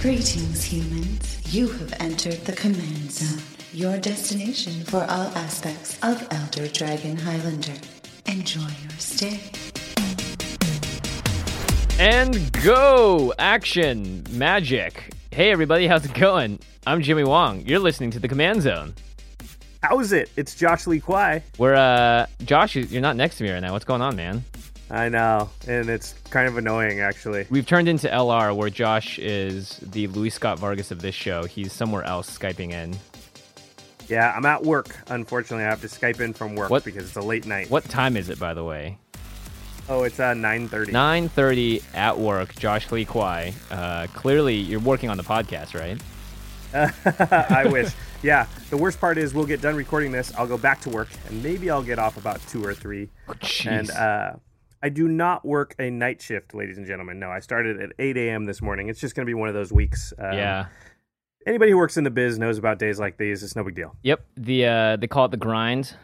[0.00, 1.54] Greetings, humans.
[1.54, 7.74] You have entered the Command Zone, your destination for all aspects of Elder Dragon Highlander.
[8.26, 9.40] Enjoy your stay.
[11.98, 13.32] And go!
[13.38, 14.24] Action!
[14.30, 15.12] Magic!
[15.32, 16.58] Hey everybody, how's it going?
[16.86, 17.62] I'm Jimmy Wong.
[17.66, 18.94] You're listening to the Command Zone.
[19.82, 20.30] How's it?
[20.36, 21.42] It's Josh Lee Kwai.
[21.58, 23.72] We're, uh, Josh, you're not next to me right now.
[23.72, 24.44] What's going on, man?
[24.90, 27.46] I know, and it's kind of annoying actually.
[27.50, 31.44] We've turned into LR where Josh is the Louis Scott Vargas of this show.
[31.44, 32.96] He's somewhere else Skyping in.
[34.08, 34.96] Yeah, I'm at work.
[35.08, 37.70] Unfortunately, I have to Skype in from work What- because it's a late night.
[37.70, 38.96] What time is it, by the way?
[39.90, 40.88] Oh, it's uh 9:30.
[40.92, 43.54] 9.30 at work, Josh Lee Kwai.
[43.70, 46.00] Uh, clearly, you're working on the podcast, right?
[46.74, 47.92] I wish.
[48.22, 50.34] Yeah, the worst part is we'll get done recording this.
[50.34, 53.08] I'll go back to work, and maybe I'll get off about two or three.
[53.40, 53.66] Jeez.
[53.66, 54.32] And uh,
[54.82, 57.18] I do not work a night shift, ladies and gentlemen.
[57.18, 58.44] No, I started at 8 a.m.
[58.44, 58.88] this morning.
[58.88, 60.12] It's just going to be one of those weeks.
[60.18, 60.66] Um, yeah.
[61.46, 63.42] Anybody who works in the biz knows about days like these.
[63.42, 63.96] It's no big deal.
[64.02, 64.24] Yep.
[64.36, 65.94] The uh they call it the grind.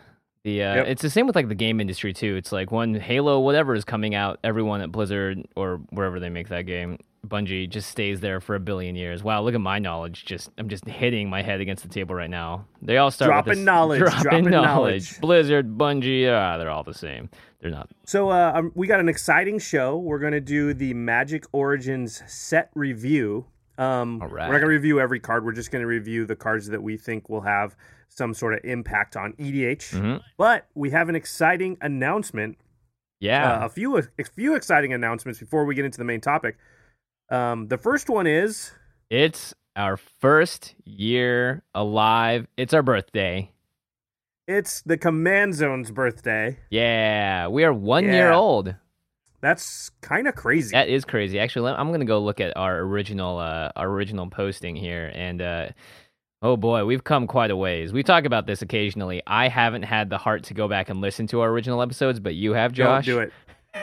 [0.43, 0.87] The uh Yep.
[0.87, 2.37] it's the same with like the game industry too.
[2.37, 6.49] It's like when Halo whatever is coming out, everyone at Blizzard or wherever they make
[6.49, 9.23] that game, Bungie just stays there for a billion years.
[9.23, 10.25] Wow, look at my knowledge.
[10.25, 12.67] Just I'm just hitting my head against the table right now.
[12.83, 14.65] They all start with Dropping this, knowledge, Dropping, dropping knowledge.
[14.65, 15.21] knowledge.
[15.21, 17.29] Blizzard, Bungie, ah, they're all the same.
[17.61, 17.89] They're not.
[18.05, 19.97] So uh, um, we got an exciting show.
[19.97, 23.47] We're going to do the Magic Origins set review.
[23.79, 25.45] Um, All We're not going to review every card.
[25.45, 27.75] We're just going to review the cards that we think will have
[28.09, 29.91] some sort of impact on EDH.
[29.95, 30.21] Mhm.
[30.37, 32.59] But we have an exciting announcement.
[33.19, 33.63] Yeah.
[33.63, 34.03] Uh, a few a
[34.37, 36.57] few exciting announcements before we get into the main topic.
[37.31, 38.71] Um, the first one is
[39.11, 42.47] it's our first year alive.
[42.57, 43.51] It's our birthday.
[44.47, 46.59] it's the Command Zone's birthday.
[46.71, 48.75] Yeah, we are one year old.
[49.41, 50.73] That's kind of crazy.
[50.73, 51.39] That is crazy.
[51.39, 55.69] Actually, I'm gonna go look at our original uh, our original posting here, and uh,
[56.41, 57.93] oh boy, we've come quite a ways.
[57.93, 59.23] We talk about this occasionally.
[59.27, 62.35] I haven't had the heart to go back and listen to our original episodes, but
[62.35, 63.07] you have, Josh.
[63.07, 63.33] Don't do it.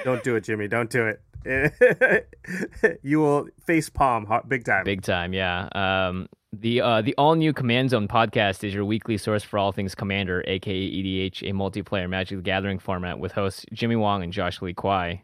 [0.04, 0.68] Don't do it, Jimmy.
[0.68, 1.22] Don't do it.
[3.04, 4.84] you will face palm big time.
[4.84, 5.68] Big time, yeah.
[5.74, 9.72] Um, the uh, the all new Command Zone podcast is your weekly source for all
[9.72, 14.34] things Commander, aka EDH, a multiplayer Magic the Gathering format with hosts Jimmy Wong and
[14.34, 15.24] Josh Lee Kwai.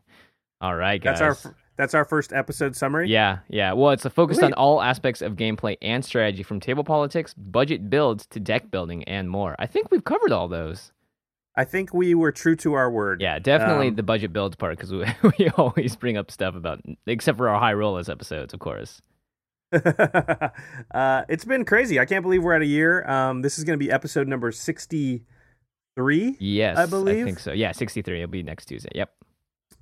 [0.62, 1.20] All right, guys.
[1.20, 3.10] That's our f- that's our first episode summary.
[3.10, 3.74] Yeah, yeah.
[3.74, 7.90] Well, it's a focused on all aspects of gameplay and strategy, from table politics, budget
[7.90, 9.56] builds to deck building, and more.
[9.60, 10.92] I think we've covered all those.
[11.57, 13.19] I think we were true to our word.
[13.19, 15.06] Yeah, definitely Um, the budget builds part because we,
[15.40, 19.01] we always bring up stuff about, except for our high rollers episodes, of course.
[19.73, 22.00] uh, it's been crazy.
[22.00, 23.06] I can't believe we're at a year.
[23.09, 26.38] Um, this is going to be episode number sixty-three.
[26.40, 27.23] Yes, I believe.
[27.23, 27.51] I think so.
[27.51, 28.22] Yeah, sixty-three.
[28.22, 28.91] It'll be next Tuesday.
[28.95, 29.12] Yep.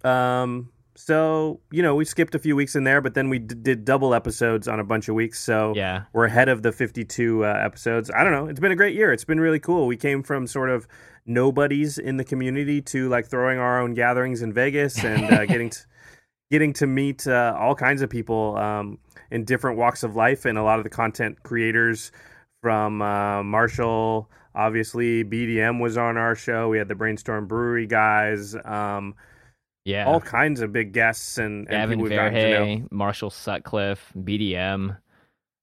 [0.03, 3.55] Um, so you know, we skipped a few weeks in there, but then we d-
[3.61, 5.39] did double episodes on a bunch of weeks.
[5.39, 6.03] So Yeah.
[6.13, 8.09] we're ahead of the 52 uh, episodes.
[8.15, 8.47] I don't know.
[8.47, 9.11] It's been a great year.
[9.11, 9.87] It's been really cool.
[9.87, 10.87] We came from sort of
[11.25, 15.69] nobodies in the community to like throwing our own gatherings in Vegas and uh, getting
[15.71, 15.79] to,
[16.51, 18.99] getting to meet uh, all kinds of people um,
[19.31, 22.11] in different walks of life and a lot of the content creators
[22.61, 24.29] from uh, Marshall.
[24.53, 26.69] Obviously, BDM was on our show.
[26.69, 28.55] We had the Brainstorm Brewery guys.
[28.63, 29.15] Um,
[29.85, 30.05] Yeah.
[30.07, 32.65] all kinds of big guests and, and Gavin people we've gotten to know.
[32.65, 34.97] Verhey, Marshall Sutcliffe, BDM.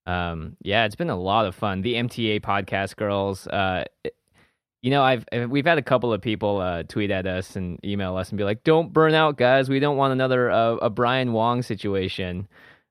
[0.06, 1.82] Um, yeah, it's been a lot of fun.
[1.82, 3.46] The MTA podcast girls.
[3.46, 4.16] Uh, it-
[4.84, 8.16] you know, I've we've had a couple of people uh, tweet at us and email
[8.16, 9.68] us and be like, "Don't burn out, guys.
[9.68, 12.48] We don't want another uh, a Brian Wong situation."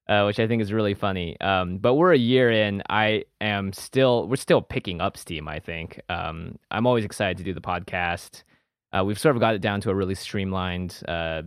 [0.08, 1.40] Uh, which I think is really funny.
[1.42, 2.82] Um, but we're a year in.
[2.90, 5.50] I am still we're still picking up steam.
[5.50, 6.00] I think.
[6.08, 8.44] Um, I'm always excited to do the podcast.
[8.94, 11.44] Uh, we've sort of got it down to a really streamlined uh,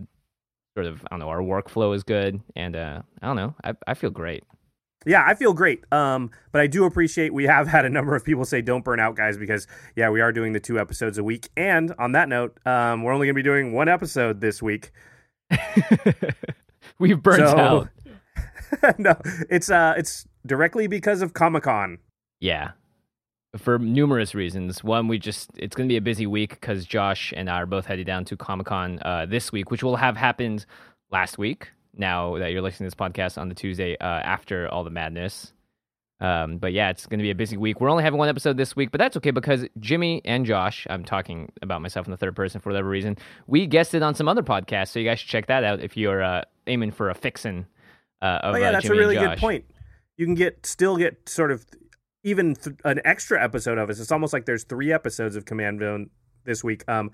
[0.75, 3.73] sort of I don't know our workflow is good and uh I don't know I
[3.87, 4.43] I feel great.
[5.07, 5.83] Yeah, I feel great.
[5.93, 8.99] Um, but I do appreciate we have had a number of people say don't burn
[8.99, 11.47] out, guys, because yeah, we are doing the two episodes a week.
[11.55, 14.91] And on that note, um, we're only gonna be doing one episode this week.
[16.99, 17.89] We've burnt So- out.
[18.97, 19.15] no,
[19.49, 21.99] it's uh, it's directly because of Comic Con.
[22.39, 22.71] Yeah.
[23.57, 24.83] For numerous reasons.
[24.83, 27.65] One, we just it's going to be a busy week because Josh and I are
[27.65, 30.65] both headed down to Comic Con uh, this week, which will have happened
[31.11, 31.69] last week.
[31.97, 35.53] now that you're listening to this podcast on the Tuesday uh, after all the madness.
[36.21, 37.81] Um, but yeah, it's going to be a busy week.
[37.81, 41.03] We're only having one episode this week, but that's okay because Jimmy and Josh, I'm
[41.03, 43.17] talking about myself in the third person for whatever reason,
[43.47, 44.89] we guested on some other podcasts.
[44.89, 47.65] So you guys should check that out if you're uh, aiming for a fixin'
[48.21, 49.65] uh, of oh yeah, uh, that's Jimmy a really good point.
[50.17, 51.65] You can get still get sort of
[52.25, 53.99] even th- an extra episode of us.
[53.99, 56.09] It's almost like there's three episodes of Command Zone
[56.43, 56.83] this week.
[56.89, 57.11] Um,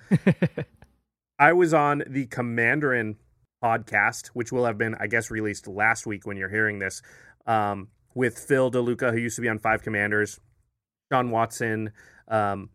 [1.40, 3.18] I was on the Commanderin
[3.62, 7.02] podcast, which will have been, I guess, released last week when you're hearing this,
[7.46, 10.40] um, with Phil DeLuca, who used to be on Five Commanders,
[11.12, 11.92] Sean Watson,
[12.30, 12.70] um,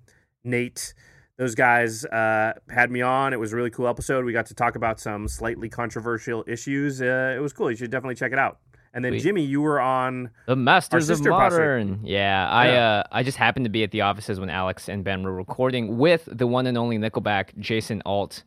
[0.44, 0.92] Nate.
[1.38, 3.32] Those guys uh, had me on.
[3.32, 4.26] It was a really cool episode.
[4.26, 7.00] We got to talk about some slightly controversial issues.
[7.00, 7.70] Uh, it was cool.
[7.70, 8.58] You should definitely check it out.
[8.96, 9.22] And then Sweet.
[9.24, 10.30] Jimmy, you were on.
[10.46, 11.52] The Masters of sister posse.
[11.58, 12.00] Modern.
[12.02, 12.88] Yeah, I Yeah.
[12.88, 15.98] uh I just happened to be at the offices when Alex and Ben were recording
[15.98, 18.42] with the one and only Nickelback, Jason Alt.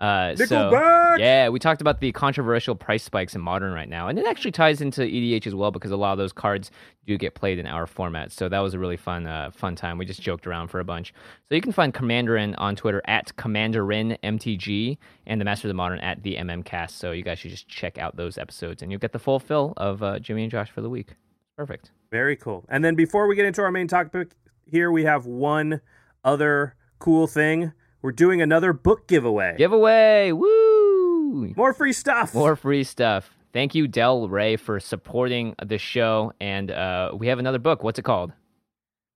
[0.00, 0.70] Uh, so
[1.18, 4.52] yeah, we talked about the controversial price spikes in Modern right now, and it actually
[4.52, 6.70] ties into EDH as well because a lot of those cards
[7.04, 8.30] do get played in our format.
[8.30, 9.98] So that was a really fun uh, fun time.
[9.98, 11.12] We just joked around for a bunch.
[11.48, 15.98] So you can find Commanderin on Twitter at CommanderinMTG and the Master of the Modern
[15.98, 16.92] at the MMCast.
[16.92, 19.74] So you guys should just check out those episodes, and you'll get the full fill
[19.76, 21.14] of uh, Jimmy and Josh for the week.
[21.56, 21.90] Perfect.
[22.12, 22.64] Very cool.
[22.68, 24.30] And then before we get into our main topic
[24.64, 25.80] here, we have one
[26.22, 27.72] other cool thing.
[28.00, 29.56] We're doing another book giveaway.
[29.58, 30.30] Giveaway!
[30.30, 31.52] Woo!
[31.56, 32.32] More free stuff.
[32.32, 33.30] More free stuff.
[33.52, 36.32] Thank you, Del Rey, for supporting the show.
[36.40, 37.82] And uh, we have another book.
[37.82, 38.32] What's it called?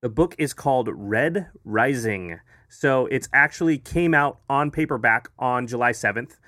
[0.02, 2.40] The book is called Red Rising.
[2.68, 6.38] So it's actually came out on paperback on July 7th.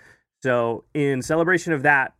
[0.43, 2.15] So in celebration of that,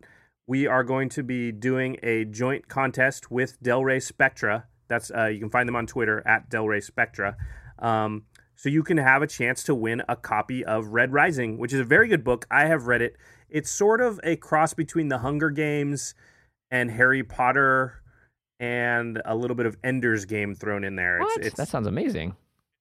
[0.47, 4.67] we are going to be doing a joint contest with Del Rey Spectra.
[4.87, 7.35] That's uh, you can find them on Twitter at Del Rey Spectra.
[7.79, 8.23] Um,
[8.55, 11.79] so you can have a chance to win a copy of Red Rising, which is
[11.79, 12.45] a very good book.
[12.49, 13.15] I have read it.
[13.49, 16.15] It's sort of a cross between The Hunger Games
[16.71, 18.01] and Harry Potter
[18.59, 21.19] and a little bit of Ender's Game thrown in there.
[21.19, 21.37] What?
[21.37, 22.35] It's, it's that sounds amazing.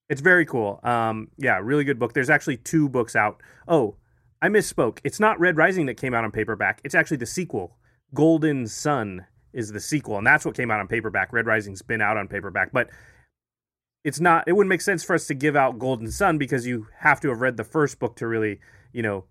[0.08, 0.80] it's very cool.
[0.84, 2.12] Um, yeah, really good book.
[2.14, 3.42] There's actually two books out.
[3.66, 3.96] Oh,
[4.40, 4.98] I misspoke.
[5.04, 6.80] It's not Red Rising that came out on paperback.
[6.84, 7.76] It's actually the sequel.
[8.14, 11.32] Golden Son is the sequel, and that's what came out on paperback.
[11.32, 12.90] Red Rising's been out on paperback, but
[14.04, 14.44] it's not.
[14.46, 17.28] It wouldn't make sense for us to give out Golden Son because you have to
[17.30, 18.60] have read the first book to really,
[18.92, 19.24] you know,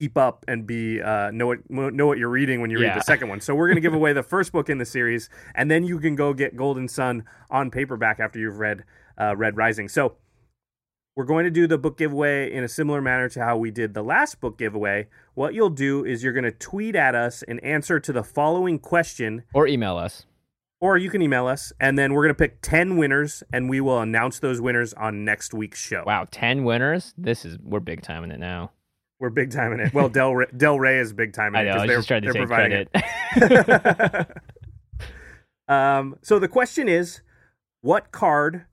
[0.00, 2.88] keep up and be uh, know what know what you're reading when you Yeah.
[2.88, 3.40] read the second one.
[3.40, 6.14] So we're gonna give away the first book in the series, and then you can
[6.16, 8.84] go get Golden Son on paperback after you've read
[9.18, 9.88] uh, Red Rising.
[9.88, 10.16] So
[11.14, 13.92] we're going to do the book giveaway in a similar manner to how we did
[13.92, 15.08] the last book giveaway.
[15.34, 18.78] What you'll do is you're going to tweet at us an answer to the following
[18.78, 20.24] question, Or email us.
[20.82, 23.80] Or you can email us, and then we're going to pick 10 winners, and we
[23.80, 26.02] will announce those winners on next week's show.
[26.04, 27.14] Wow, 10 winners?
[27.16, 28.72] This is, we're big time in it now.
[29.20, 29.94] We're big time in it.
[29.94, 31.96] Well, Del Rey, Del Rey is big time in I it know, I was they're,
[31.98, 32.88] just trying to take providing
[33.36, 34.28] credit.
[34.28, 34.36] it.
[35.72, 37.22] um, so the question is
[37.82, 38.66] what card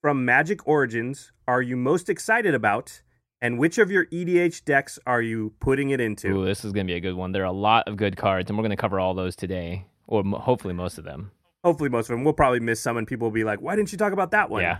[0.00, 3.02] from Magic Origins are you most excited about,
[3.40, 6.28] and which of your EDH decks are you putting it into?
[6.28, 7.32] Ooh, this is going to be a good one.
[7.32, 9.86] There are a lot of good cards, and we're going to cover all those today,
[10.06, 11.32] or hopefully most of them.
[11.66, 12.22] Hopefully, most of them.
[12.22, 14.50] We'll probably miss some, and people will be like, "Why didn't you talk about that
[14.50, 14.78] one?" Yeah.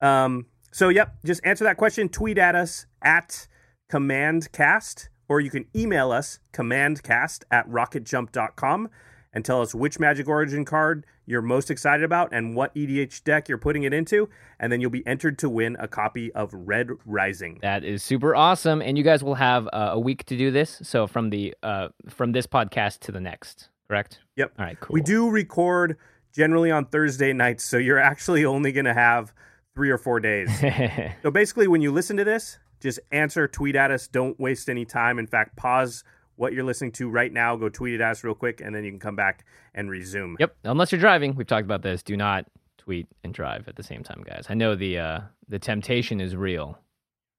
[0.00, 0.46] Um.
[0.70, 1.16] So, yep.
[1.24, 2.08] Just answer that question.
[2.08, 3.48] Tweet at us at
[3.90, 8.88] commandcast, or you can email us commandcast at rocketjump.com
[9.32, 13.48] and tell us which Magic Origin card you're most excited about and what EDH deck
[13.48, 14.28] you're putting it into,
[14.60, 17.58] and then you'll be entered to win a copy of Red Rising.
[17.62, 20.78] That is super awesome, and you guys will have uh, a week to do this.
[20.82, 24.20] So from the uh, from this podcast to the next, correct?
[24.36, 24.52] Yep.
[24.58, 24.94] All right, cool.
[24.94, 25.96] We do record
[26.32, 29.32] generally on Thursday nights, so you're actually only going to have
[29.74, 30.50] three or four days.
[31.22, 34.06] So basically, when you listen to this, just answer, tweet at us.
[34.06, 35.18] Don't waste any time.
[35.18, 36.04] In fact, pause
[36.36, 37.56] what you're listening to right now.
[37.56, 40.36] Go tweet at us real quick, and then you can come back and resume.
[40.38, 40.56] Yep.
[40.64, 42.02] Unless you're driving, we've talked about this.
[42.02, 42.46] Do not
[42.78, 44.46] tweet and drive at the same time, guys.
[44.48, 46.78] I know the uh, the temptation is real.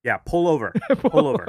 [0.03, 0.73] Yeah, pull over.
[0.97, 1.47] pull over.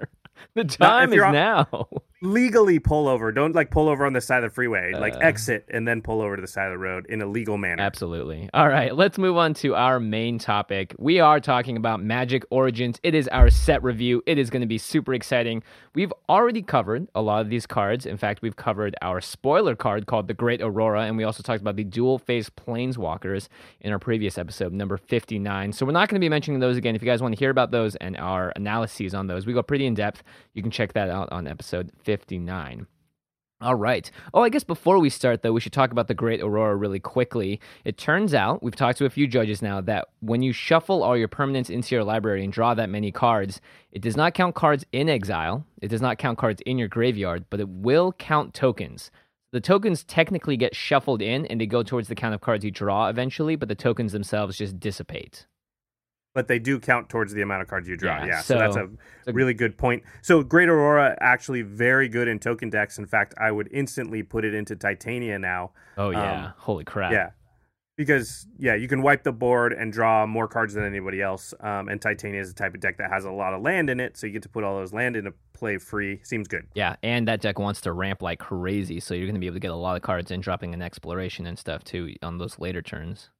[0.54, 1.88] the time is on- now.
[2.26, 3.30] Legally pull over.
[3.32, 4.92] Don't like pull over on the side of the freeway.
[4.92, 5.18] Like Uh.
[5.20, 7.82] exit and then pull over to the side of the road in a legal manner.
[7.82, 8.50] Absolutely.
[8.52, 10.94] All right, let's move on to our main topic.
[10.98, 12.98] We are talking about Magic Origins.
[13.02, 14.22] It is our set review.
[14.26, 15.62] It is going to be super exciting.
[15.94, 18.04] We've already covered a lot of these cards.
[18.06, 21.60] In fact, we've covered our spoiler card called the Great Aurora, and we also talked
[21.62, 23.48] about the dual face planeswalkers
[23.80, 25.72] in our previous episode, number 59.
[25.72, 26.94] So we're not going to be mentioning those again.
[26.96, 29.62] If you guys want to hear about those and our analyses on those, we go
[29.62, 30.22] pretty in depth.
[30.54, 32.86] You can check that out on episode 59.
[33.60, 34.10] All right.
[34.34, 37.00] Oh, I guess before we start, though, we should talk about the Great Aurora really
[37.00, 37.58] quickly.
[37.84, 41.16] It turns out, we've talked to a few judges now, that when you shuffle all
[41.16, 44.84] your permanents into your library and draw that many cards, it does not count cards
[44.92, 49.10] in exile, it does not count cards in your graveyard, but it will count tokens.
[49.52, 52.70] The tokens technically get shuffled in and they go towards the count of cards you
[52.70, 55.46] draw eventually, but the tokens themselves just dissipate.
[56.36, 58.18] But they do count towards the amount of cards you draw.
[58.18, 58.90] Yeah, Yeah, so, that's so-
[59.26, 60.02] a really good point.
[60.20, 62.98] So Great Aurora actually very good in token decks.
[62.98, 65.70] In fact, I would instantly put it into Titania now.
[65.96, 66.48] Oh, yeah.
[66.48, 67.10] Um, Holy crap.
[67.10, 67.30] Yeah.
[67.96, 71.54] Because yeah, you can wipe the board and draw more cards than anybody else.
[71.60, 73.98] Um, and Titania is the type of deck that has a lot of land in
[73.98, 76.20] it, so you get to put all those land into play free.
[76.22, 76.66] Seems good.
[76.74, 79.56] Yeah, and that deck wants to ramp like crazy, so you're going to be able
[79.56, 82.58] to get a lot of cards in, dropping an exploration and stuff too on those
[82.58, 83.30] later turns.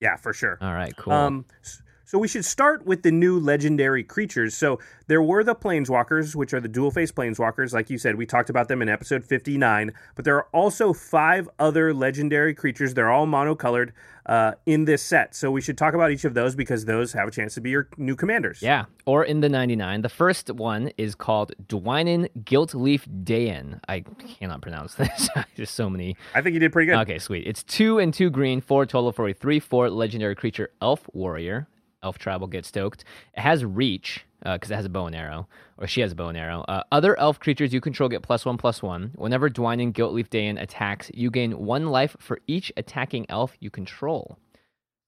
[0.00, 0.56] Yeah, for sure.
[0.62, 1.12] All right, cool.
[1.12, 4.54] Um, s- so we should start with the new legendary creatures.
[4.56, 7.72] So there were the planeswalkers, which are the dual face planeswalkers.
[7.74, 9.92] Like you said, we talked about them in episode 59.
[10.14, 12.94] But there are also five other legendary creatures.
[12.94, 13.90] They're all monocolored
[14.26, 15.34] uh, in this set.
[15.34, 17.70] So we should talk about each of those because those have a chance to be
[17.70, 18.62] your new commanders.
[18.62, 20.02] yeah, or in the 99.
[20.02, 23.80] The first one is called Dwynen Giltleaf Dayan.
[23.88, 24.00] I
[24.38, 25.28] cannot pronounce this.
[25.56, 26.16] There's so many.
[26.34, 26.98] I think you did pretty good.
[27.00, 27.46] Okay, sweet.
[27.46, 31.66] It's two and two green, four total for a three four legendary creature, Elf Warrior.
[32.02, 33.04] Elf Tribe will get stoked.
[33.36, 35.48] It has reach because it has a bow and arrow,
[35.78, 36.60] or she has a bow and arrow.
[36.68, 39.12] Uh, other elf creatures you control get plus one plus one.
[39.16, 44.38] Whenever Dwynen Gilt-Leaf Dayan attacks, you gain one life for each attacking elf you control.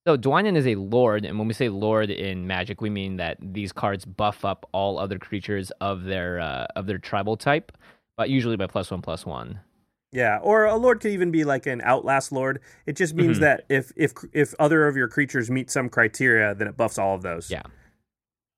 [0.07, 3.37] So Dwynen is a lord, and when we say lord in Magic, we mean that
[3.41, 7.73] these cards buff up all other creatures of their uh, of their tribal type,
[8.17, 9.61] but usually by plus one plus one.
[10.11, 12.61] Yeah, or a lord could even be like an outlast lord.
[12.87, 13.41] It just means Mhm.
[13.43, 17.15] that if if if other of your creatures meet some criteria, then it buffs all
[17.15, 17.51] of those.
[17.51, 17.63] Yeah.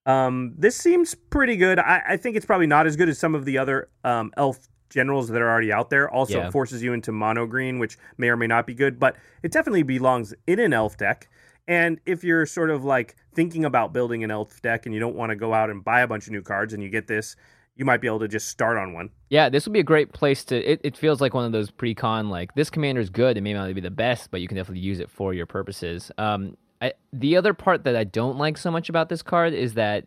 [0.07, 1.79] Um, this seems pretty good.
[1.79, 4.69] I, I think it's probably not as good as some of the other um, elf
[4.89, 6.09] generals that are already out there.
[6.11, 6.47] Also, Yeah.
[6.49, 9.53] it forces you into mono green, which may or may not be good, but it
[9.53, 11.29] definitely belongs in an elf deck.
[11.69, 15.15] And if you're sort of like thinking about building an elf deck and you don't
[15.15, 17.37] want to go out and buy a bunch of new cards and you get this,
[17.81, 19.09] you might be able to just start on one.
[19.31, 20.57] Yeah, this would be a great place to.
[20.57, 23.39] It, it feels like one of those pre-con like this commander is good.
[23.39, 26.13] It may not be the best, but you can definitely use it for your purposes.
[26.19, 29.75] Um, I, the other part that I don't like so much about this card is
[29.75, 30.07] that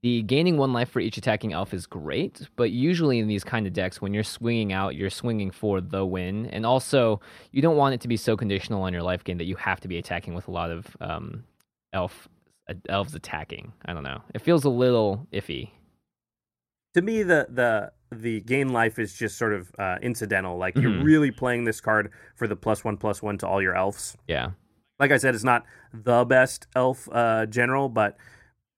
[0.00, 3.66] the gaining one life for each attacking elf is great, but usually in these kind
[3.66, 7.20] of decks, when you're swinging out, you're swinging for the win, and also
[7.50, 9.80] you don't want it to be so conditional on your life gain that you have
[9.80, 11.42] to be attacking with a lot of um,
[11.92, 12.28] elf
[12.68, 13.72] uh, elves attacking.
[13.86, 14.22] I don't know.
[14.34, 15.70] It feels a little iffy.
[16.94, 20.90] To me the the the gain life is just sort of uh, incidental like you're
[20.90, 21.04] Mhm.
[21.04, 24.50] really playing this card for the plus one plus one to all your elves Yeah.
[24.98, 28.16] like i said it's not the best elf uh, general but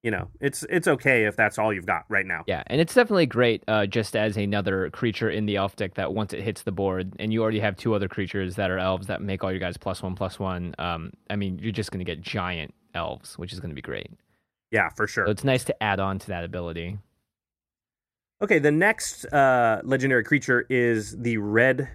[0.02, 2.94] you know it's it's okay if that's all you've got right now Yeah, and it's
[2.94, 6.62] definitely great uh, just as another creature in the elf deck that once it hits
[6.62, 9.50] the board, and you already have two other creatures that are elves that make all
[9.52, 10.74] your guys plus one plus one.
[10.78, 13.82] Um, I mean, you're just going to get giant elves, which is going to be
[13.82, 14.10] great.
[14.72, 16.96] yeah for sure So it's nice to add on to that ability.
[18.42, 21.88] Okay the next uh, legendary creature is the red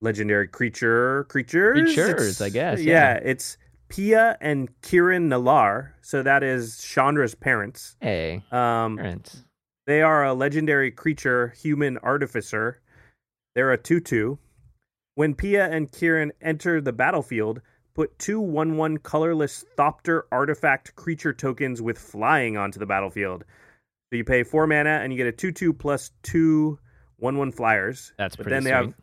[0.00, 3.14] legendary creature creatures Creatures, It's- I guess, yeah.
[3.14, 3.20] yeah.
[3.24, 3.56] it's
[3.88, 9.44] pia and Kiran Nalaar so that is chandra's parents Hey, um parents.
[9.86, 12.82] They are a legendary creature, human artificer.
[13.54, 14.38] They're a 2 2.
[15.14, 17.62] When Pia and Kiran enter the battlefield,
[17.94, 23.44] put two 1 1 colorless Thopter artifact creature tokens with flying onto the battlefield.
[24.10, 26.78] So you pay 4 mana and you get a 2 2 plus 2
[27.16, 28.12] 1 1 flyers.
[28.16, 28.76] That's but pretty then they sweet.
[28.86, 28.94] have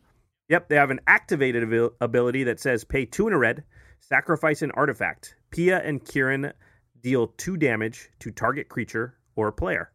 [0.48, 3.64] Yep, they have an activated abil- ability that says pay 2 and a red,
[4.00, 5.34] sacrifice an artifact.
[5.50, 6.52] Pia and Kiran
[7.00, 9.90] deal 2 damage to target creature or player.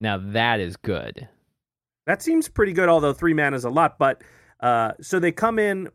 [0.00, 1.28] Now that is good.
[2.06, 3.98] That seems pretty good, although three mana is a lot.
[3.98, 4.22] But
[4.60, 5.88] uh, so they come in,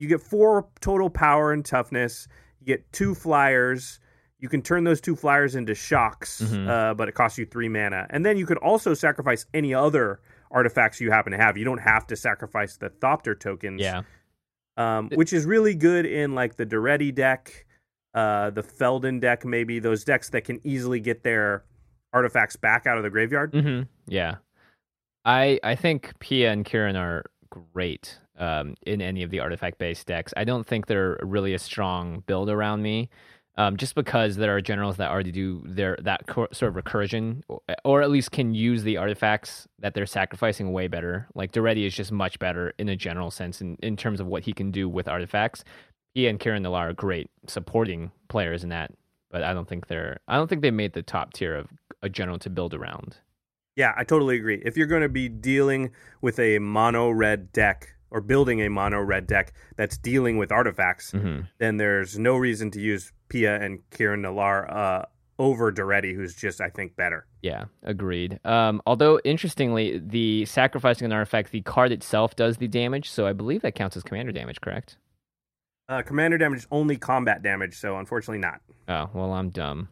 [0.00, 2.26] you get four total power and toughness.
[2.60, 4.00] You get two flyers.
[4.40, 6.68] You can turn those two flyers into shocks, Mhm.
[6.68, 8.06] uh, but it costs you three mana.
[8.10, 10.20] And then you could also sacrifice any other
[10.50, 11.56] artifacts you happen to have.
[11.56, 14.02] You don't have to sacrifice the Thopter tokens, Yeah.
[14.76, 17.66] um, which is really good in like the Daretti deck,
[18.14, 21.64] uh, the Feldon deck, maybe those decks that can easily get their
[22.12, 23.52] artifacts back out of the graveyard.
[23.54, 24.36] hmm Yeah,
[25.24, 30.06] I I think Pia and Kiran are great um, in any of the artifact based
[30.06, 30.32] decks.
[30.36, 33.10] I don't think they're really a strong build around me,
[33.56, 37.42] um, just because there are generals that already do their that cor- sort of recursion,
[37.48, 41.28] or, or at least can use the artifacts that they're sacrificing way better.
[41.34, 44.44] Like Daretti is just much better in a general sense in, in terms of what
[44.44, 45.64] he can do with artifacts.
[46.14, 48.92] He and Kiran Nalaar are great supporting players in that,
[49.30, 51.68] but I don't think they're I don't think they made the top tier of
[52.02, 53.18] a general to build around.
[53.76, 54.60] Yeah, I totally agree.
[54.64, 59.00] If you're going to be dealing with a mono red deck or building a mono
[59.00, 61.46] red deck that's dealing with artifacts, Mhm.
[61.58, 65.04] then there's no reason to use Pia and Kiran Nalaar uh,
[65.38, 67.26] over Daretti, who's just, I think, better.
[67.42, 68.38] Yeah, agreed.
[68.44, 73.32] Um, although interestingly, the sacrificing an artifact, the card itself does the damage, so I
[73.32, 74.98] believe that counts as commander damage, correct?
[75.88, 78.60] Uh, commander damage is only combat damage, so unfortunately not.
[78.86, 79.88] Oh well, I'm dumb,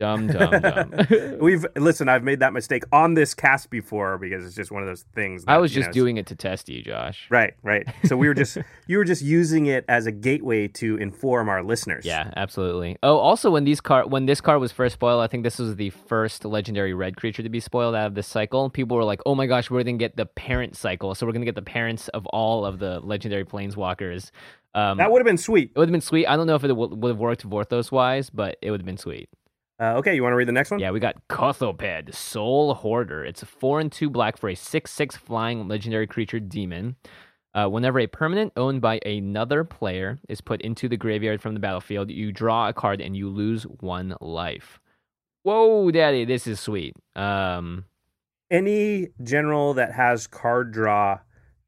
[0.00, 0.92] dumb, dumb, dumb.
[1.40, 2.08] We've listen.
[2.08, 5.44] I've made that mistake on this cast before because it's just one of those things.
[5.46, 7.26] I that, was you just know, doing it to test you, Josh.
[7.30, 7.86] Right, right.
[8.06, 11.62] So we were just you were just using it as a gateway to inform our
[11.62, 12.04] listeners.
[12.04, 12.96] Yeah, absolutely.
[13.02, 15.76] Oh, also when these car when this card was first spoiled, I think this was
[15.76, 18.70] the first legendary red creature to be spoiled out of this cycle.
[18.70, 21.44] People were like, "Oh my gosh, we're gonna get the parent cycle, so we're gonna
[21.44, 24.30] get the parents of all of the legendary planeswalkers."
[24.74, 25.72] Um, that would have been sweet.
[25.74, 26.26] it would have been sweet.
[26.26, 28.86] I don't know if it w- would have worked Vorthos wise, but it would have
[28.86, 29.28] been sweet.
[29.80, 30.78] Uh, okay, you want to read the next one?
[30.78, 33.24] Yeah, we got Kothophed, Soul Hoarder.
[33.24, 36.96] It's a four and two black for a six six flying legendary creature demon.
[37.54, 41.60] Uh, whenever a permanent owned by another player is put into the graveyard from the
[41.60, 44.78] battlefield, you draw a card and you lose one life.
[45.42, 46.94] Whoa, daddy, this is sweet.
[47.16, 47.86] Um,
[48.50, 51.20] Any general that has card draw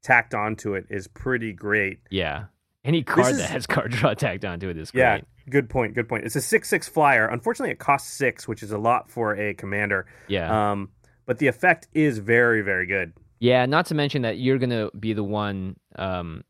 [0.03, 1.99] tacked onto it is pretty great.
[2.11, 2.45] yeah,
[2.83, 5.01] any card is- that has card draw tagged onto it is great.
[5.01, 5.93] Yeah, good point.
[5.95, 6.25] Good point.
[6.25, 7.27] It's a six six flyer.
[7.27, 10.05] Unfortunately, it costs six, which is a lot for a commander.
[10.27, 10.89] Yeah, Um,
[11.25, 13.13] but the effect is very very good.
[13.39, 15.75] Yeah, not to mention that you're gonna be the one.
[15.97, 16.43] Um,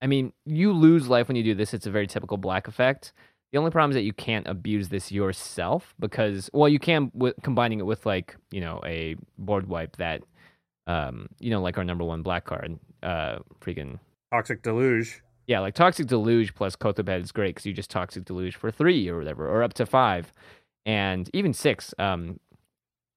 [0.00, 1.74] I mean, you lose life when you do this.
[1.74, 3.12] It's a very typical black effect.
[3.52, 7.32] The only problem is that you can't abuse this yourself because, well, you can w-
[7.42, 10.22] combining it with like you know a board wipe that,
[10.86, 13.98] um, you know, like our number one black card, uh, freaking
[14.32, 15.22] Toxic deluge.
[15.48, 19.08] Yeah, like toxic deluge plus Kothophed is great because you just toxic deluge for three
[19.08, 20.32] or whatever, or up to five,
[20.86, 21.92] and even six.
[21.98, 22.38] Um,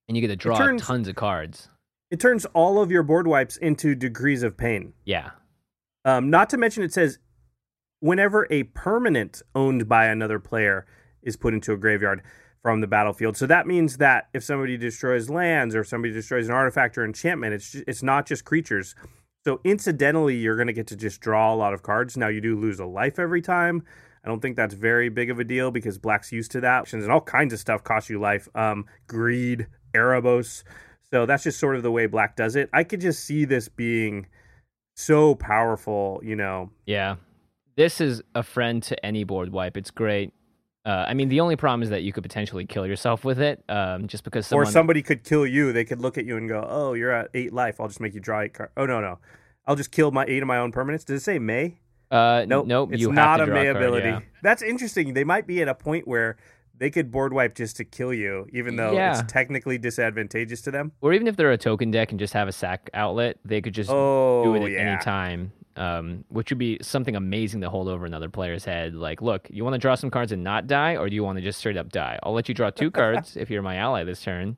[0.07, 1.67] and you get to draw turns- tons of cards.
[2.09, 4.93] It turns all of your board wipes into degrees of pain.
[5.05, 5.31] Yeah,
[6.03, 7.19] Um, not to mention, it says
[7.99, 10.85] whenever a permanent owned by another player
[11.21, 12.21] is put into a graveyard
[12.63, 13.37] from the battlefield.
[13.37, 17.53] So that means that if somebody destroys lands or somebody destroys an artifact or enchantment,
[17.53, 18.95] it's ju- it's not just creatures.
[19.43, 22.15] So incidentally, you're going to get to just draw a lot of cards.
[22.15, 23.83] Now you do lose a life every time.
[24.23, 26.93] I don't think that's very big of a deal because Black's used to that.
[26.93, 28.47] And all kinds of stuff costs you life.
[28.53, 30.63] Um, greed, Erebos.
[31.09, 32.69] So that's just sort of the way Black does it.
[32.71, 34.27] I could just see this being
[34.95, 36.69] so powerful, you know.
[36.85, 37.15] Yeah.
[37.75, 39.75] This is a friend to any board wipe.
[39.75, 40.33] It's great.
[40.85, 43.63] Uh, I mean, the only problem is that you could potentially kill yourself with it,
[43.69, 44.67] um, just because someone.
[44.67, 45.71] Or somebody could kill you.
[45.71, 47.79] They could look at you and go, "Oh, you're at eight life.
[47.79, 49.19] I'll just make you draw eight cards." Oh no, no,
[49.67, 51.05] I'll just kill my eight of my own permanents.
[51.05, 51.79] Does it say May?
[52.09, 52.89] Uh, Nope, nope.
[52.93, 54.09] It's you have not to a May ability.
[54.09, 54.19] yeah.
[54.43, 55.13] That's interesting.
[55.13, 56.37] They might be at a point where
[56.77, 59.19] they could board wipe just to kill you, even though Yeah.
[59.19, 60.91] it's technically disadvantageous to them.
[61.01, 63.73] Or even if they're a token deck and just have a sack outlet, they could
[63.73, 64.77] just Oh, do it at yeah.
[64.79, 65.51] any time.
[65.77, 68.93] Um, which would be something amazing to hold over another player's head.
[68.93, 71.37] Like, look, you want to draw some cards and not die, or do you want
[71.37, 72.19] to just straight up die?
[72.23, 74.57] I'll let you draw two cards if you're my ally this turn.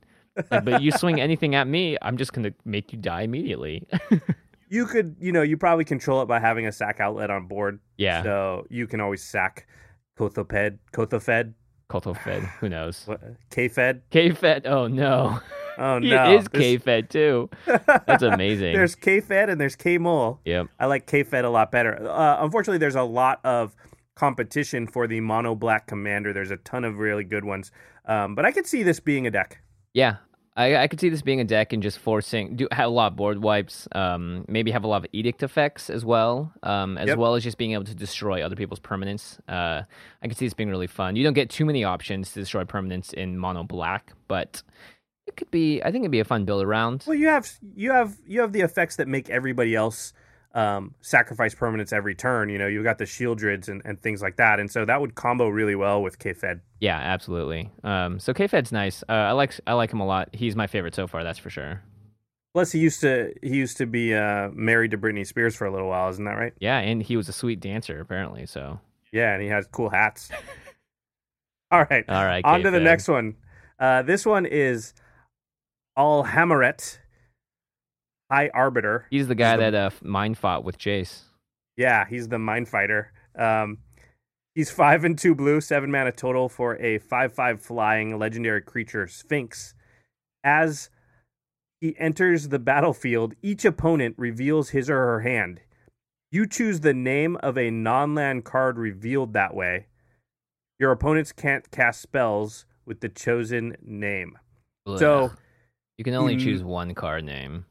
[0.49, 3.85] Like, but you swing anything at me, I'm just gonna make you die immediately.
[4.73, 7.79] You could, you know, you probably control it by having a sack outlet on board.
[7.97, 9.67] yeah, So you can always sack
[10.17, 11.53] Kothophed, Kothofed,
[11.89, 12.43] Koto Fed.
[12.59, 13.03] Who knows?
[13.05, 14.01] what, K-Fed.
[14.09, 14.65] K Fed.
[14.65, 15.39] Oh no.
[15.75, 17.49] Oh no, is This- K Fed too.
[17.65, 18.73] That's amazing.
[18.73, 20.39] There's K-Fed and there's K-Mole.
[20.45, 20.67] Yep.
[20.79, 22.07] I like K-Fed a lot better.
[22.07, 23.75] Uh, unfortunately, there's a lot of
[24.15, 26.31] competition for the mono black commander.
[26.31, 27.71] There's a ton of really good ones,
[28.05, 29.62] um, but I could see this being a deck.
[29.95, 30.17] Yeah.
[30.55, 33.11] I, I could see this being a deck and just forcing do have a lot
[33.13, 33.87] of board wipes.
[33.93, 37.17] Um, maybe have a lot of edict effects as well, um, as Yep.
[37.17, 39.39] well as just being able to destroy other people's permanents.
[39.47, 39.81] Uh,
[40.21, 41.15] I could see this being really fun.
[41.15, 44.61] You don't get too many options to destroy permanents in mono black, but
[45.25, 45.81] it could be.
[45.81, 47.03] I think it'd be a fun build around.
[47.07, 50.13] Well, you have you have you have the effects that make everybody else
[50.53, 52.49] um, sacrifice permanents every turn.
[52.49, 55.15] You know, you've got the Sheoldreds and, and things like that, and so that would
[55.15, 56.61] combo really well with K-Fed.
[56.79, 57.71] Yeah, absolutely.
[57.83, 59.03] Um, so K Fed's nice.
[59.09, 60.29] Uh, I like I like him a lot.
[60.33, 61.23] He's my favorite so far.
[61.23, 61.81] That's for sure.
[62.53, 65.71] Plus, he used to he used to be uh, married to Britney Spears for a
[65.71, 66.53] little while, isn't that right?
[66.59, 68.45] Yeah, and he was a sweet dancer apparently.
[68.45, 68.79] So
[69.11, 70.29] Yeah, and he has cool hats.
[71.71, 72.45] All right, all right.
[72.45, 73.35] on to the next one.
[73.79, 74.93] Uh, this one is
[75.97, 76.99] Alhammarret,
[78.31, 79.05] High Arbiter.
[79.09, 81.21] He's the guy the- that uh, mind fought with Jace.
[81.77, 83.12] Yeah, he's the mind fighter.
[83.38, 83.79] Um,
[84.53, 89.73] he's five and two blue, seven mana total for a five-five flying legendary creature, Sphinx.
[90.43, 90.89] As
[91.81, 95.62] he enters the battlefield, each opponent reveals his or her hand.
[96.31, 99.88] You choose the name of a non-land card revealed that way.
[100.79, 104.38] Your opponents can't cast spells with the chosen name.
[104.97, 105.31] So
[105.97, 107.65] You can only choose one card name.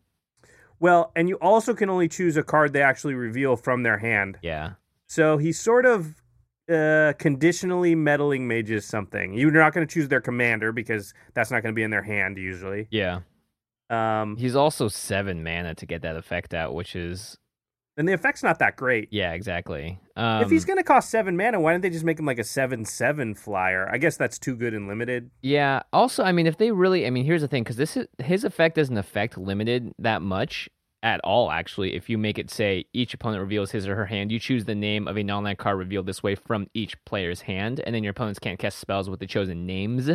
[0.82, 4.36] Well, and you also can only choose a card they actually reveal from their hand.
[4.42, 4.72] Yeah.
[5.06, 6.20] So he's sort of
[6.68, 9.32] uh, conditionally meddling mages something.
[9.32, 12.02] You're not going to choose their commander because that's not going to be in their
[12.02, 12.88] hand usually.
[12.90, 13.20] Yeah.
[13.90, 17.38] Um, He's also seven mana to get that effect out, which is
[17.96, 19.08] and the effect's not that great.
[19.10, 19.98] yeah, exactly.
[20.16, 22.38] Um, if he's going to cost seven mana, why don't they just make him like
[22.38, 23.88] a seven-seven flyer?
[23.90, 25.30] I guess that's too good and limited.
[25.42, 25.82] Yeah.
[25.92, 28.44] Also, I mean, if they really, I mean, here's the thing, because this is his
[28.44, 30.68] effect doesn't affect limited that much
[31.02, 31.50] at all.
[31.50, 34.66] Actually, if you make it say each opponent reveals his or her hand, you choose
[34.66, 38.04] the name of a non-land card revealed this way from each player's hand, and then
[38.04, 40.10] your opponents can't cast spells with the chosen names.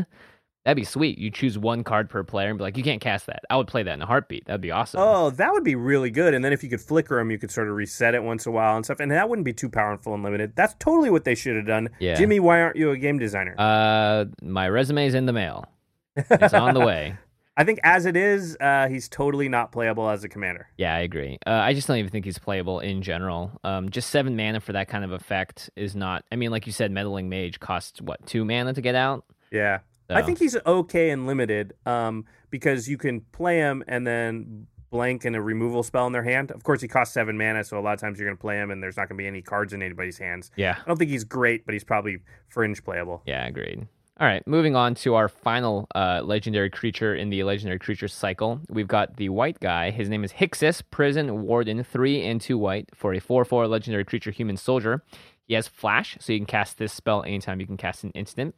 [0.68, 1.18] That'd be sweet.
[1.18, 3.46] You choose one card per player and be like, you can't cast that.
[3.50, 4.48] I would play that in a heartbeat.
[4.48, 5.00] That'd be awesome.
[5.02, 6.34] Oh, that would be really good.
[6.34, 8.52] And then if you could flicker them, you could sort of reset it once in
[8.52, 9.00] a while and stuff.
[9.00, 10.58] And that wouldn't be too powerful and limited.
[10.58, 11.88] That's totally what they should have done.
[12.00, 12.16] Yeah.
[12.16, 13.56] Jimmy, why aren't you a game designer?
[13.58, 15.72] Uh, my resume's in the mail.
[16.18, 17.16] It's on the way.
[17.56, 20.68] I think as it is, uh, he's totally not playable as a commander.
[20.76, 21.40] Yeah, I agree.
[21.48, 23.58] Uh, I just don't even think he's playable in general.
[23.64, 26.26] Um, just seven mana for that kind of effect is not.
[26.30, 29.24] I mean, like you said, meddling mage costs what two mana to get out.
[29.50, 29.80] Yeah.
[30.10, 35.26] I think he's okay and limited um, because you can play him and then blank
[35.26, 36.50] and a removal spell in their hand.
[36.52, 38.56] Of course, he costs seven mana, so a lot of times you're going to play
[38.56, 40.50] him and there's not going to be any cards in anybody's hands.
[40.56, 43.22] Yeah, I don't think he's great, but he's probably fringe playable.
[43.26, 43.88] yeah, agreed.
[44.20, 48.60] All right, moving on to our final uh, legendary creature in the legendary creature cycle.
[48.68, 49.92] We've got the white guy.
[49.92, 54.32] His name is Hixus, Prison Warden, three and two white for a four-four legendary creature,
[54.32, 55.04] human soldier.
[55.46, 58.56] He has flash, so you can cast this spell anytime you can cast an instant.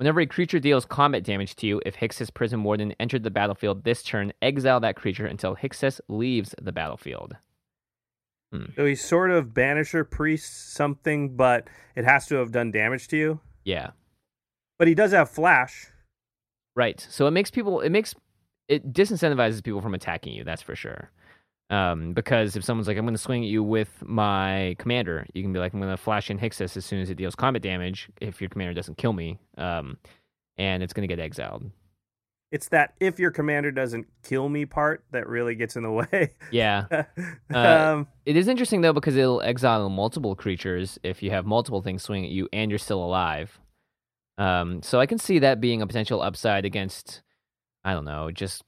[0.00, 3.84] Whenever a creature deals combat damage to you, if Hixus Prison Warden entered the battlefield
[3.84, 7.36] this turn, exile that creature until Hixus leaves the battlefield.
[8.50, 8.64] Hmm.
[8.76, 13.18] So he's sort of banisher priest something, but it has to have done damage to
[13.18, 13.40] you.
[13.62, 13.90] Yeah,
[14.78, 15.88] But he does have flash.
[16.74, 16.98] right.
[17.10, 18.14] So it makes people, it makes,
[18.68, 21.10] it disincentivizes people from attacking you, that's for sure.
[21.70, 25.42] Um, because if someone's like, I'm going to swing at you with my commander, you
[25.42, 27.62] can be like, I'm going to flash in Hixus as soon as it deals combat
[27.62, 29.38] damage if your commander doesn't kill me.
[29.56, 29.96] Um,
[30.58, 31.70] and it's going to get exiled.
[32.50, 36.32] It's that if your commander doesn't kill me part that really gets in the way.
[36.50, 36.86] Yeah.
[37.52, 41.82] Uh, um, It is interesting though because it'll exile multiple creatures if you have multiple
[41.82, 43.58] things swing at you and you're still alive.
[44.38, 47.22] Um, so I can see that being a potential upside against,
[47.84, 48.62] I don't know, just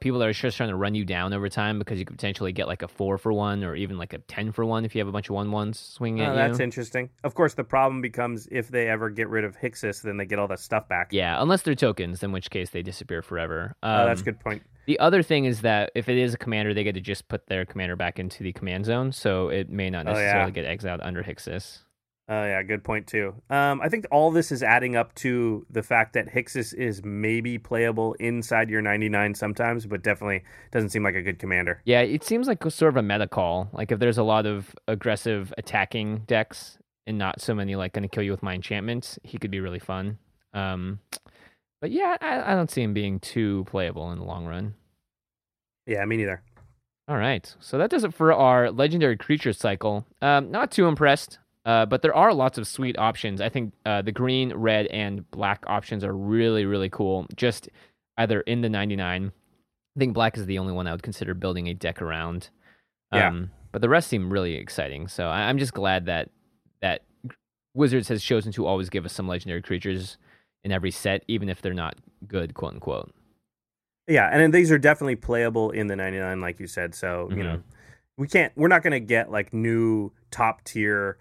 [0.00, 2.52] people that are just trying to run you down over time because you could potentially
[2.52, 5.00] get like a four for one or even like a ten for one if you
[5.00, 6.64] have a bunch of one ones swinging oh, at that's you.
[6.64, 7.10] interesting.
[7.24, 10.38] Of course, the problem becomes if they ever get rid of Hixus, then they get
[10.38, 11.08] all that stuff back.
[11.12, 13.74] Yeah, unless they're tokens, in which case they disappear forever.
[13.82, 14.62] Oh, that's a Um, good point.
[14.86, 17.46] The other thing is that if it is a commander, they get to just put
[17.46, 20.16] their commander back into the command zone, so it may not Oh, yeah.
[20.16, 21.80] necessarily get exiled under Hixus.
[22.30, 23.34] Oh yeah, good point too.
[23.48, 27.56] Um, I think all this is adding up to the fact that Hixus is maybe
[27.56, 31.80] playable inside your 99 sometimes, but definitely doesn't seem like a good commander.
[31.86, 33.70] Yeah, it seems like sort of a meta call.
[33.72, 38.02] Like if there's a lot of aggressive attacking decks and not so many like going
[38.02, 40.18] to kill you with my enchantments, he could be really fun.
[40.52, 41.00] Um,
[41.80, 44.74] but yeah, I, I don't see him being too playable in the long run.
[45.86, 46.42] Yeah, me neither.
[47.08, 50.04] All right, so that does it for our legendary creature cycle.
[50.20, 51.38] Um, not too impressed,
[51.68, 53.40] uh, but there are lots of sweet options.
[53.40, 57.26] I think uh, the green, red, and black options are really, really cool.
[57.36, 57.68] Just
[58.16, 59.30] either in the 99.
[59.96, 62.48] I think black is the only one I would consider building a deck around.
[63.12, 63.28] Yeah.
[63.28, 65.08] Um, but the rest seem really exciting.
[65.08, 66.30] So I- I'm just glad that
[66.80, 67.02] that
[67.74, 70.16] Wizards has chosen to always give us some legendary creatures
[70.64, 73.12] in every set, even if they're not good, quote unquote.
[74.06, 76.94] Yeah, and then these are definitely playable in the 99, like you said.
[76.94, 77.42] So, you Mhm.
[77.44, 77.62] know,
[78.16, 81.18] we can't, we're not going to get like new top tier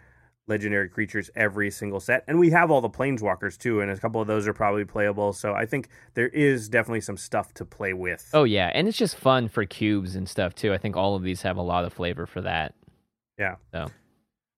[0.47, 2.23] legendary creatures every single set.
[2.27, 5.33] And we have all the planeswalkers too, and a couple of those are probably playable.
[5.33, 8.29] So I think there is definitely some stuff to play with.
[8.33, 10.73] Oh yeah, and it's just fun for cubes and stuff too.
[10.73, 12.73] I think all of these have a lot of flavor for that.
[13.38, 13.55] Yeah.
[13.71, 13.88] So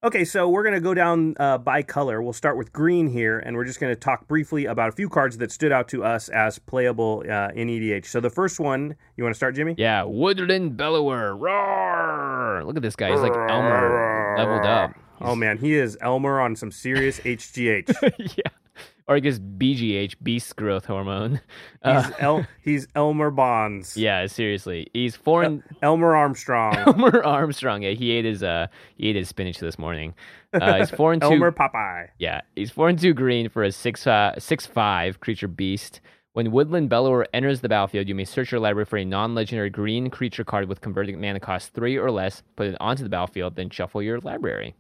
[0.02, 2.21] Okay, so we're going to go down uh, by color.
[2.21, 5.10] We'll start with green here, and we're just going to talk briefly about a few
[5.10, 8.06] cards that stood out to us as playable uh, in EDH.
[8.06, 9.75] So the first one, you want to start, Jimmy?
[9.78, 12.63] yeah, Woodland Bellower, roar!
[12.63, 13.12] Look at this guy.
[13.12, 14.91] He's like Elmer leveled up.
[15.21, 18.38] Oh man, he is Elmer on some serious HGH.
[18.38, 18.43] yeah.
[19.08, 21.41] Or I guess BGH, Beast Growth Hormone.
[21.84, 23.97] He's Uh, El- he's Elmer Bonds.
[23.97, 25.63] yeah, seriously, he's foreign.
[25.82, 26.75] Elmer Armstrong.
[26.75, 27.82] Elmer Armstrong.
[27.82, 30.13] Yeah, he ate his uh he ate his spinach this morning.
[30.53, 31.27] Uh, he's four and two.
[31.29, 32.10] Elmer Popeye.
[32.19, 36.01] Yeah, he's four and two green for a six uh, six five creature beast.
[36.34, 40.12] When Woodland Bellower enters the battlefield, you may search your library for a non-legendary green
[40.12, 42.43] creature card with converting mana cost three or less.
[42.55, 44.75] Put it onto the battlefield, then shuffle your library.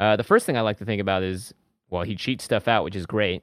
[0.00, 1.54] Uh, the first thing I like to think about is,
[1.90, 3.42] well, he cheats stuff out, which is great.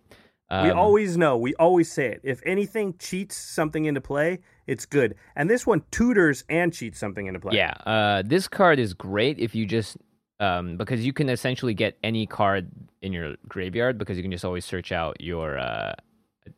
[0.49, 2.21] we Um, always know, we always say it.
[2.23, 5.15] If anything cheats something into play, it's good.
[5.35, 7.55] And this one tutors and cheats something into play.
[7.55, 9.97] Yeah, uh, this card is great if you just
[10.39, 12.69] um, because you can essentially get any card
[13.01, 15.93] in your graveyard because you can just always search out your uh,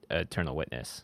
[0.09, 1.03] Eternal Witness.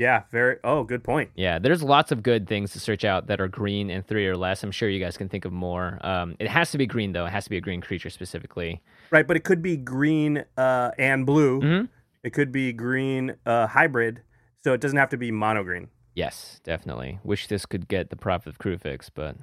[0.00, 0.56] Yeah, very.
[0.64, 1.28] Oh, good point.
[1.34, 4.34] Yeah, there's lots of good things to search out that are green and three or
[4.34, 4.62] less.
[4.62, 5.98] I'm sure you guys can think of more.
[6.00, 7.26] Um, it has to be green though.
[7.26, 8.80] It has to be a green creature specifically.
[9.10, 11.60] Right, but it could be green uh, and blue.
[11.60, 11.88] Mhm.
[12.24, 14.22] It could be green uh, hybrid,
[14.64, 15.88] so it doesn't have to be mono green.
[16.14, 17.18] Yes, definitely.
[17.22, 19.36] Wish this could get the Prophet of Kruphix, but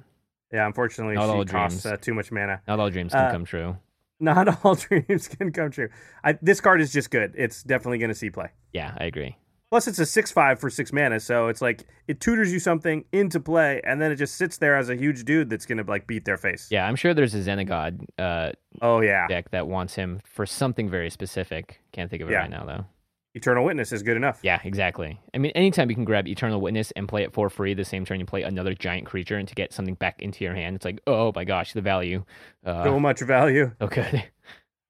[0.52, 1.86] Yeah, unfortunately, Not all costs dreams.
[1.86, 2.62] uh, too much mana.
[2.66, 3.76] not all dreams can Uh, come true.
[4.18, 5.88] Not all dreams can come true.
[6.24, 7.32] I, this card is just good.
[7.36, 8.48] It's definitely going to see play.
[8.72, 9.36] Yeah, I agree.
[9.70, 13.38] Plus, it's a six-five for six mana, so it's like it tutors you something into
[13.38, 16.24] play, and then it just sits there as a huge dude that's to like beat
[16.24, 16.68] their face.
[16.70, 19.26] Yeah, I'm sure there's a Xenagos uh, Oh yeah.
[19.28, 21.80] deck that wants him for something very specific.
[21.92, 22.38] Can't think of it Yeah.
[22.38, 22.86] right now though.
[23.34, 24.40] Eternal Witness is good enough.
[24.42, 25.20] Yeah, exactly.
[25.34, 28.06] I mean, anytime you can grab Eternal Witness and play it for free the same
[28.06, 30.84] turn you play another giant creature and to get something back into your hand, it's
[30.86, 32.24] like, oh my gosh, the value.
[32.64, 33.70] Uh, So much value.
[33.82, 34.28] Okay.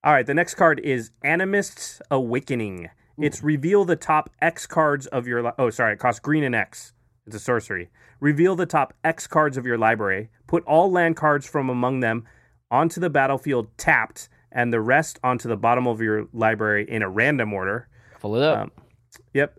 [0.04, 2.88] All right, the next card is Animist's Awakening.
[3.20, 5.42] It's reveal the top X cards of your.
[5.42, 6.92] Li- oh, sorry, it costs green and X.
[7.26, 7.90] It's a sorcery.
[8.20, 10.30] Reveal the top X cards of your library.
[10.46, 12.24] Put all land cards from among them
[12.70, 17.08] onto the battlefield tapped, and the rest onto the bottom of your library in a
[17.08, 17.88] random order.
[18.18, 18.58] Full it up.
[18.58, 18.70] Um,
[19.34, 19.58] Yep.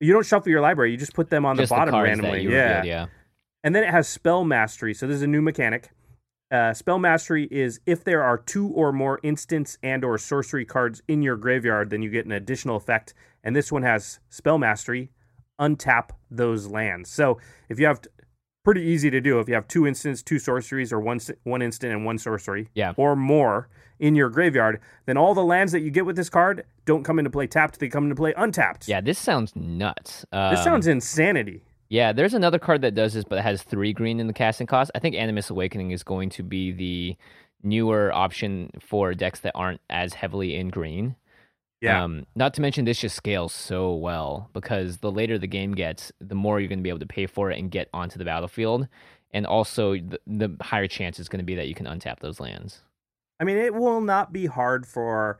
[0.00, 2.42] You don't shuffle your library; you just put them on Just the bottom cards randomly.
[2.42, 2.78] Yeah.
[2.78, 3.06] revealed, yeah.
[3.64, 4.94] And then it has spell mastery.
[4.94, 5.90] So this is a new mechanic.
[6.50, 11.02] Uh, spell mastery is if there are two or more instants and or sorcery cards
[11.06, 13.12] in your graveyard, then you get an additional effect.
[13.44, 15.10] And this one has spell mastery.
[15.60, 17.10] Untap those lands.
[17.10, 18.00] So if you have
[18.64, 21.92] pretty easy to do, if you have two instants, two sorceries, or one one instant
[21.92, 22.92] and one sorcery, Yeah.
[22.96, 26.64] or more in your graveyard, then all the lands that you get with this card
[26.84, 27.80] don't come into play tapped.
[27.80, 28.86] They come into play untapped.
[28.88, 30.20] Yeah, this sounds nuts.
[30.32, 31.64] This Um, sounds insanity.
[31.88, 34.66] Yeah, there's another card that does this, but it has three green in the casting
[34.66, 34.90] cost.
[34.94, 37.16] I think Animus Awakening is going to be the
[37.62, 41.16] newer option for decks that aren't as heavily in green.
[41.80, 42.02] Yeah.
[42.02, 46.12] Um, not to mention, this just scales so well because the later the game gets,
[46.20, 48.24] the more you're going to be able to pay for it and get onto the
[48.24, 48.88] battlefield.
[49.32, 52.40] And also, the, the higher chance is going to be that you can untap those
[52.40, 52.82] lands.
[53.40, 55.38] I mean, it will not be hard for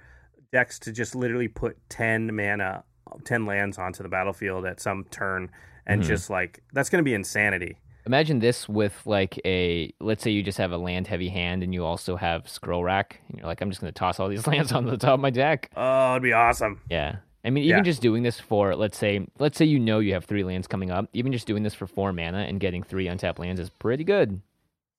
[0.53, 2.85] decks to just literally put 10 mana,
[3.25, 5.51] 10 lands onto the battlefield at some turn
[5.89, 6.07] and Mhm.
[6.07, 7.77] just like, that's going to be insanity.
[8.07, 11.75] Imagine this with like a let's say you just have a land heavy hand and
[11.75, 14.47] you also have scroll rack and you're like I'm just going to toss all these
[14.47, 15.71] lands onto the top of my deck.
[15.77, 16.81] Oh, it'd be awesome.
[16.89, 17.17] Yeah.
[17.45, 17.83] I mean even Yeah.
[17.83, 20.91] just doing this for let's say let's say you know you have 3 lands coming
[20.91, 24.05] up, even just doing this for 4 mana and getting 3 untapped lands is pretty
[24.05, 24.41] good.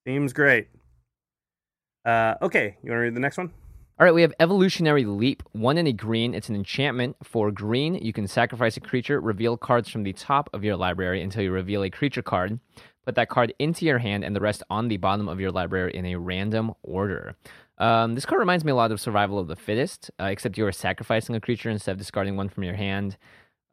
[0.06, 0.67] Seems great.
[2.06, 3.52] Uh, okay, you want to read the next one?
[4.00, 5.44] All right, we have Evolutionary Leap.
[5.52, 6.34] One in a green.
[6.34, 7.18] It's an enchantment.
[7.22, 11.22] For green, you can sacrifice a creature, reveal cards from the top of your library
[11.22, 12.62] until you reveal a creature card.
[13.04, 15.94] Put that card into your hand and the rest on the bottom of your library
[15.94, 17.36] in a random order.
[17.78, 20.66] Um, this card reminds me a lot of Survival of the Fittest, uh, except you
[20.66, 23.18] are sacrificing a creature instead of discarding one from your hand.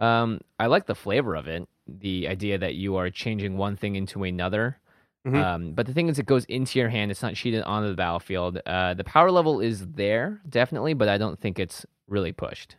[0.01, 1.69] Um, I like the flavor of it.
[1.87, 4.81] The idea that you are changing one thing into another.
[5.27, 5.35] Mhm.
[5.43, 7.11] Um, but the thing is, it goes into your hand.
[7.11, 8.61] It's not cheated onto the battlefield.
[8.65, 12.77] Uh, the power level is there, definitely, but I don't think it's really pushed.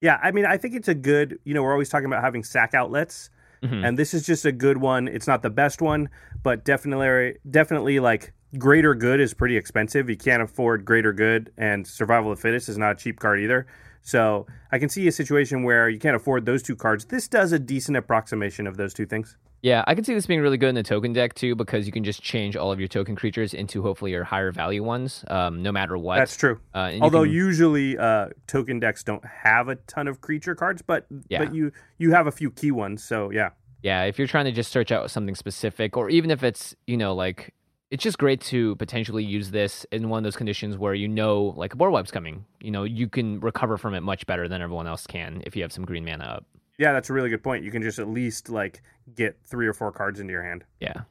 [0.00, 2.42] Yeah, I mean, I think it's a good, you know, we're always talking about having
[2.42, 3.30] sack outlets.
[3.62, 3.84] Mhm.
[3.86, 5.08] and this is just a good one.
[5.08, 6.10] It's not the best one,
[6.42, 10.10] but definitely, definitely like greater good is pretty expensive.
[10.10, 13.40] You can't afford greater good, and survival of the fittest is not a cheap card
[13.40, 13.66] either.
[14.02, 17.06] So I can see a situation where you can't afford those two cards.
[17.06, 19.38] This does a decent approximation of those two things.
[19.62, 21.92] Yeah, I can see this being really good in the token deck too, because you
[21.92, 25.62] can just change all of your token creatures into hopefully your higher value ones, um,
[25.62, 26.16] no matter what.
[26.16, 26.60] That's true.
[26.74, 30.54] Uh, and you Although can- usually uh, token decks don't have a ton of creature
[30.54, 31.44] cards, but Yeah.
[31.44, 33.02] but you you have a few key ones.
[33.02, 33.50] So yeah,
[33.82, 36.96] Yeah, if you're trying to just search out something specific, or even if it's, you
[36.96, 37.52] know, like,
[37.90, 41.54] it's just great to potentially use this in one of those conditions where you know,
[41.56, 42.44] like, a board wipe's coming.
[42.60, 45.62] You know, you can recover from it much better than everyone else can if you
[45.62, 46.44] have some green mana up.
[46.78, 47.64] Yeah, that's a really good point.
[47.64, 48.82] You can just at least like
[49.14, 50.64] get three or four cards into your hand.
[50.80, 51.02] Yeah.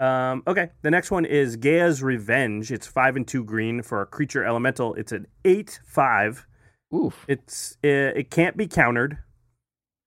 [0.00, 2.70] Um, okay, the next one is Gaia's Revenge.
[2.70, 4.94] It's five and two green for a creature elemental.
[4.94, 6.46] It's an eight five.
[6.94, 7.24] Oof.
[7.28, 9.18] It's uh, it can't be countered.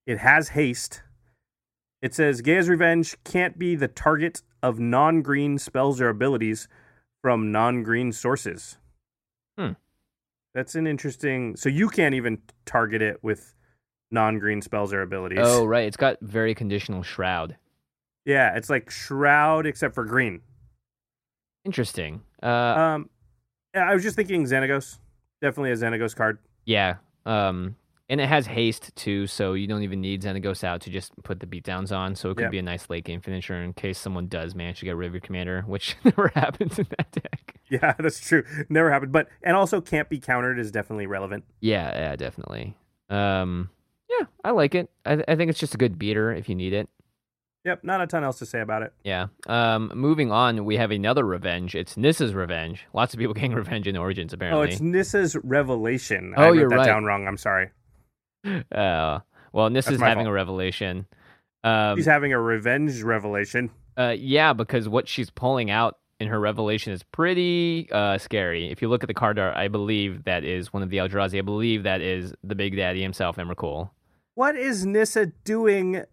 [0.08, 1.04] It has haste.
[2.02, 6.68] It says Gaia's Revenge can't be the target of non-green spells or abilities
[7.22, 8.78] from non-green sources.
[9.58, 9.74] Hmm.
[10.54, 11.56] That's an interesting.
[11.56, 13.54] So you can't even target it with
[14.12, 15.40] non-green spells or abilities.
[15.42, 15.86] Oh, right.
[15.86, 17.56] It's got very conditional shroud.
[18.26, 20.42] yeah, it's like Shroud except for green.
[21.66, 22.22] Interesting.
[22.42, 23.10] Uh, Um,
[23.76, 24.98] yeah, I was just thinking Xenagos.
[25.42, 26.40] Definitely a Xenagos card.
[26.66, 26.96] yeah.
[27.26, 27.76] Um,
[28.10, 31.40] And it has haste too, so you don't even need Xenagos out to just put
[31.40, 32.14] the beatdowns on.
[32.16, 32.52] So it could Yep.
[32.52, 35.14] be a nice late game finisher in case someone does manage to get rid of
[35.14, 37.56] your commander, which never happens in that deck.
[37.70, 38.44] Yeah, that's true.
[38.68, 39.14] Never happened.
[39.14, 41.46] But and also can't be countered is definitely relevant.
[41.62, 42.76] Yeah, yeah, definitely.
[43.10, 43.70] Um,
[44.20, 44.90] yeah, I like it.
[45.06, 46.90] I, th- I think it's just a good beater if you need it.
[47.64, 48.92] Yep, not a ton else to say about it.
[49.04, 49.28] Yeah.
[49.46, 51.76] Um, moving on, we have another revenge.
[51.76, 52.88] It's Nissa's revenge.
[52.94, 54.60] Lots of people getting revenge in Origins, apparently.
[54.68, 56.34] Oh, it's Nissa's revelation.
[56.36, 56.86] Oh, I wrote you're that right.
[56.86, 57.28] down wrong.
[57.28, 57.70] I'm sorry.
[58.72, 59.20] Uh,
[59.54, 60.32] well, Nissa's my having fault.
[60.32, 61.06] a revelation.
[61.64, 63.70] Um, She's having a revenge revelation.
[63.96, 68.72] uh, yeah, because what she's pulling out in her revelation is pretty uh, scary.
[68.72, 71.38] If you look at the card art, I believe that is one of the Eldrazi.
[71.38, 73.92] I believe that is the Big Daddy himself, Emrakul.
[74.36, 76.04] What is Nissa doing?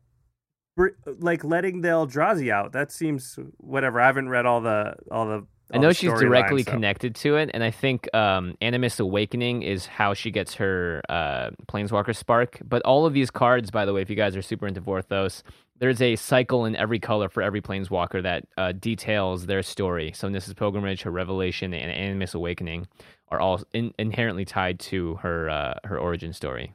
[1.07, 2.73] Like letting the Eldrazi out?
[2.73, 4.01] That seems whatever.
[4.01, 5.47] I haven't read all the all the.
[5.73, 9.85] I know she's directly so- connected to it, and I think um, Animist Awakening is
[9.87, 12.59] how she gets her uh, Planeswalker Spark.
[12.65, 15.43] But all of these cards, by the way, if you guys are super into Vorthos,
[15.77, 20.13] there's a cycle in every color for every Planeswalker that uh, details their story.
[20.15, 22.87] So Nissa's Pilgrimage, her Revelation, and Animist Awakening
[23.29, 26.73] are all in- inherently tied to her uh, her origin story.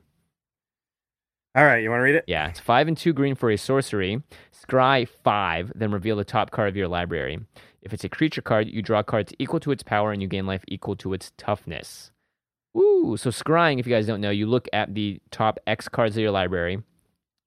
[1.55, 2.23] All right, you want to read it?
[2.25, 4.23] Yeah, it's five and two green for a sorcery.
[4.51, 7.41] Scry five, then reveal the top card of your library.
[7.83, 10.47] If it's a creature card, you draw cards equal to its power and you gain
[10.47, 12.11] life equal to its toughness.
[12.75, 16.17] Ooh, so scrying, if you guys don't know, you look at the top X cards
[16.17, 16.81] of your library.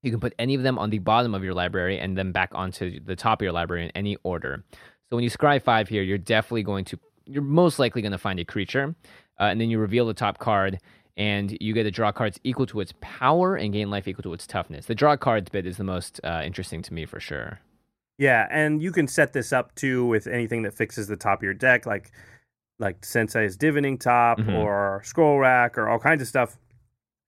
[0.04, 2.50] You can put any of them on the bottom of your library and then back
[2.54, 4.62] onto the top of your library in any order.
[5.10, 8.18] So when you scry five here, you're definitely going to, you're most likely going to
[8.18, 8.94] find a creature,
[9.40, 10.78] uh, and then you reveal the top card,
[11.16, 14.32] and you get to draw cards equal to its power and gain life equal to
[14.34, 14.86] its toughness.
[14.86, 17.60] The draw cards bit is the most uh, interesting to me for sure.
[18.18, 21.42] Yeah, and you can set this up too with anything that fixes the top of
[21.42, 22.10] your deck, like
[22.78, 24.54] like Sensei's Divining Top Mhm.
[24.54, 26.58] or Scroll Rack or all kinds of stuff.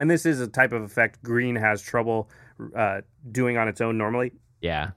[0.00, 2.28] And this is a type of effect Green has trouble
[2.76, 3.00] uh,
[3.32, 4.32] doing on its own normally.
[4.60, 4.90] Yeah.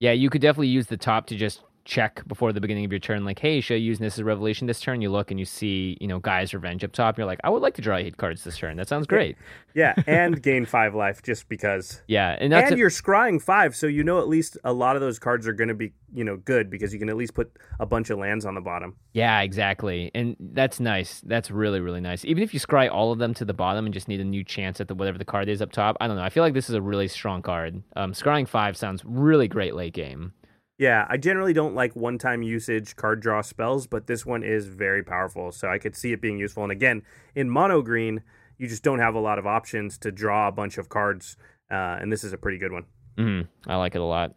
[0.00, 2.98] Yeah, you could definitely use the top to just check before the beginning of your
[2.98, 5.00] turn, like, hey, should I use this as Revelation this turn?
[5.00, 7.16] You look and you see, you know, Gaea's Revenge up top.
[7.16, 8.76] You're like, I would like to draw eight cards this turn.
[8.76, 9.36] That sounds great.
[9.74, 12.02] Yeah, and gain five life just because.
[12.06, 12.36] Yeah.
[12.38, 15.00] And that's and a- you're scrying five, so you know at least a lot of
[15.00, 17.50] those cards are going to be, you know, good because you can at least put
[17.80, 18.94] a bunch of lands on the bottom.
[19.14, 20.10] Yeah, exactly.
[20.14, 21.22] And that's nice.
[21.24, 22.22] That's really, really nice.
[22.26, 24.44] Even if you scry all of them to the bottom and just need a new
[24.44, 26.22] chance at the whatever the card is up top, I don't know.
[26.22, 27.82] I feel like this is a really strong card.
[27.96, 30.34] Um, scrying five sounds really great late game.
[30.78, 34.68] Yeah, I generally don't like one time usage card draw spells, but this one is
[34.68, 35.50] very powerful.
[35.50, 36.62] So I could see it being useful.
[36.62, 37.02] And again,
[37.34, 38.22] in mono green,
[38.58, 41.36] you just don't have a lot of options to draw a bunch of cards.
[41.70, 42.84] Uh, and this is a pretty good one.
[43.16, 44.34] hmm I like it a lot.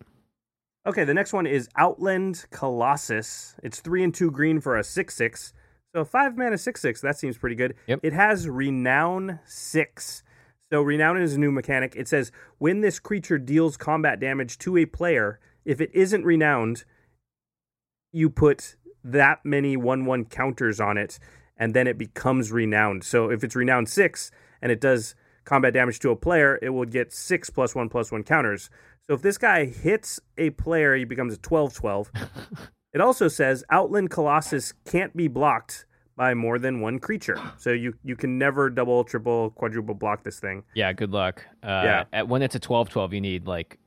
[0.88, 3.56] Okay, the next one is Outland Colossus.
[3.62, 5.54] It's three and two green for a six six.
[5.96, 7.02] So five mana six six.
[7.02, 7.76] That seems pretty good.
[7.86, 8.00] Yep.
[8.02, 10.24] It has Renown six.
[10.72, 11.96] So Renown is a new mechanic.
[11.96, 16.84] It says when this creature deals combat damage to a player, if it isn't renowned,
[18.12, 21.20] you put that many one one counters on it,
[21.58, 23.04] and then it becomes renowned.
[23.04, 26.86] So if it's renowned six and it does combat damage to a player, it will
[26.86, 28.70] get six plus one plus one counters.
[29.08, 32.12] So if this guy hits a player, he becomes a 12 12.
[32.94, 37.38] it also says Outland Colossus can't be blocked by more than one creature.
[37.58, 40.64] So you, you can never double, triple, quadruple block this thing.
[40.76, 41.44] Yeah, good luck.
[41.64, 42.04] Uh, Yeah.
[42.14, 43.80] At, when it's a 12-12, you need like,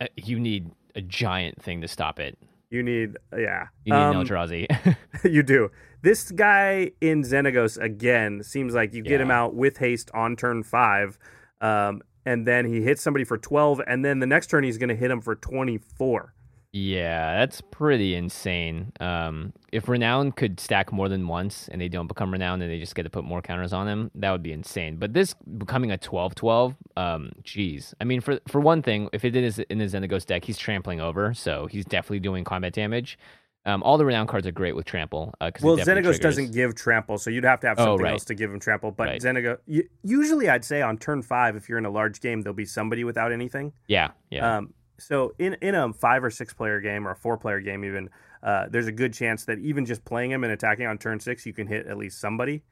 [0.00, 2.36] uh, you need a giant thing to stop it.
[2.70, 3.66] You need, yeah.
[3.84, 4.96] You need Um, an Eldrazi.
[5.24, 5.70] you do.
[6.02, 10.62] This guy in Xenagos again seems like you get him out with haste on turn
[10.62, 11.18] five,
[11.60, 14.88] um, and then he hits somebody for twelve, and then the next turn he's going
[14.88, 16.34] to hit him for twenty four.
[16.76, 18.92] Yeah, that's pretty insane.
[19.00, 22.78] Um, if Renown could stack more than once and they don't become Renown and they
[22.78, 24.96] just get to put more counters on them, that would be insane.
[24.98, 27.94] But this becoming a 12-12, um, geez.
[27.98, 31.00] I mean, for for one thing, if it is in his Xenagos deck, he's trampling
[31.00, 33.18] over, so he's definitely doing combat damage.
[33.64, 35.32] Um, all the Renown cards are great with trample.
[35.40, 38.12] Uh, Well, Xenagos doesn't give trample, so you'd have to have Oh, something right.
[38.12, 38.92] else to give him trample.
[38.92, 39.20] But Right.
[39.22, 39.58] Xenagos,
[40.04, 43.02] usually I'd say on turn five, if you're in a large game, there'll be somebody
[43.02, 43.72] without anything.
[43.88, 44.58] Yeah, yeah.
[44.58, 47.84] Um, so in in a five or six player game or a four player game
[47.84, 48.08] even,
[48.42, 51.44] uh, there's a good chance that even just playing him and attacking on turn six,
[51.46, 52.62] you can hit at least somebody.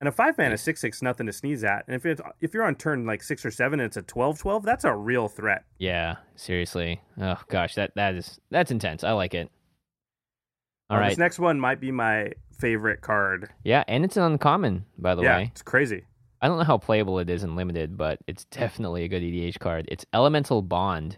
[0.00, 1.84] And a five mana six six nothing to sneeze at.
[1.86, 4.64] And if it's if you're on turn like six or seven and it's a 12-12,
[4.64, 5.64] that's a real threat.
[5.78, 7.00] Yeah, seriously.
[7.20, 9.04] Oh gosh, that that is that's intense.
[9.04, 9.48] I like it.
[10.90, 11.08] All Uh, right.
[11.10, 13.50] This next one might be my favorite card.
[13.64, 15.50] yeah, and it's an uncommon, by the yeah, way.
[15.52, 16.04] it's crazy.
[16.40, 19.60] I don't know how playable it is in limited, but it's definitely a good EDH
[19.60, 19.84] card.
[19.88, 21.16] It's Elemental Bond.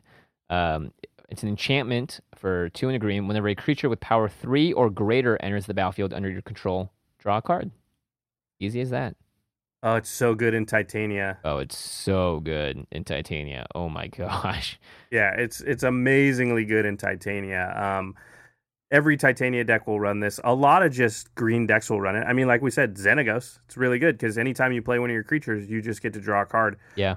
[0.51, 0.92] Um,
[1.28, 3.26] it's an enchantment for two and a green.
[3.26, 7.38] Whenever a creature with power three or greater enters the battlefield under your control, draw
[7.38, 7.70] a card.
[8.61, 9.16] Easy as that.
[9.82, 11.38] Oh, it's so good in Titania.
[11.45, 13.66] Oh, it's so good in Titania.
[13.74, 14.78] Oh my gosh.
[15.11, 17.74] Yeah, it's it's amazingly good in Titania.
[17.76, 18.14] Um,
[18.90, 20.40] every Titania deck will run this.
[20.45, 22.24] A lot of just green decks will run it.
[22.26, 23.59] I mean, like we said, Xenagos.
[23.66, 26.20] It's really good because anytime you play one of your creatures, you just get to
[26.20, 26.78] draw a card.
[26.95, 27.16] Yeah.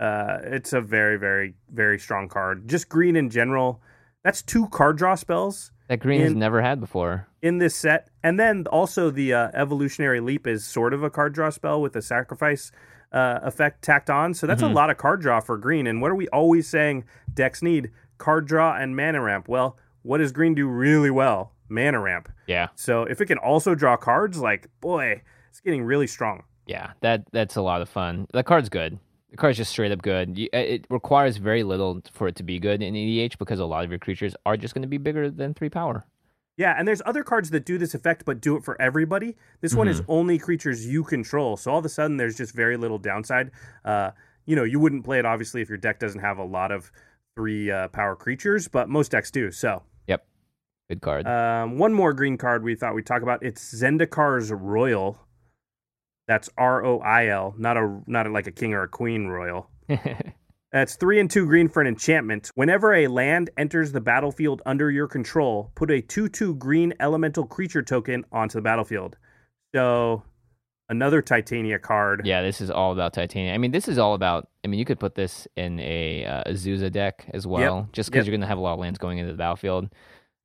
[0.00, 2.66] Uh, it's a very, very, very strong card.
[2.66, 3.80] Just green in general.
[4.24, 7.26] That's two card draw spells That green has never had before.
[7.42, 11.34] in this set, and then also the uh, evolutionary leap is sort of a card
[11.34, 12.72] draw spell with a sacrifice
[13.12, 14.32] uh, effect tacked on.
[14.34, 14.70] So that's Mhm.
[14.70, 15.86] a lot of card draw for green.
[15.86, 17.90] And what are we always saying decks need?
[18.18, 19.48] Card draw and mana ramp.
[19.48, 21.52] Well, what does green do really well?
[21.68, 22.28] Mana ramp.
[22.46, 22.68] Yeah.
[22.76, 26.44] So if it can also draw cards, like boy, it's getting really strong.
[26.66, 26.92] Yeah.
[27.00, 28.26] That that's a lot of fun.
[28.32, 28.98] The card's good.
[29.30, 30.38] The card is just straight up good.
[30.52, 33.84] Uh, it requires very little for it to be good in EDH because a lot
[33.84, 36.04] of your creatures are just going to be bigger than three power.
[36.56, 39.36] Yeah, and there's other cards that do this effect but do it for everybody.
[39.60, 41.56] This one is only creatures you control.
[41.56, 43.50] So all of a sudden there's just very little downside.
[43.84, 44.10] Uh,
[44.44, 46.90] you know, you wouldn't play it obviously if your deck doesn't have a lot of
[47.34, 49.50] three uh, power creatures, but most decks do.
[49.50, 50.26] So Yep.
[50.88, 51.26] Good card.
[51.26, 53.42] um, one more green card we thought we'd talk about.
[53.42, 55.18] It's Zendikar's Roil.
[56.30, 59.26] That's R O I L, not a not a, like a king or a queen
[59.26, 59.68] royal.
[60.72, 62.52] That's three and two green for an enchantment.
[62.54, 67.44] Whenever a land enters the battlefield under your control, put a 2 2 green elemental
[67.44, 69.16] creature token onto the battlefield.
[69.74, 70.22] So,
[70.88, 72.22] another Titania card.
[72.24, 73.52] yeah, this is all about Titania.
[73.52, 74.48] I mean, this is all about.
[74.64, 78.20] I mean, you could put this in a uh, Azusa deck as well, just because
[78.20, 78.26] Yep.
[78.26, 79.88] you're going to have a lot of lands going into the battlefield.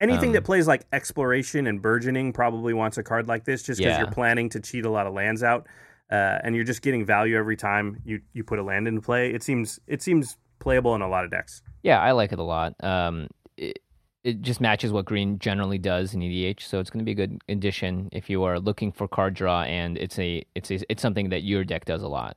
[0.02, 3.80] Anything Um, that plays like exploration and burgeoning probably wants a card like this just
[3.80, 4.00] because Yeah.
[4.00, 5.68] you're planning to cheat a lot of lands out.
[6.12, 9.32] Uh, and you're just getting value every time you, you put a land into play.
[9.32, 11.62] It seems it seems playable in a lot of decks.
[11.82, 12.76] Yeah, I like it a lot.
[12.84, 13.28] Um,
[13.58, 13.80] it,
[14.24, 17.16] it just matches what green generally does in EDH, so it's going to be a
[17.28, 21.02] good addition if you are looking for card draw, and it's a it's a, it's
[21.02, 22.36] something that your deck does a lot.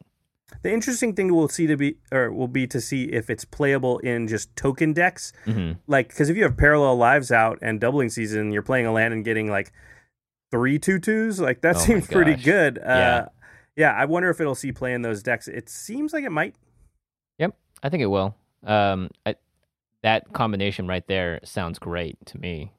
[0.62, 3.99] The interesting thing we'll see to be or will be to see if it's playable
[4.01, 5.32] in just token decks.
[5.44, 8.92] hmm like because if you have parallel lives out and doubling season you're playing a
[8.92, 9.72] land and getting like
[10.51, 13.28] three two twos like that Oh seems pretty good uh Yeah.
[13.76, 16.55] yeah i wonder if it'll see play in those decks it seems like it might
[17.38, 18.34] Yep, I think it will.
[18.64, 19.36] Um, I,
[20.03, 22.72] that combination right there sounds great to me.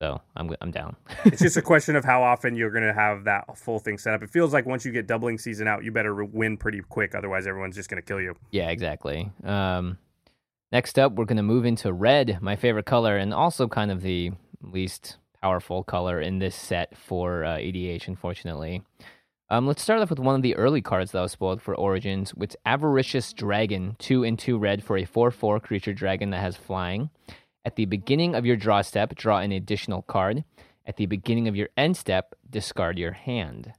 [0.00, 0.96] So I'm I'm down.
[1.24, 4.14] it's just a question of how often you're going to have that full thing set
[4.14, 7.14] up it feels like once you get doubling season out you better win pretty quick
[7.14, 9.30] otherwise everyone's just going to kill you Yeah, exactly.
[9.44, 9.98] Um,
[10.72, 14.02] next up, we're going to move into red, my favorite color, and also kind of
[14.02, 14.32] the
[14.62, 18.82] least powerful color in this set for uh, EDH, unfortunately.
[19.50, 22.34] Um, let's start off with one of the early cards that was spoiled for Origins,
[22.34, 26.56] which Avaricious Dragon, 2 and 2 red for a 4 4 creature dragon that has
[26.56, 27.08] flying.
[27.68, 30.42] At the beginning of your draw step, draw an additional card.
[30.86, 33.74] At the beginning of your end step, discard your hand.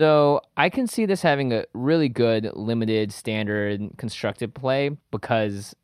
[0.00, 5.76] So I can see this having a really good limited standard constructed play because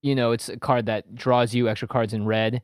[0.00, 2.62] you know it's a card that draws you extra cards in red.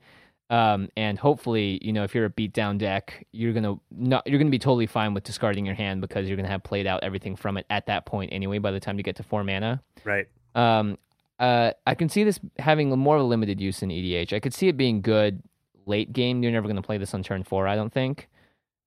[0.48, 4.48] Um, and hopefully, you know, if you're a beatdown deck, you're gonna not you're gonna
[4.48, 7.58] be totally fine with discarding your hand because you're gonna have played out everything from
[7.58, 8.56] it at that point anyway.
[8.56, 10.96] By the time you get to four mana, right um,
[11.38, 14.32] uh, I can see this having more of a limited use in EDH.
[14.32, 15.42] I could see it being good
[15.86, 16.42] late game.
[16.42, 18.28] You're never going to play this on turn four, I don't think.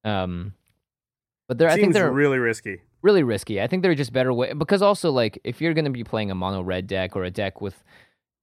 [0.04, 0.54] Um,
[1.48, 3.62] but there, I think they're really risky really risky.
[3.62, 6.32] I think they're just better way because also like if you're going to be playing
[6.32, 7.84] a mono red deck or a deck with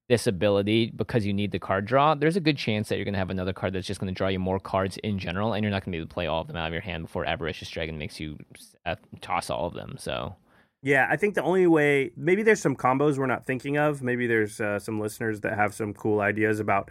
[0.09, 3.15] this ability because you need the card draw, there's a good chance that you're going
[3.15, 5.65] to have another card that's just going to draw you more cards in general, and
[5.65, 7.03] you're not going to be able to play all of them out of your hand
[7.03, 8.39] before Avaricious Dragon makes you
[8.87, 9.97] uh, toss all of them.
[9.99, 10.37] So
[10.83, 14.03] Yeah, I think the only way maybe there's some combos we're not thinking of.
[14.03, 16.91] Maybe there's uh, some listeners that have some cool ideas about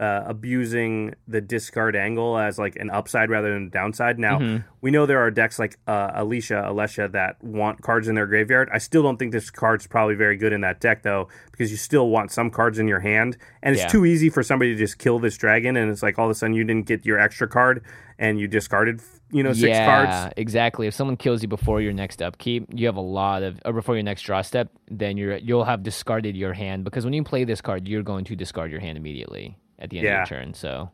[0.00, 4.18] uh, abusing the discard angle as like an upside rather than a downside.
[4.18, 4.64] Now Mhm.
[4.80, 8.68] we know there are decks like uh, Alicia, Alesha that want cards in their graveyard.
[8.72, 11.76] I still don't think this card's probably very good in that deck though, because you
[11.76, 13.88] still want some cards in your hand, and it's Yeah.
[13.88, 16.34] too easy for somebody to just kill this dragon, and it's like all of a
[16.34, 17.80] sudden you didn't get your extra card
[18.18, 19.00] and you discarded
[19.34, 20.34] you know six yeah, cards.
[20.36, 20.86] exactly.
[20.86, 23.96] If someone kills you before your next upkeep, you have a lot of, or before
[23.96, 27.44] your next draw step, then you're you'll have discarded your hand because when you play
[27.44, 30.22] this card, you're going to discard your hand immediately at the end Yeah.
[30.22, 30.54] of your turn.
[30.54, 30.90] So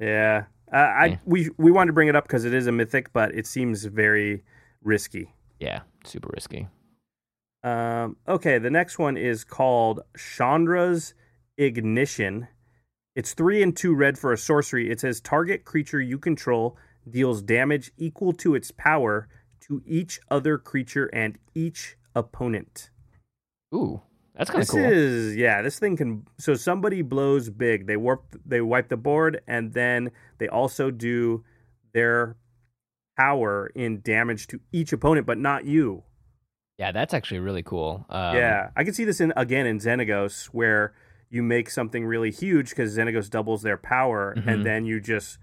[0.00, 1.16] Yeah, uh, I Yeah.
[1.24, 3.84] we we wanted to bring it up because it is a mythic, but it seems
[3.84, 4.42] very
[4.82, 5.32] risky.
[5.60, 6.68] yeah, super risky.
[7.62, 11.14] Um, okay, the next one is called Chandra's
[11.58, 12.46] Ignition.
[13.16, 14.90] It's three and two red for a sorcery.
[14.90, 16.76] It says target creature you control
[17.08, 19.28] deals damage equal to its power
[19.60, 22.90] to each other creature and each opponent.
[23.74, 24.00] Ooh,
[24.34, 24.80] that's kind of cool.
[24.80, 25.62] This is yeah.
[25.62, 27.86] This thing can so somebody blows big.
[27.86, 28.36] They warp.
[28.44, 31.44] They wipe the board, and then they also do
[31.92, 32.36] their
[33.16, 36.02] power in damage to each opponent, but not you.
[36.78, 38.04] Yeah, that's actually really cool.
[38.10, 40.94] Um, yeah, I can see this in again in Xenagos where
[41.30, 44.46] you make something really huge because Xenagos doubles their power, Mhm.
[44.46, 45.38] and then you just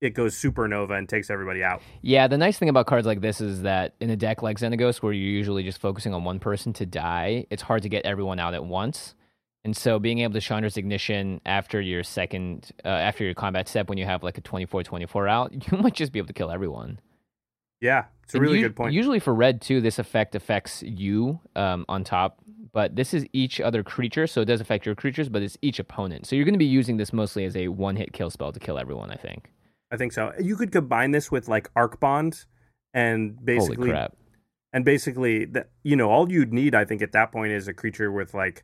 [0.00, 1.82] it goes supernova and takes everybody out.
[2.02, 5.02] Yeah, the nice thing about cards like this is that in a deck like Xenagos,
[5.02, 8.38] where you're usually just focusing on one person to die, it's hard to get everyone
[8.38, 9.14] out at once.
[9.62, 13.90] And so being able to Chandra's Ignition after your second, uh, after your combat step,
[13.90, 16.98] when you have like a 24-24 out, you might just be able to kill everyone.
[17.82, 18.94] Yeah, it's a And really u- good point.
[18.94, 22.38] Usually for red too, this effect affects you um, on top,
[22.72, 25.78] but this is each other creature, so it does affect your creatures, but it's each
[25.78, 26.26] opponent.
[26.26, 28.78] So you're going to be using this mostly as a one-hit kill spell to kill
[28.78, 29.10] everyone.
[29.10, 29.50] I think.
[29.90, 30.32] I think so.
[30.40, 32.44] You could combine this with like Arc Bond,
[32.94, 34.16] and basically, Holy crap!
[34.72, 37.74] and basically, that you know, all you'd need, I think, at that point is a
[37.74, 38.62] creature with like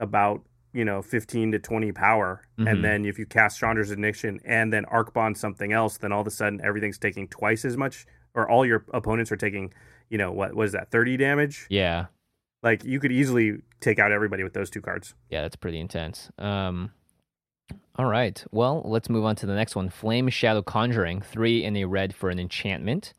[0.00, 0.42] about
[0.72, 2.70] you know 15 to 20 power, Mhm.
[2.70, 6.20] and then if you cast Chandra's Ignition and then Arc Bond something else, then all
[6.20, 9.72] of a sudden everything's taking twice as much, or all your opponents are taking,
[10.10, 11.66] you know, what was that 30 damage?
[11.70, 12.06] Yeah,
[12.62, 15.14] Like you could easily take out everybody with those two cards.
[15.30, 16.30] yeah, that's pretty intense.
[16.38, 16.92] Um,
[17.98, 19.88] all right, well, let's move on to the next one.
[19.88, 23.14] Flame Shadow Conjuring, three in a red for an enchantment.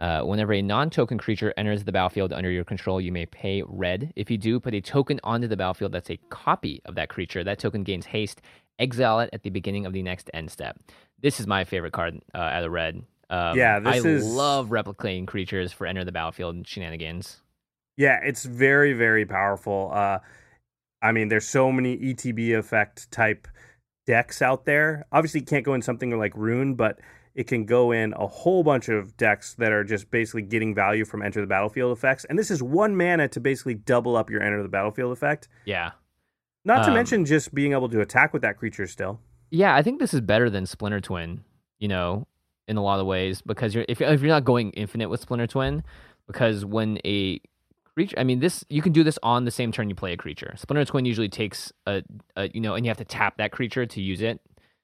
[0.00, 4.12] Uh, whenever a non-token creature enters the battlefield under your control, you may pay red.
[4.14, 7.42] If you do, put a token onto the battlefield that's a copy of that creature.
[7.42, 8.40] That token gains haste.
[8.78, 10.78] Exile it at the beginning of the next end step.
[11.20, 13.02] This is my favorite card uh, out of red.
[13.28, 17.40] Um, Yeah, this I is- love replicating creatures for enter the battlefield shenanigans.
[17.96, 19.90] Yeah, it's very, very powerful.
[19.92, 20.20] Uh,
[21.02, 23.48] I mean, there's so many ETB effect type
[24.08, 25.04] decks out there.
[25.12, 26.98] Obviously, it can't go in something like Roon, but
[27.34, 31.04] it can go in a whole bunch of decks that are just basically getting value
[31.04, 32.24] from enter the battlefield effects.
[32.24, 35.46] And this is one mana to basically double up your enter the battlefield effect.
[35.66, 35.90] Yeah,
[36.64, 39.20] Not to Um, mention just being able to attack with that creature still.
[39.50, 41.44] Yeah, I think this is better than Splinter Twin,
[41.78, 42.26] you know,
[42.66, 45.46] in a lot of ways because you're if, if you're not going infinite with Splinter
[45.46, 45.84] Twin,
[46.26, 47.40] because when a
[48.16, 50.54] I mean, this you can do this on the same turn you play a creature.
[50.56, 52.02] Splinter Twin usually takes a,
[52.36, 54.40] a you know, and you have to tap that creature to use it.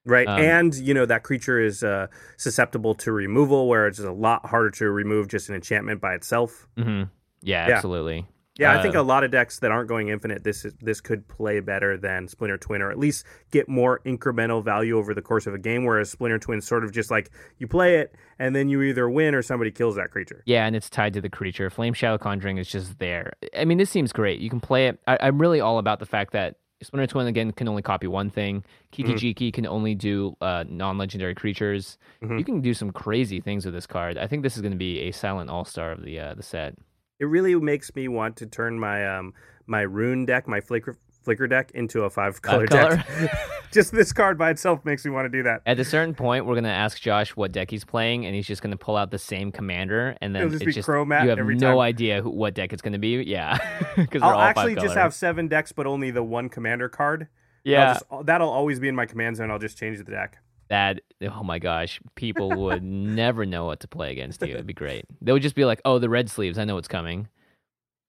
[0.06, 0.28] Right.
[0.28, 4.44] Um, and, you know, that creature is uh, susceptible to removal, where it's a lot
[4.44, 6.68] harder to remove just an enchantment by itself.
[6.76, 7.04] hmm
[7.40, 7.76] Yeah, Yeah.
[7.76, 8.26] absolutely.
[8.56, 11.26] Yeah, I think a lot of decks that aren't going infinite, this is, this could
[11.26, 15.48] play better than Splinter Twin, or at least get more incremental value over the course
[15.48, 15.84] of a game.
[15.84, 19.34] Whereas Splinter Twin sort of just like you play it, and then you either win
[19.34, 20.42] or somebody kills that creature.
[20.46, 21.68] Yeah, and it's tied to the creature.
[21.68, 23.32] Flame Shadow Conjuring is just there.
[23.58, 24.38] I mean, this seems great.
[24.38, 25.00] You can play it.
[25.08, 28.30] I, I'm really all about the fact that Splinter Twin again can only copy one
[28.30, 28.62] thing.
[28.92, 31.98] Kiki Jiki can only do uh, non-legendary creatures.
[32.22, 32.38] Mhm.
[32.38, 34.16] You can do some crazy things with this card.
[34.18, 36.74] I think this is going to be a silent all-star of the uh, the set.
[37.20, 39.34] It really makes me want to turn my um
[39.66, 42.96] my Roon deck, my Flicker Flicker deck, into a five color color?
[42.96, 43.38] deck.
[43.72, 45.62] just this card by itself makes me want to do that.
[45.64, 48.46] At a certain point, we're going to ask Josh what deck he's playing, and he's
[48.46, 50.88] just going to pull out the same commander, and then It'll just it's be just
[50.88, 51.78] Cromat you have no time.
[51.78, 53.22] idea who, what deck it's going to be.
[53.22, 53.56] Yeah,
[53.96, 57.28] because I'll actually just have seven decks, but only the one commander card.
[57.64, 57.94] Yeah.
[57.94, 59.50] just- that'll always be in my command zone.
[59.50, 60.38] I'll just change the deck.
[60.68, 61.00] That
[61.30, 65.04] oh my gosh people would never know what to play against you it'd be great
[65.20, 67.28] they would just be like oh the red sleeves i know what's coming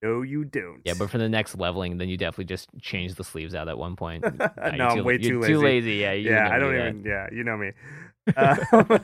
[0.01, 0.81] No, you don't.
[0.85, 3.77] yeah but for the next leveling then you definitely just change the sleeves out at
[3.77, 5.55] one point no, I'm too, way too too lazy.
[5.57, 7.03] lazy yeah you yeah, I don't do even.
[7.05, 7.71] Yeah, you know me.
[8.35, 8.55] Uh,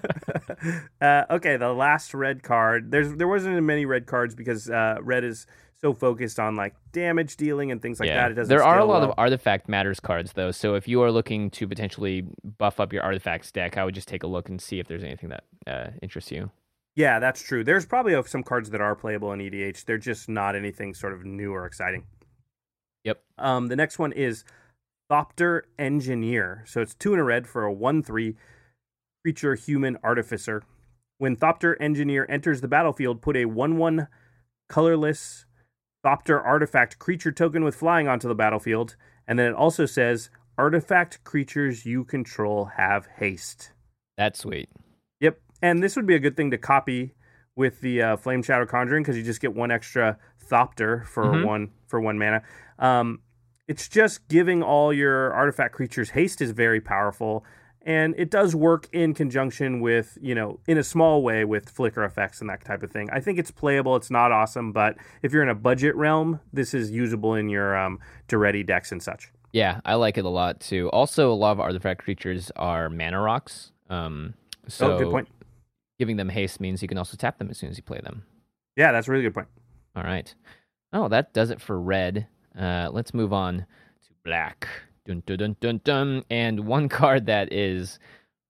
[1.02, 2.92] uh, okay, the last red card.
[2.92, 5.46] There's there wasn't many red cards because uh, red is
[5.84, 8.32] so focused on like damage dealing and things like that.
[8.32, 8.50] It doesn't.
[8.50, 9.12] there are a lot well.
[9.12, 12.26] of artifact matters cards though so if you are looking to potentially
[12.58, 15.04] buff up your artifacts deck i would just take a look and see if there's
[15.04, 16.52] anything that uh, interests you
[16.96, 17.64] Yeah, that's true.
[17.64, 19.86] There's probably uh, some cards that are playable in EDH.
[19.86, 22.04] They're just not anything sort of new or exciting.
[23.06, 23.24] Yep.
[23.38, 24.44] Um, the next one is
[25.10, 26.64] Thopter Engineer.
[26.68, 28.36] So it's two in a red for a 1 3
[29.24, 30.64] creature human artificer.
[31.18, 34.08] When Thopter Engineer enters the battlefield, put a 1 1
[34.68, 35.46] colorless
[36.04, 38.96] Thopter artifact creature token with flying onto the battlefield.
[39.28, 43.72] And then it also says artifact creatures you control have haste.
[44.18, 44.70] that's sweet
[45.20, 47.14] Yep, and this would be a good thing to copy
[47.56, 50.18] with the uh, Flame Shadow Conjuring because you just get one extra
[50.50, 51.46] Thopter for Mhm.
[51.46, 52.42] one for one mana.
[52.80, 53.22] Um,
[53.68, 57.46] it's just giving all your artifact creatures haste is very powerful,
[57.84, 62.04] and it does work in conjunction with you know in a small way with flicker
[62.04, 63.10] effects and that type of thing.
[63.12, 63.96] I think it's playable.
[63.96, 67.76] It's not awesome, but if you're in a budget realm, this is usable in your
[67.76, 68.00] um,
[68.32, 69.32] ready decks and such.
[69.52, 73.20] yeah i like it a lot too also a lot of artifact creatures are mana
[73.20, 74.34] rocks um
[74.70, 75.28] so oh, good point.
[76.00, 78.24] giving them haste means you can also tap them as soon as you play them
[78.78, 79.50] Yeah, that's a really good point.
[79.98, 80.34] All right.
[80.94, 82.28] Oh, that does it for red.
[82.58, 84.68] Uh, let's move on to black.
[85.06, 86.24] Dun, dun, dun, dun, dun.
[86.30, 88.00] And one card that is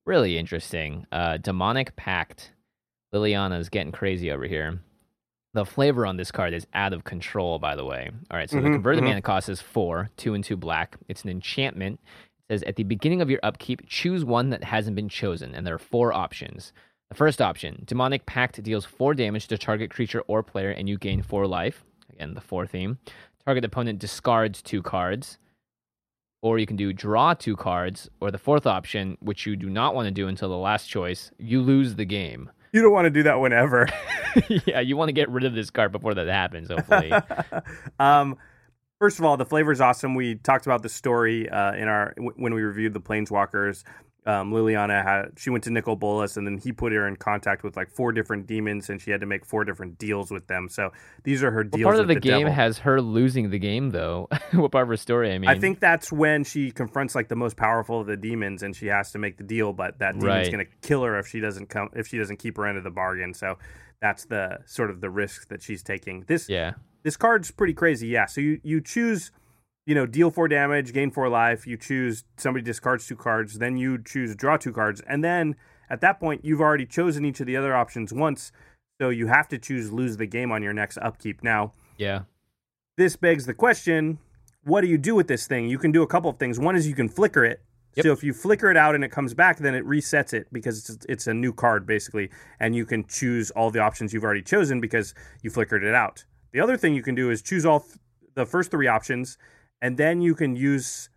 [0.06, 2.52] really interesting uh, Demonic Pact.
[3.14, 4.80] Liliana's getting crazy over here.
[5.54, 8.10] The flavor on this card is out of control, by the way.
[8.30, 9.08] All right, so the Mhm, converted mhm.
[9.08, 10.96] mana cost is four, two and two black.
[11.10, 12.00] It's an enchantment.
[12.50, 15.68] It says at the beginning of your upkeep, choose one that hasn't been chosen, and
[15.68, 16.72] there are four options.
[17.10, 20.98] The first option, Demonic Pact deals four damage to target creature or player, and you
[20.98, 21.84] gain four life.
[22.14, 23.00] Again, the four theme.
[23.46, 25.38] Target opponent discards two cards.
[26.42, 29.94] Or you can do draw two cards, or the fourth option, which you do not
[29.94, 32.50] want to do until the last choice, you lose the game.
[32.74, 33.90] You don't want to do that whenever.
[34.66, 37.12] yeah, you want to get rid of this card before that happens, hopefully.
[38.00, 38.38] um,
[38.98, 40.16] first of all, the flavor is awesome.
[40.16, 43.84] We talked about the story uh, in our w- when we reviewed the Planeswalkers.
[44.24, 47.64] Um, Liliana had she went to Nicol Bolas, and then he put her in contact
[47.64, 50.70] with like four different demons, and she had to make four different deals with them.
[50.70, 50.92] So
[51.24, 51.84] these are her deals.
[51.84, 52.54] part of with the, game devil.
[52.54, 54.30] has her losing the game, though?
[54.54, 55.34] what part of her story?
[55.34, 58.62] I mean, I think that's when she confronts like the most powerful of the demons,
[58.62, 59.74] and she has to make the deal.
[59.74, 60.52] But that demon's Right.
[60.52, 62.84] going to kill her if she doesn't come if she doesn't keep her end of
[62.84, 63.34] the bargain.
[63.34, 63.58] So
[64.02, 66.26] that's the sort of the risk that she's taking.
[66.28, 66.74] This Yeah.
[67.02, 68.08] this card's pretty crazy.
[68.10, 68.28] Yeah.
[68.28, 69.32] So you you choose,
[69.92, 71.68] you know, deal four damage, gain four life.
[71.68, 75.58] You choose somebody discards two cards, then you choose draw two cards, and then
[75.90, 78.54] at that point you've already chosen each of the other options once.
[79.02, 81.44] So you have to choose lose the game on your next upkeep.
[81.44, 82.22] Now Yeah.
[82.96, 84.20] this begs the question:
[84.64, 85.68] What do you do with this thing?
[85.68, 86.58] You can do a couple of things.
[86.58, 87.60] One is you can flicker it.
[87.96, 88.06] Yep.
[88.06, 90.90] So if you flicker it out and it comes back, then it resets it because
[90.90, 92.30] it's, it's a new card basically,
[92.62, 95.14] and you can choose all the options you've already chosen because
[95.44, 96.24] you flickered it out.
[96.54, 97.98] The other thing you can do is choose all th-
[98.36, 99.38] the first three options,
[99.82, 101.10] and then you can use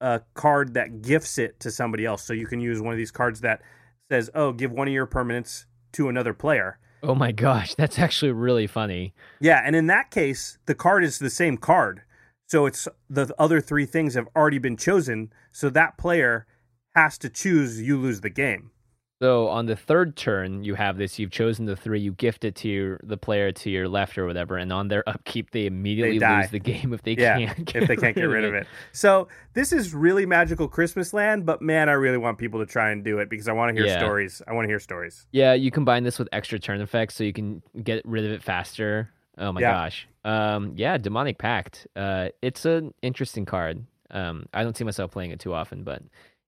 [0.00, 2.22] a card that gifts it to somebody else.
[2.22, 3.62] So you can use one of these cards that
[4.10, 8.32] says, "Oh, give one of your permanents to another player." Oh my gosh, that's actually
[8.32, 9.14] really funny.
[9.40, 12.02] Yeah, and in that case, the card is the same card.
[12.46, 15.32] So it's the other three things have already been chosen.
[15.52, 16.46] So that player
[16.94, 18.72] has to choose you lose the game.
[19.20, 21.18] So on the third turn, you have this.
[21.18, 22.00] You've chosen the three.
[22.00, 25.06] You gift it to your, the player to your left or whatever, and on their
[25.08, 26.40] upkeep, they immediately die.
[26.40, 27.76] lose the game if they Yeah, can't.
[27.76, 28.66] if they can't get rid of it.
[28.92, 32.90] So this is really magical Christmas land, but man, I really want people to try
[32.90, 33.98] and do it because I want to hear Yeah.
[33.98, 34.40] stories.
[34.48, 35.26] I want to hear stories.
[35.32, 38.42] Yeah, you combine this with extra turn effects, so you can get rid of it
[38.42, 39.10] faster.
[39.36, 39.72] Oh my Yeah.
[39.74, 40.08] gosh.
[40.24, 41.86] Um, yeah, demonic pact.
[41.94, 43.84] Uh, it's an interesting card.
[44.10, 46.02] Um, I don't see myself playing it too often, but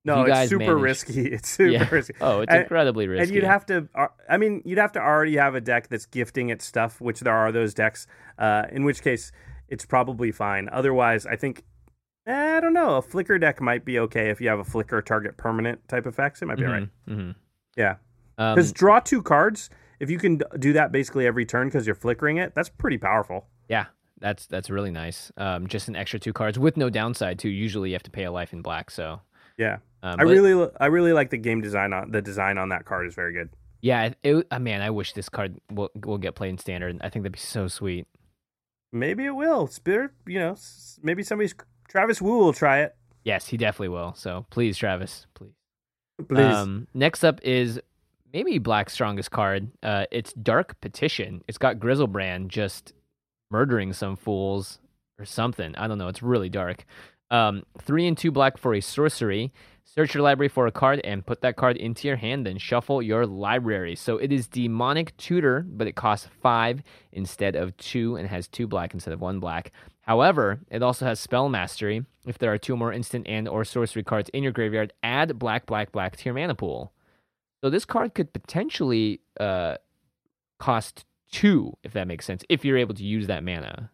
[0.04, 1.26] No, it's super manage- risky.
[1.32, 1.88] It's super yeah.
[1.90, 2.14] risky.
[2.20, 3.22] Oh, it's And- incredibly risky.
[3.24, 6.06] And you'd have to, uh, I mean, you'd have to already have a deck that's
[6.06, 8.06] gifting it stuff, which there are those decks.
[8.38, 9.30] Uh, in which case,
[9.68, 10.68] it's probably fine.
[10.72, 11.62] Otherwise, I think,
[12.26, 15.00] eh, I don't know, a flicker deck might be okay if you have a flicker
[15.02, 16.42] target permanent type effects.
[16.42, 16.88] It might be all right.
[17.06, 17.30] hmm
[17.76, 17.96] Yeah,
[18.38, 19.70] Um, because draw two cards.
[20.00, 23.46] If you can do that basically every turn because you're flickering it, that's pretty powerful.
[23.68, 23.86] yeah,
[24.18, 25.30] that's that's really nice.
[25.36, 27.48] Um, just an extra two cards with no downside too.
[27.48, 28.90] Usually, you have to pay a life in black.
[28.90, 29.20] So,
[29.58, 32.70] Yeah, um, I but- really, I really like the game design on the design on
[32.70, 33.50] that card is very good.
[33.80, 34.04] yeah.
[34.04, 36.96] It, it, uh, man, I wish this card will will get played in standard.
[37.02, 38.06] I think that'd be so sweet.
[38.92, 39.66] Maybe it will.
[39.68, 40.56] Spirit, you know,
[41.02, 41.54] maybe somebody's
[41.88, 42.94] Travis Woo will try it.
[43.24, 44.14] Yes, he definitely will.
[44.14, 45.54] So please, Travis, please.
[46.28, 46.54] Please.
[46.54, 47.80] Um, next up is
[48.32, 49.70] maybe Black's strongest card.
[49.82, 51.42] Uh, it's Dark Petition.
[51.48, 52.92] It's got Griselbrand just
[53.50, 54.78] murdering some fools
[55.18, 55.74] or something.
[55.76, 56.08] I don't know.
[56.08, 56.84] It's really dark.
[57.32, 59.52] Um, three and two black for a sorcery.
[59.84, 63.02] Search your library for a card and put that card into your hand, then shuffle
[63.02, 63.96] your library.
[63.96, 68.66] So it is Demonic Tutor, but it costs five instead of two and has two
[68.66, 69.72] black instead of one black.
[70.02, 72.04] However, it also has Spell Mastery.
[72.26, 75.66] If there are two more instant and or sorcery cards in your graveyard, add black,
[75.66, 76.92] black, black to your mana pool.
[77.60, 79.76] So this card could potentially uh,
[80.58, 83.90] cost two, if that makes sense, if you're able to use that mana.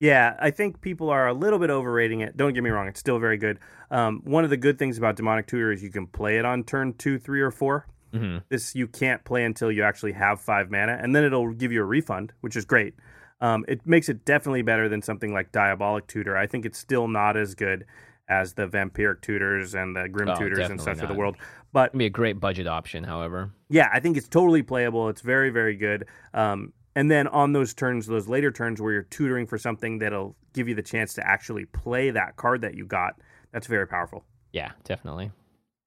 [0.00, 2.36] Yeah, I think people are a little bit overrating it.
[2.36, 3.58] Don't get me wrong; it's still very good.
[3.90, 6.64] Um, one of the good things about Demonic Tutor is you can play it on
[6.64, 7.86] turn two, three, or four.
[8.12, 11.72] hmm This you can't play until you actually have five mana, and then it'll give
[11.72, 12.94] you a refund, which is great.
[13.40, 16.36] Um, it makes it definitely better than something like Diabolic Tutor.
[16.36, 17.84] I think it's still not as good
[18.28, 21.36] as the Vampiric Tutors and the Grim Oh, Tutors and such of the world.
[21.72, 23.50] But It'd be a great budget option, however.
[23.68, 25.08] yeah, I think it's totally playable.
[25.10, 26.06] It's very, very good.
[26.32, 30.36] Um, and then on those turns, those later turns where you're tutoring for something that'll
[30.52, 33.14] give you the chance to actually play that card that you got,
[33.52, 34.24] that's very powerful.
[34.52, 35.32] Yeah, definitely.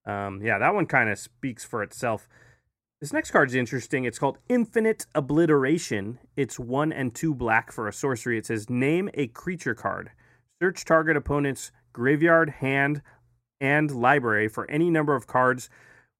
[0.06, 2.28] Um, yeah, that one kind of speaks for itself.
[3.00, 4.04] This next card's interesting.
[4.04, 6.18] It's called Infinite Obliteration.
[6.36, 8.38] It's one and two black for a sorcery.
[8.38, 10.10] It says name a creature card.
[10.60, 13.02] Search target opponent's graveyard, hand,
[13.60, 15.70] and library for any number of cards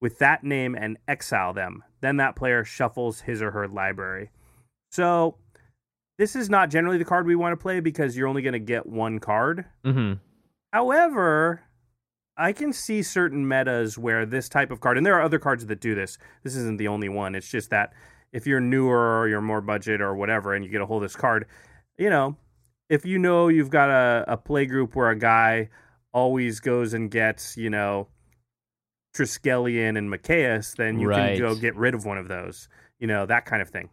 [0.00, 1.82] with that name and exile them.
[2.00, 4.30] Then that player shuffles his or her library.
[4.90, 5.36] So
[6.18, 8.58] this is not generally the card we want to play because you're only going to
[8.58, 9.64] get one card.
[9.84, 10.14] hmm
[10.72, 11.62] However,
[12.36, 15.66] I can see certain metas where this type of card, and there are other cards
[15.66, 16.18] that do this.
[16.44, 17.34] This isn't the only one.
[17.34, 17.92] It's just that
[18.32, 21.10] if you're newer or you're more budget or whatever, and you get a hold of
[21.10, 21.46] this card,
[21.96, 22.36] you know,
[22.90, 25.70] if you know you've got a, a play group where a guy
[26.12, 28.08] always goes and gets, you know,
[29.16, 31.38] Triskelion and Mikaeus, then you Right.
[31.38, 32.68] can go get rid of one of those.
[32.98, 33.88] You know, that kind of thing.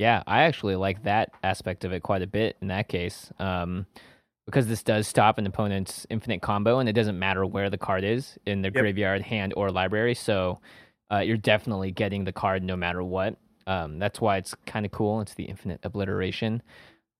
[0.00, 3.30] Yeah, I actually like that aspect of it quite a bit in that case.
[3.38, 3.84] Um,
[4.46, 8.02] because this does stop an opponent's infinite combo, and it doesn't matter where the card
[8.02, 8.80] is in their Yep.
[8.82, 10.14] graveyard, hand, or library.
[10.14, 10.58] So
[11.12, 13.36] uh, you're definitely getting the card no matter what.
[13.66, 15.20] Um, that's why it's kind of cool.
[15.20, 16.62] It's the infinite obliteration.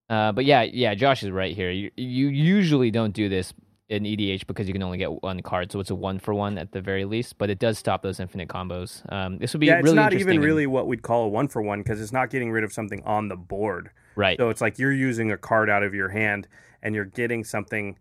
[0.09, 1.70] Uh, but yeah, yeah, Josh is right here.
[1.70, 3.53] You, you usually don't do this
[3.91, 6.57] in EDH because you can only get one card, so it's a one for one
[6.59, 7.36] at the very least.
[7.38, 9.03] But it does stop those infinite combos.
[9.12, 11.24] Um, this would be yeah, it's really not interesting even and- really what we'd call
[11.24, 13.91] a one for one because it's not getting rid of something on the board.
[14.16, 14.38] right.
[14.38, 16.47] So it's like you're using a card out of your hand
[16.82, 17.99] and you're getting something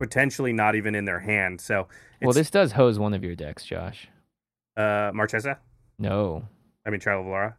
[0.00, 1.60] potentially not even in their hand.
[1.60, 1.86] So
[2.20, 4.08] it's, well, this does hose one of your decks, Josh.
[4.76, 5.58] uh, Marchesa,
[5.98, 6.44] No,
[6.86, 7.54] I mean Child of Alara,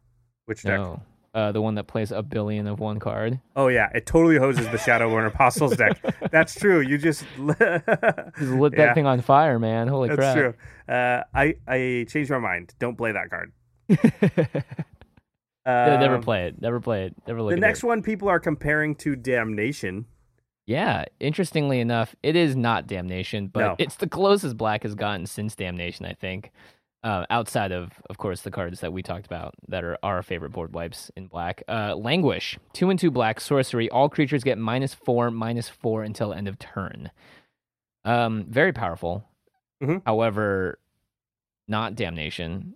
[0.47, 0.79] which deck?
[0.79, 1.01] no.
[1.34, 3.39] Uh, the one that plays a billion of one card.
[3.55, 5.97] Oh yeah, it totally hoses the Shadowborn Apostles deck.
[6.31, 6.79] That's true.
[6.79, 9.88] You just Just lit that Yeah, thing on fire, man.
[9.88, 10.36] Holy That's crap.
[10.36, 10.55] That's
[10.88, 10.95] true.
[10.95, 12.75] Uh, I I changed my mind.
[12.77, 13.51] Don't play that card.
[15.65, 16.61] Yeah, never Um, play it.
[16.61, 17.15] Never play it.
[17.27, 17.88] Never look The next it.
[17.88, 20.05] one people are comparing to Damnation.
[20.65, 23.75] Yeah, interestingly enough, it is not Damnation, but No.
[23.79, 26.51] it's the closest Black has gotten since Damnation, I think.
[27.03, 30.51] Uh, outside of, of course, the cards that we talked about that are our favorite
[30.53, 31.61] board wipes in Black.
[31.67, 33.89] Uh, Languish, two and two Black sorcery.
[33.89, 37.11] All creatures get minus four, minus four until end of turn.
[38.05, 39.25] Um, very powerful.
[39.81, 40.01] Mhm.
[40.05, 40.79] However,
[41.67, 42.75] not Damnation,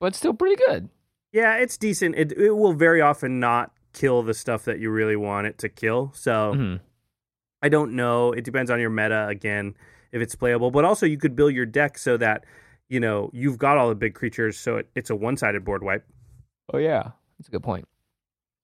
[0.00, 0.88] but still pretty good.
[1.32, 2.16] Yeah, it's decent.
[2.16, 5.68] It it will very often not kill the stuff that you really want it to
[5.68, 6.10] kill.
[6.14, 6.80] So Mhm.
[7.62, 8.32] I don't know.
[8.32, 9.76] It depends on your meta again
[10.10, 10.72] if it's playable.
[10.72, 12.44] But also you could build your deck so that
[12.90, 15.82] you know you've got all the big creatures, so it, it's a one sided board
[15.82, 16.04] wipe.
[16.74, 17.88] Oh yeah, that's a good point.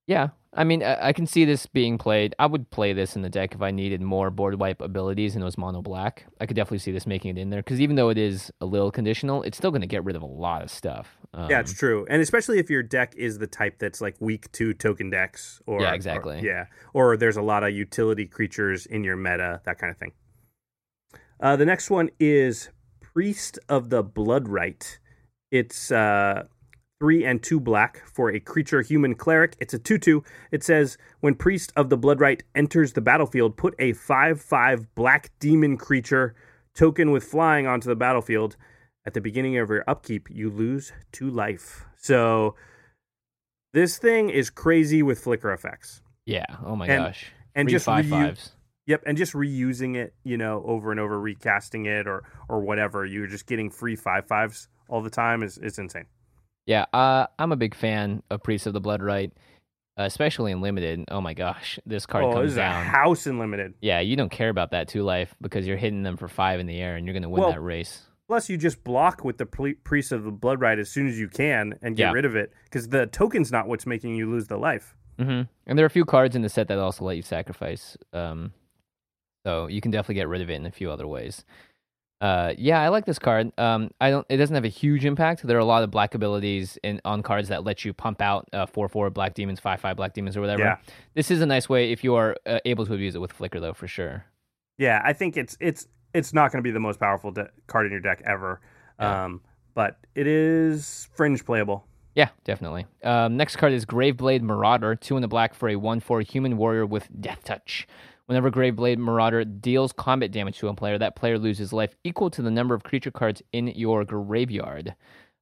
[0.07, 2.33] Yeah, I mean, I, I can see this being played.
[2.39, 5.43] I would play this in the deck if I needed more board wipe abilities and
[5.43, 6.27] it was mono black.
[6.41, 8.67] I could definitely see this making it in there because even though it is a
[8.67, 11.17] little conditional, it's still going to get rid of a lot of stuff.
[11.35, 14.51] Um, yeah, it's true, and especially if your deck is the type that's like weak
[14.53, 16.41] to token decks, or Yeah, or- exactly.
[16.41, 20.13] yeah, or there's a lot of utility creatures in your meta, that kind of thing.
[21.41, 22.71] Uh, the next one is
[23.21, 24.99] Priest of the Blood Bloodrite.
[25.51, 26.43] It's uh,
[27.01, 29.57] three and two black for a creature human cleric.
[29.59, 30.23] It's a two-two.
[30.53, 35.79] It says when Priest of the Bloodrite enters the battlefield, put a five-five black demon
[35.79, 36.35] creature
[36.75, 38.59] token with flying onto the battlefield.
[39.07, 41.87] At the beginning of your upkeep, you lose two life.
[41.97, 42.55] So
[43.73, 46.03] this thing is crazy with flicker effects.
[46.27, 46.45] Yeah.
[46.63, 47.33] Oh my And- gosh.
[47.55, 48.53] and Three just five fives.
[48.87, 53.05] Yep, and just reusing it, you know, over and over, recasting it or or whatever.
[53.05, 56.07] You're just getting free five fives all the time is is insane.
[56.67, 59.33] Yeah, uh, I'm a big fan of Priest of the Bloodrite,
[59.97, 61.05] especially in limited.
[61.11, 62.85] Oh my gosh, this card oh, this comes is down.
[62.85, 63.75] house in limited.
[63.81, 66.67] yeah, you don't care about that two life because you're hitting them for five in
[66.67, 68.03] the air and you're going to win Well, that race.
[68.29, 71.79] Plus, you just block with the priest of the Bloodrite as soon as you can
[71.83, 72.13] and get Yeah.
[72.13, 74.97] rid of it because the token's not what's making you lose the life.
[75.19, 77.97] hmm And there are a few cards in the set that also let you sacrifice.
[78.13, 78.53] Um,
[79.47, 81.45] so you can definitely get rid of it in a few other ways.
[82.21, 83.53] Uh, yeah, I like this card.
[83.59, 84.27] Um, I don't.
[84.29, 85.47] It doesn't have a huge impact.
[85.47, 88.49] There are a lot of black abilities in on cards that let you pump out
[88.53, 90.63] uh, four four black demons, five five black demons, or whatever.
[90.63, 90.77] Yeah.
[91.15, 93.61] This is a nice way if you are uh, able to abuse it with flicker,
[93.61, 94.25] though, for sure.
[94.79, 97.85] Yeah, I think it's it's it's not going to be the most powerful de- card
[97.87, 98.61] in your deck ever,
[98.99, 99.25] Yeah.
[99.27, 99.43] um,
[99.75, 101.85] but it is fringe playable.
[102.15, 102.87] Yeah, definitely.
[103.05, 106.57] Um, next card is Graveblade Marauder, two in the black for a 1 4 human
[106.57, 107.87] warrior with Death Touch.
[108.27, 112.43] Whenever Graveblade Marauder deals combat damage to a player, that player loses life equal to
[112.43, 114.95] the number of creature cards in your graveyard.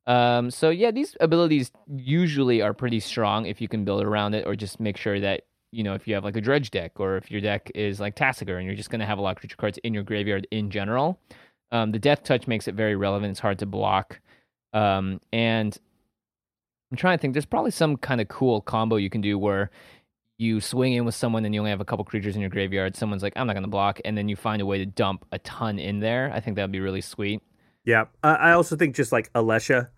[0.07, 4.47] Um, so, yeah, these abilities usually are pretty strong if you can build around it,
[4.47, 7.17] or just make sure that, you know, if you have like a dredge deck, or
[7.17, 9.39] if your deck is like Tasigur and you're just going to have a lot of
[9.39, 11.19] creature cards in your graveyard in general.
[11.73, 13.31] Um, the Death Touch makes it very relevant.
[13.31, 14.21] It's hard to block.
[14.75, 15.77] Um, and
[16.91, 17.33] I'm trying to think.
[17.33, 19.71] There's probably some kind of cool combo you can do where
[20.39, 22.97] you swing in with someone and you only have a couple creatures in your graveyard.
[22.97, 25.25] Someone's like, I'm not going to block, and then you find a way to dump
[25.33, 26.31] a ton in there.
[26.35, 27.41] I think that'd be really sweet.
[27.85, 29.89] Yeah, I I also think just like Alesha,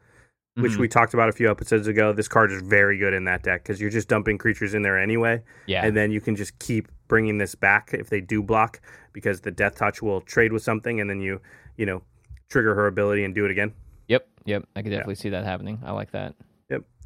[0.57, 0.79] which Mhm.
[0.79, 3.63] we talked about a few episodes ago, this card is very good in that deck
[3.63, 6.89] because you're just dumping creatures in there anyway, Yeah, and then you can just keep
[7.09, 8.81] bringing this back if they do block
[9.13, 11.41] because the Death Touch will trade with something, and then you
[11.77, 12.03] you know
[12.51, 13.73] trigger her ability and do it again.
[14.09, 14.65] yep, yep.
[14.77, 15.79] I could definitely see that happening.
[15.85, 16.35] I like that.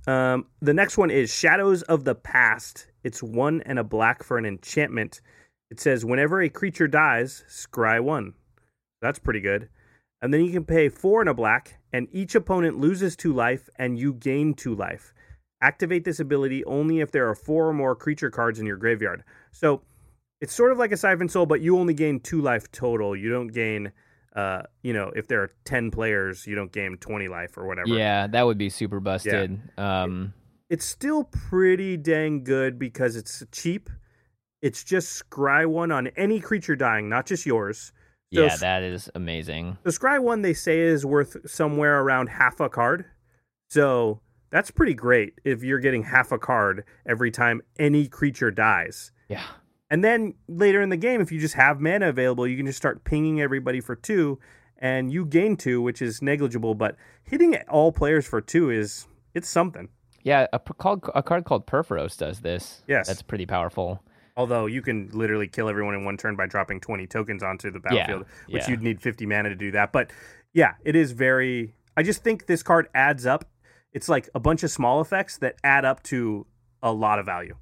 [0.07, 2.87] Um, the next one is Shadows of the Past.
[3.05, 5.21] It's one and a black for an enchantment.
[5.71, 8.35] It says whenever a creature dies, scry one.
[9.03, 9.69] That's pretty good.
[10.23, 13.69] And then you can pay four and a black and each opponent loses two life
[13.77, 15.15] and you gain two life.
[15.63, 19.25] Activate this ability only if there are four or more creature cards in your graveyard.
[19.53, 19.83] So
[20.41, 23.15] it's sort of like a Siphon Soul, but you only gain two life total.
[23.15, 23.93] You don't gain,
[24.37, 27.89] uh, you know, if there are 10 players, you don't gain 20 life or whatever.
[27.89, 29.61] Yeah, that would be super busted.
[29.77, 30.35] Um,
[30.69, 33.91] It's still pretty dang good because it's cheap.
[34.63, 37.93] It's just scry one on any creature dying, not just yours.
[38.33, 39.79] So yeah, that is amazing.
[39.83, 43.05] The scry one they say is worth somewhere around half a card.
[43.71, 44.21] So
[44.51, 49.11] that's pretty great if you're getting half a card every time any creature dies.
[49.29, 49.43] Yeah.
[49.91, 52.79] And then later in the game, if you just have mana available, you can just
[52.79, 54.39] start pinging everybody for two,
[54.79, 56.75] and you gain two, which is negligible.
[56.75, 59.89] But hitting all players for two is it's something.
[60.23, 60.61] Yeah, a,
[61.15, 62.83] a card called Purphoros does this.
[62.87, 63.09] Yes.
[63.09, 64.03] That's pretty powerful.
[64.37, 67.81] Although you can literally kill everyone in one turn by dropping 20 tokens onto the
[67.81, 68.71] battlefield, which yeah.
[68.71, 69.93] you'd need 50 mana to do that.
[69.93, 70.13] But
[70.53, 71.75] yeah, it is very.
[71.97, 73.45] I just think this card adds up.
[73.93, 76.47] It's like a bunch of small effects that add up to
[76.83, 77.57] a lot of value.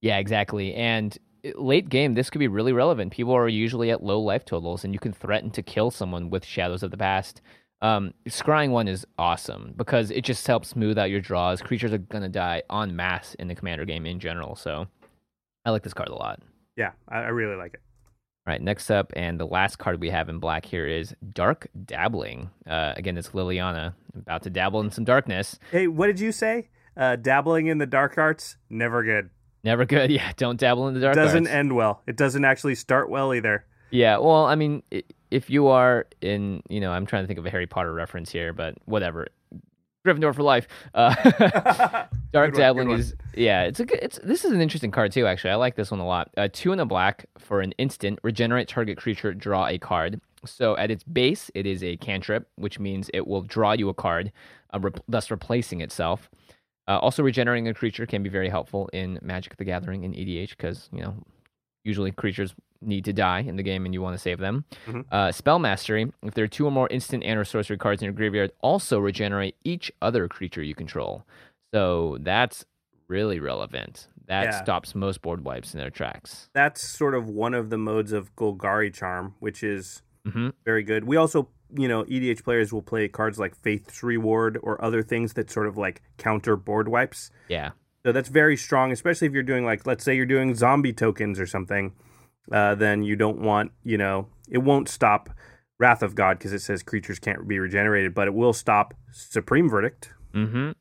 [0.00, 0.74] Yeah, exactly.
[0.74, 1.16] And
[1.56, 3.12] late game, this could be really relevant.
[3.12, 6.44] People are usually at low life totals, and you can threaten to kill someone with
[6.44, 7.40] Shadows of the Past.
[7.82, 11.60] Um, scrying one is awesome because it just helps smooth out your draws.
[11.60, 14.86] Creatures are gonna die en masse in the commander game in general, so
[15.64, 16.40] I like this card a lot.
[16.76, 17.80] Yeah, I, really like it.
[18.46, 21.68] All right, next up, and the last card we have in black here is Dark
[21.84, 22.50] Dabbling.
[22.66, 25.58] Uh, again, it's Liliana about to dabble in some darkness.
[25.70, 26.68] Hey, what did you say?
[26.96, 29.30] Uh, dabbling in the dark arts, never good.
[29.64, 30.10] Never good.
[30.10, 31.16] Yeah, don't dabble in the dark.
[31.16, 31.26] Arts.
[31.28, 31.54] Doesn't arts.
[31.54, 32.02] end well.
[32.06, 33.64] It doesn't actually start well either.
[33.90, 34.82] Yeah, well, I mean,
[35.30, 38.30] if you are in, you know, I'm trying to think of a Harry Potter reference
[38.30, 39.28] here, but whatever.
[40.04, 40.68] Gryffindor for life.
[40.94, 41.14] Uh,
[42.32, 43.62] Dark one, Dabbling is yeah.
[43.62, 44.00] It's a good.
[44.02, 45.26] It's this is an interesting card too.
[45.26, 46.30] Actually, I like this one a lot.
[46.36, 48.18] Uh, two in a black for an instant.
[48.22, 49.32] Regenerate target creature.
[49.32, 50.20] Draw a card.
[50.44, 53.94] So at its base, it is a cantrip, which means it will draw you a
[53.94, 54.30] card,
[54.74, 56.28] uh, rep- thus replacing itself.
[56.86, 60.50] Uh, also, regenerating a creature can be very helpful in Magic: The Gathering and EDH
[60.50, 61.14] because you know
[61.84, 64.64] usually creatures need to die in the game and you want to save them.
[64.86, 65.04] Mhm.
[65.10, 68.06] Uh, Spell Mastery, if there are two or more instant and or sorcery cards in
[68.06, 71.24] your graveyard, also regenerate each other creature you control.
[71.74, 72.64] So that's
[73.08, 74.08] really relevant.
[74.26, 74.50] That Yeah.
[74.62, 76.48] stops most board wipes in their tracks.
[76.54, 81.04] That's sort of one of the modes of Golgari Charm, which is hmm very good.
[81.04, 85.34] We also, you know, EDH players will play cards like Faith's Reward or other things
[85.34, 87.30] that sort of like counter board wipes.
[87.48, 87.70] Yeah.
[88.04, 91.40] So that's very strong, especially if you're doing like, let's say you're doing zombie tokens
[91.40, 91.92] or something.
[92.52, 95.30] Uh, then you don't want, you know, it won't stop
[95.78, 99.68] Wrath of God because it says creatures can't be regenerated, but it will stop Supreme
[99.68, 100.12] Verdict.
[100.34, 100.72] Mm-hmm.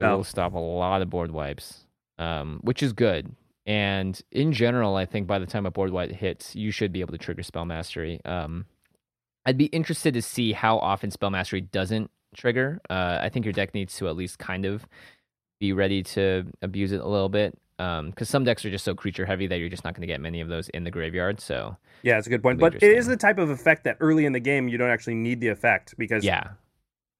[0.00, 1.86] It will stop a lot of board wipes,
[2.18, 3.34] um, which is good.
[3.66, 7.00] And in general, I think by the time a board wipe hits, you should be
[7.00, 8.20] able to trigger spell mastery.
[8.24, 8.66] Um,
[9.44, 12.80] I'd be interested to see how often spell mastery doesn't trigger.
[12.88, 14.86] Uh, I think your deck needs to at least kind of
[15.60, 17.58] be ready to abuse it a little bit.
[17.78, 20.20] Because some decks are just so creature heavy that you're just not going to get
[20.20, 21.40] many of those in the graveyard.
[21.40, 22.60] So Yeah, it's a good point.
[22.60, 25.16] But it is the type of effect that early in the game you don't actually
[25.16, 26.50] need the effect because yeah,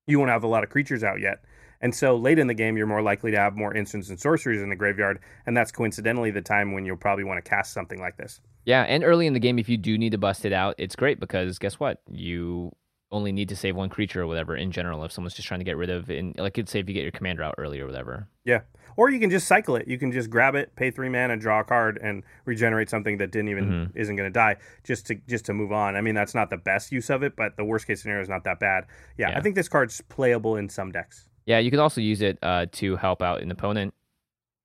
[0.07, 1.45] you won't have a lot of creatures out yet.
[1.83, 4.62] And so late in the game, you're more likely to have more instants and sorceries
[4.62, 7.99] in the graveyard, and that's coincidentally the time when you'll probably want to cast something
[8.01, 8.41] like this.
[8.64, 10.95] Yeah, and early in the game, if you do need to bust it out, it's
[10.97, 12.01] great because guess what?
[12.09, 12.70] You
[13.11, 15.64] only need to save one creature or whatever in general if someone's just trying to
[15.64, 17.85] get rid of and like it's say if you get your commander out early or
[17.87, 18.26] whatever.
[18.47, 18.61] Yeah.
[18.97, 19.87] Or you can just cycle it.
[19.87, 23.30] You can just grab it, pay three mana, draw a card, and regenerate something that
[23.30, 23.99] didn't even Mm-hmm.
[23.99, 25.95] isn't going to die, just to just to move on.
[25.97, 28.28] I mean, that's not the best use of it, but the worst case scenario is
[28.30, 28.85] not that bad.
[29.18, 29.39] Yeah, Yeah.
[29.39, 31.28] I think this card's playable in some decks.
[31.47, 33.95] Yeah, you can also use it uh, to help out an opponent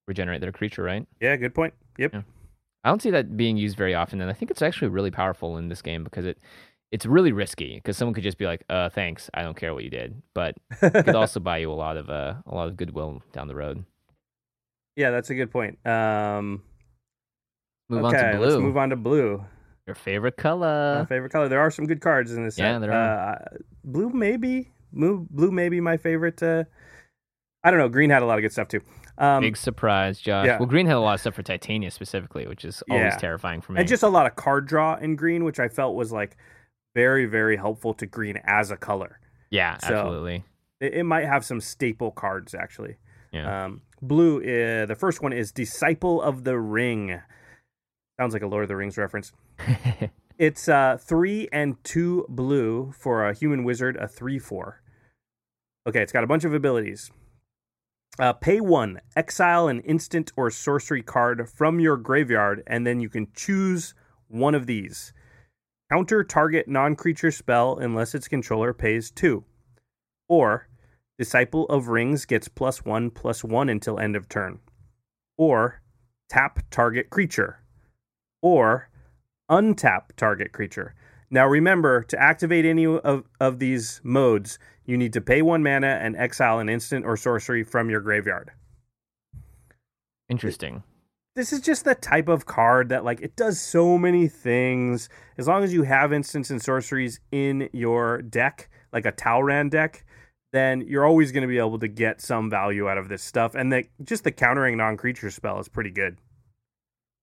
[0.08, 1.06] regenerate their creature, right?
[1.20, 1.74] Yeah, good point.
[1.98, 2.14] Yep.
[2.14, 2.22] Yeah.
[2.84, 5.58] I don't see that being used very often, and I think it's actually really powerful
[5.58, 6.38] in this game because it
[6.92, 9.84] it's really risky because someone could just be like, "Uh, thanks, I don't care what
[9.84, 12.78] you did," but it could also buy you a lot of uh, a lot of
[12.78, 13.84] goodwill down the road.
[14.96, 15.86] Yeah, that's a good point.
[15.86, 16.64] Um,
[17.90, 19.44] Move okay, on to let's move on to blue.
[19.86, 21.06] Your favorite My color.
[21.10, 21.48] favorite color.
[21.50, 22.64] There are some good cards in this set.
[22.64, 23.34] Yeah, there are.
[23.34, 24.72] Uh, blue, maybe.
[24.94, 26.42] Blue, blue, maybe my favorite.
[26.42, 26.64] Uh,
[27.64, 27.90] I don't know.
[27.90, 28.82] Green had a lot of good stuff too.
[29.18, 30.46] Um, Big surprise, Josh.
[30.46, 30.58] yeah.
[30.60, 33.18] Well, Green had a lot of stuff for Titania specifically, which is always Yeah.
[33.18, 33.80] terrifying for me.
[33.80, 36.38] and just a lot of card draw in green, which I felt was like
[36.96, 39.20] very, very helpful to green as a color.
[39.50, 40.44] yeah, so- absolutely.
[40.80, 42.98] It, it might have some staple cards actually.
[43.32, 43.66] Yeah.
[43.66, 44.38] Um, blue.
[44.40, 47.20] Uh, the first one is Disciple of the Ring.
[48.20, 49.32] Sounds like a Lord of the Rings reference.
[50.38, 54.82] It's uh, three and two blue for a human wizard, a three four.
[55.88, 57.10] Okay, it's got a bunch of abilities.
[58.20, 63.10] Uh, pay one, exile an instant or sorcery card from your graveyard, and then you
[63.10, 63.96] can choose
[64.28, 65.14] one of these.
[65.92, 69.44] Counter target non creature spell unless its controller pays two.
[70.28, 70.68] Or
[71.18, 74.60] Disciple of Rings gets plus one plus one until end of turn.
[75.36, 75.82] Or
[76.30, 77.64] tap target creature.
[78.42, 78.90] Or
[79.50, 80.94] untap target creature.
[81.30, 86.00] Now remember, to activate any of, of these modes, you need to pay one mana
[86.02, 88.52] and exile an instant or sorcery from your graveyard.
[90.30, 90.84] Interesting.
[91.36, 95.08] This is just the type of card that like it does so many things.
[95.38, 100.04] As long as you have instants and sorceries in your deck, like a Talrand deck,
[100.52, 103.54] then you're always going to be able to get some value out of this stuff.
[103.54, 106.18] And the just the countering non-creature spell is pretty good.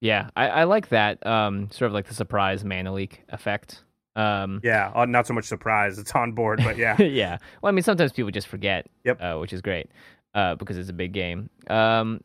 [0.04, 1.26] Yeah, I, I like that.
[1.26, 3.82] Um, sort of like the surprise mana leak effect.
[4.16, 5.98] Um, Yeah, uh, not so much surprise.
[5.98, 7.00] It's on board, but yeah.
[7.02, 7.38] yeah.
[7.62, 8.86] Well, I mean, sometimes people just forget.
[9.04, 9.22] Yep.
[9.22, 9.88] Uh, which is great,
[10.34, 11.48] uh, because it's a big game.
[11.68, 12.20] Um,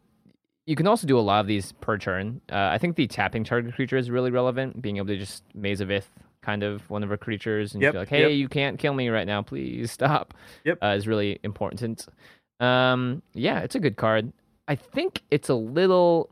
[0.66, 2.42] you can also do a lot of these per turn.
[2.52, 4.82] Uh, I think the tapping target creature is really relevant.
[4.82, 6.10] Being able to just Maze of Ith
[6.42, 8.32] kind of one of our creatures and Yep, be like, hey, yep.
[8.32, 10.34] you can't kill me right now, please stop.
[10.66, 10.80] Yep.
[10.84, 12.08] Uh, is really important.
[12.60, 14.34] Um, yeah, it's a good card.
[14.68, 16.30] I think it's a little.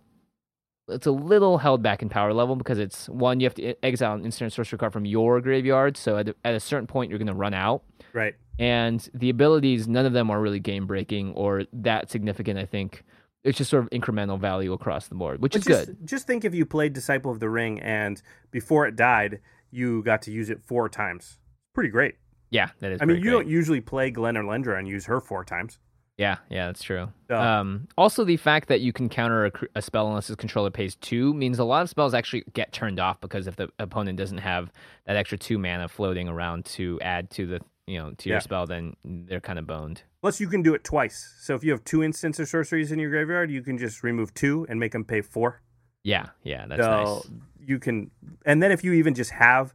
[0.90, 4.14] It's a little held back in power level because it's one you have to exile
[4.14, 5.98] an instant sorcery card from your graveyard.
[5.98, 7.84] So at, a- at a certain point you're going to run out
[8.14, 8.36] right.
[8.58, 13.04] and the abilities none of them are really game breaking or that significant i think
[13.44, 16.26] it's just sort of incremental value across the board which But is just, good Just
[16.28, 18.22] think if you played Disciple of the Ring and
[18.52, 19.40] before it died,
[19.72, 21.38] you got to use it four times.
[21.74, 22.16] Pretty great.
[22.50, 23.32] yeah that is I mean, you great.
[23.32, 25.80] don't usually play Glen Elendra and use her four times.
[26.18, 29.82] Yeah yeah that's true So- um, also the fact that you can counter a, a
[29.82, 33.22] spell unless its controller pays two means a lot of spells actually get turned off
[33.22, 34.72] because if the opponent doesn't have
[35.06, 38.42] that extra two mana floating around to add to the you know to your Yeah.
[38.42, 41.36] spell then they're kind of boned Plus, you can do it twice.
[41.42, 44.34] So if you have two instants or sorceries in your graveyard, you can just remove
[44.34, 45.62] two and make them pay four.
[46.04, 47.28] yeah yeah that's so nice
[47.66, 48.10] you can,
[48.46, 49.74] and then if you even just have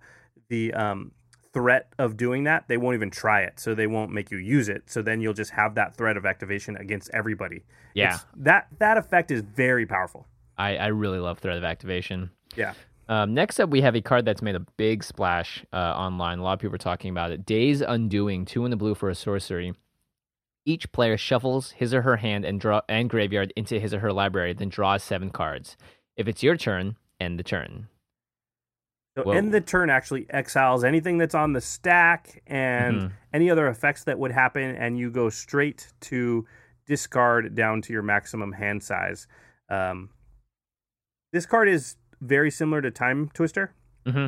[0.49, 1.13] the um,
[1.53, 3.61] threat of doing that, they won't even try it.
[3.61, 4.85] So they won't make you use it.
[4.91, 7.65] So then you'll just have that threat of activation against everybody.
[7.95, 10.27] yeah It's- that that effect is very powerful.
[10.59, 12.75] I, I really love threat of activation Yeah.
[13.09, 16.39] Um, next up, we have a card that's made a big splash uh, online.
[16.39, 17.45] A lot of people are talking about it.
[17.45, 19.75] Days Undoing, two in the blue for a sorcery.
[20.65, 24.13] Each player shuffles his or her hand and draw and graveyard into his or her
[24.13, 25.77] library, then draws seven cards.
[26.17, 27.89] If it's your turn, end the turn.
[29.17, 29.33] So Whoa.
[29.33, 33.13] end the turn actually exiles anything that's on the stack and Mhm.
[33.33, 36.47] any other effects that would happen, and you go straight to
[36.87, 39.27] discard down to your maximum hand size.
[39.69, 40.11] Um,
[41.33, 43.71] this card is very similar to Timetwister.
[44.07, 44.27] hmm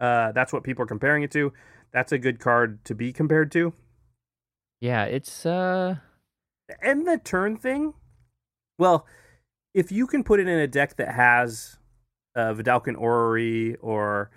[0.00, 1.52] Uh, that's what people are comparing it to.
[1.90, 3.72] That's a good card to be compared to.
[4.80, 5.96] Yeah, it's uh,
[6.82, 7.94] end the turn thing.
[8.78, 9.06] Well,
[9.74, 11.78] if you can put it in a deck that has
[12.38, 14.30] uh, Vedalken Orrery or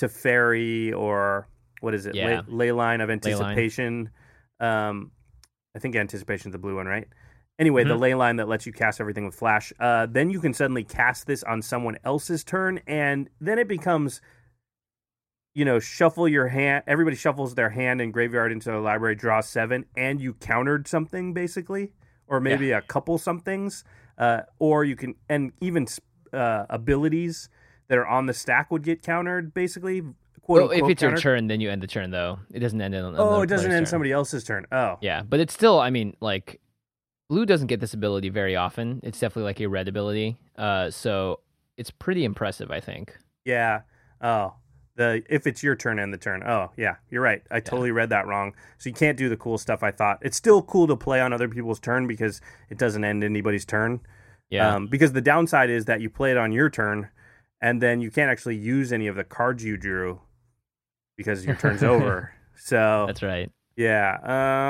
[0.00, 1.46] Teferi or
[1.80, 2.14] what is it?
[2.14, 2.42] Yeah.
[2.48, 4.10] Ley, Leyline of Anticipation.
[4.58, 5.10] Um,
[5.76, 7.08] I think anticipation is the blue one, right?
[7.58, 8.00] Anyway, the Mhm.
[8.00, 9.72] ley line that lets you cast everything with flash.
[9.78, 14.20] Uh, then you can suddenly cast this on someone else's turn, and then it becomes,
[15.54, 16.84] you know, shuffle your hand.
[16.86, 21.34] Everybody shuffles their hand and graveyard into the library, draw seven, and you countered something
[21.34, 21.92] basically,
[22.26, 23.84] or maybe a couple somethings,
[24.18, 25.86] uh, or you can, and even
[26.32, 27.48] uh, abilities
[27.88, 30.02] that are on the stack would get countered basically.
[30.42, 32.40] Quote, well, if unquote, it's your turn, then you end the turn though.
[32.52, 33.14] It doesn't end on.
[33.16, 33.90] Oh, it doesn't end turn.
[33.90, 34.66] somebody else's turn.
[34.72, 35.78] Oh, Yeah, but it's still.
[35.78, 36.60] I mean, like,
[37.28, 39.00] blue doesn't get this ability very often.
[39.04, 40.36] It's definitely like a red ability.
[40.56, 41.40] Uh, so
[41.76, 43.16] it's pretty impressive, I think.
[43.44, 43.82] Yeah.
[44.20, 44.54] Oh,
[44.96, 46.42] the if it's your turn and the turn.
[46.42, 47.42] Oh, yeah, you're right.
[47.50, 48.54] I totally read that wrong.
[48.78, 49.82] So you can't do the cool stuff.
[49.82, 53.22] I thought it's still cool to play on other people's turn because it doesn't end
[53.24, 54.00] anybody's turn.
[54.52, 54.74] Yeah.
[54.74, 57.08] Um, because the downside is that you play it on your turn,
[57.60, 60.20] and then you can't actually use any of the cards you drew
[61.16, 62.32] because your turn's over.
[62.54, 63.50] So That's right.
[63.76, 64.18] yeah.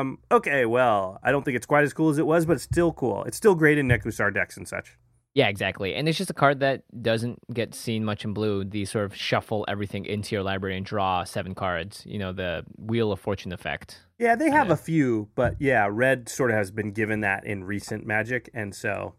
[0.01, 0.19] Um.
[0.31, 0.67] Okay.
[0.67, 3.25] Well, I don't think it's quite as cool as it was, but it's still cool.
[3.25, 4.97] It's still great in Nekusar decks and such.
[5.35, 5.95] Yeah, exactly.
[5.95, 8.65] And it's just a card that doesn't get seen much in blue.
[8.65, 12.03] The sort of shuffle everything into your library and draw seven cards.
[12.07, 13.99] You know, the Wheel of Fortune effect.
[14.19, 14.75] Yeah, they have Yeah.
[14.75, 18.75] a few, but yeah, red sort of has been given that in recent Magic, and
[18.75, 19.15] so,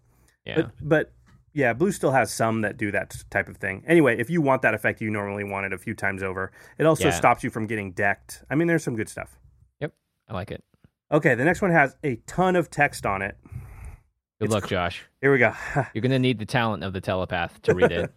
[0.45, 0.55] Yeah.
[0.55, 1.13] but but
[1.53, 3.83] yeah, blue still has some that do that type of thing.
[3.87, 6.51] Anyway, if you want that effect, you normally want it a few times over.
[6.79, 7.11] It also Yeah.
[7.11, 8.43] stops you from getting decked.
[8.49, 9.37] I mean, there's some good stuff.
[9.79, 9.93] Yep,
[10.27, 10.63] I like it.
[11.11, 13.37] Okay, the next one has a ton of text on it.
[14.39, 15.03] Good It's luck, Josh.
[15.21, 15.53] Here we go.
[15.93, 18.11] You're going to need the talent of the telepath to read it.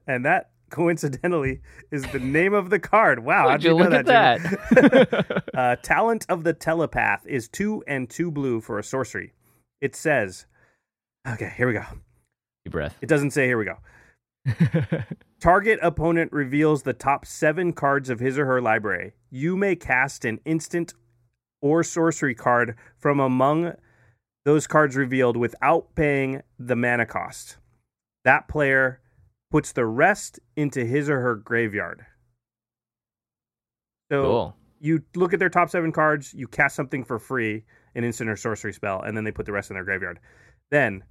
[0.06, 3.24] and that coincidentally is the name of the card.
[3.24, 5.42] Wow, how'd you you know that, at that?
[5.54, 9.32] uh, Talent of the Telepath is two and two blue for a sorcery.
[9.80, 10.46] It says,
[11.34, 11.84] okay, here we go.
[12.64, 12.96] Deep breath.
[13.00, 13.76] It doesn't say here we go.
[15.40, 19.12] Target opponent reveals the top seven cards of his or her library.
[19.30, 20.94] You may cast an instant
[21.62, 23.74] or sorcery card from among
[24.44, 27.58] those cards revealed without paying the mana cost.
[28.24, 29.00] That player
[29.50, 32.06] puts the rest into his or her graveyard.
[34.10, 34.56] So Cool.
[34.80, 37.64] you look at their top seven cards, you cast something for free,
[37.94, 40.18] an instant or sorcery spell, and then they put the rest in their graveyard.
[40.70, 41.04] Then,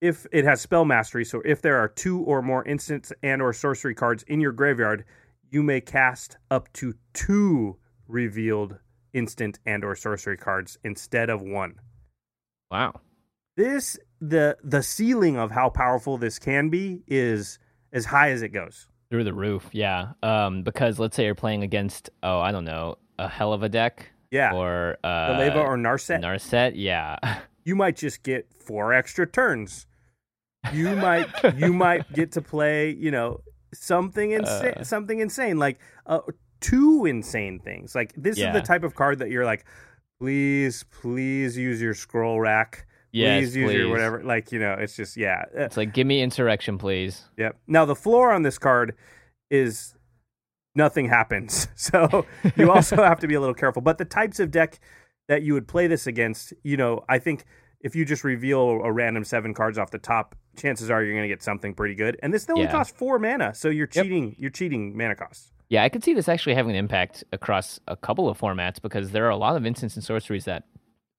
[0.00, 3.52] if it has spell mastery, so if there are two or more instants and or
[3.52, 5.04] sorcery cards in your graveyard,
[5.50, 7.76] you may cast up to two
[8.08, 8.78] revealed
[9.12, 11.74] instant and or sorcery cards instead of one.
[12.70, 13.00] Wow.
[13.56, 17.58] This the the ceiling of how powerful this can be is
[17.92, 18.86] as high as it goes.
[19.10, 20.12] Through the roof, yeah.
[20.22, 23.68] Um, because let's say you're playing against, oh, I don't know, a hell of a
[23.68, 24.52] deck, Yeah.
[24.54, 26.20] or uh, Jeleva or Narset.
[26.22, 27.16] Narset, yeah.
[27.64, 29.86] you might just get four extra turns.
[30.72, 33.40] You might you might get to play, you know,
[33.72, 34.84] something insane, Uh.
[34.84, 36.20] something insane like uh,
[36.60, 37.94] two insane things.
[37.94, 39.64] Like this is the type of card that you're like,
[40.20, 42.86] please, please use your scroll rack.
[43.12, 44.22] yes, please use your whatever.
[44.22, 45.44] Like you know, it's just yeah.
[45.56, 47.24] Uh, It's like, give me insurrection, please.
[47.38, 47.56] Yep.
[47.66, 48.94] Now the floor on this card
[49.50, 49.94] is
[50.76, 51.66] nothing happens.
[51.76, 53.80] So you also have to be a little careful.
[53.82, 54.78] But the types of deck
[55.28, 57.44] that you would play this against, you know, I think
[57.80, 61.22] if you just reveal a random seven cards off the top, chances are you're going
[61.24, 62.18] to get something pretty good.
[62.22, 62.70] And this only Yeah.
[62.72, 64.04] costs four mana, so you're Yep.
[64.04, 64.36] cheating.
[64.38, 65.52] You're cheating mana costs.
[65.68, 69.12] Yeah, I could see this actually having an impact across a couple of formats because
[69.12, 70.64] there are a lot of instants and sorceries that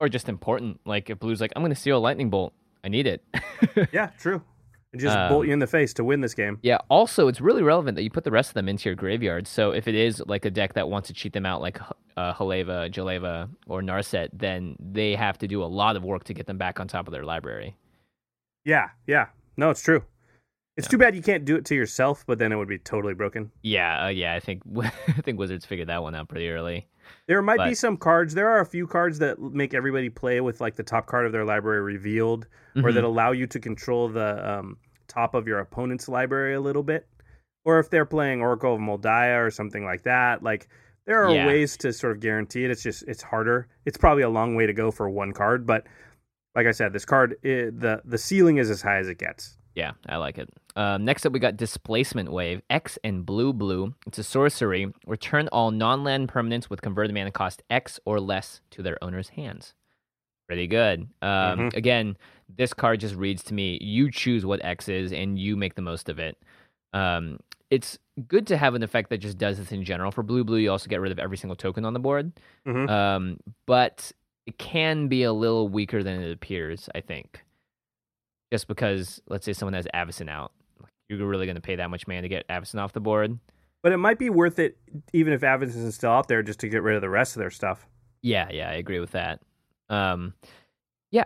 [0.01, 0.81] are just important.
[0.85, 2.53] Like if Blue's like, I'm going to steal a lightning bolt,
[2.83, 3.23] I need it.
[3.93, 4.41] Yeah, true.
[4.93, 6.59] And just Um, bolt you in the face to win this game.
[6.63, 6.77] yeah.
[6.89, 9.47] Also, it's really relevant that you put the rest of them into your graveyard.
[9.47, 11.79] So if it is like a deck that wants to cheat them out, like
[12.17, 16.33] uh, Haleva, Jeleva, or Narset, then they have to do a lot of work to
[16.33, 17.77] get them back on top of their library.
[18.65, 19.27] Yeah, yeah.
[19.55, 20.03] No, it's true.
[20.77, 20.91] It's Yeah.
[20.91, 23.51] too bad you can't do it to yourself, but then it would be totally broken.
[23.61, 24.33] Yeah, uh, yeah.
[24.33, 24.89] I think I
[25.21, 26.87] think Wizards figured that one out pretty early.
[27.27, 28.33] There might be some cards.
[28.33, 31.31] There are a few cards that make everybody play with like the top card of
[31.31, 32.93] their library revealed, or Mhm.
[32.95, 37.07] that allow you to control the um, top of your opponent's library a little bit.
[37.65, 40.67] Or if they're playing Oracle of Mul Daya or something like that, like
[41.05, 41.45] there are Yeah.
[41.47, 42.71] ways to sort of guarantee it.
[42.71, 43.67] It's just it's harder.
[43.85, 45.85] It's probably a long way to go for one card, but
[46.55, 49.57] like I said, this card i the the ceiling is as high as it gets.
[49.75, 50.49] Yeah, I like it.
[50.75, 53.93] Um, next up, we got Displacement Wave X and Blue Blue.
[54.05, 54.91] It's a sorcery.
[55.07, 59.73] Return all non-land permanents with converted mana cost X or less to their owner's hands.
[60.47, 61.07] Pretty good.
[61.21, 61.75] Um, Mhm.
[61.75, 62.17] Again,
[62.49, 65.81] this card just reads to me: you choose what X is, and you make the
[65.81, 66.37] most of it.
[66.93, 67.97] Um, it's
[68.27, 70.11] good to have an effect that just does this in general.
[70.11, 72.33] For Blue Blue, you also get rid of every single token on the board.
[72.67, 72.89] Mhm.
[72.89, 74.11] Um, but
[74.45, 76.89] it can be a little weaker than it appears.
[76.93, 77.45] I think
[78.51, 80.51] just because let's say someone has Avacyn out,
[81.09, 83.39] you're really going to pay that much mana to get Avacyn off the board.
[83.83, 84.77] But it might be worth it,
[85.13, 87.39] even if Avacyn is still out there, just to get rid of the rest of
[87.39, 87.87] their stuff.
[88.21, 89.41] Yeah, yeah, I agree with that.
[89.89, 90.35] Um,
[91.09, 91.25] yeah,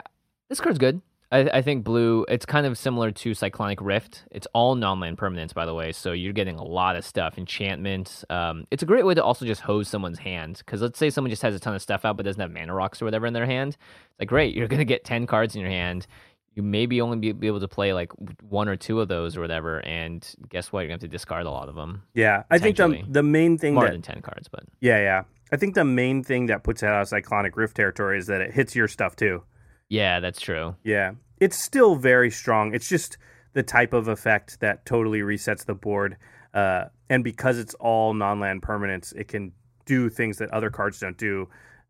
[0.50, 1.02] this card's good.
[1.32, 2.26] I, I think blue.
[2.30, 4.24] It's kind of similar to Cyclonic Rift.
[4.32, 7.38] It's all non-land permanents, by the way, so you're getting a lot of stuff.
[7.38, 8.24] Enchantments.
[8.30, 11.32] Um, it's a great way to also just hose someone's hand because let's say someone
[11.32, 13.34] just has a ton of stuff out but doesn't have mana rocks or whatever in
[13.34, 13.74] their hand.
[13.74, 16.08] It's like great, you're gonna get ten cards in your hand.
[16.56, 19.42] You maybe only be, be able to play like one or two of those or
[19.42, 20.80] whatever, and guess what?
[20.82, 22.04] You're gonna have to discard a lot of them.
[22.14, 25.24] Yeah, I think the the main thing More that than ten cards, but Yeah, yeah.
[25.52, 28.42] I think the main thing that puts it out of Cyclonic Rift territory is that
[28.42, 29.44] it hits your stuff too.
[29.90, 30.76] yeah, that's true.
[30.84, 31.12] Yeah.
[31.40, 32.74] It's still very strong.
[32.74, 33.18] It's just
[33.54, 36.18] the type of effect that totally resets the board.
[36.54, 39.52] Uh, and because it's all non land permanents, it can
[39.86, 41.48] do things that other cards don't do.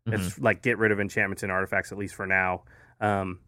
[0.08, 2.64] It's like get rid of enchantments and artifacts, at least for now.
[3.00, 3.40] Um,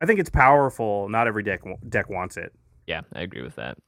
[0.00, 1.08] I think it's powerful.
[1.08, 2.52] Not every deck deck wants it.
[2.86, 3.78] Yeah, I agree with that.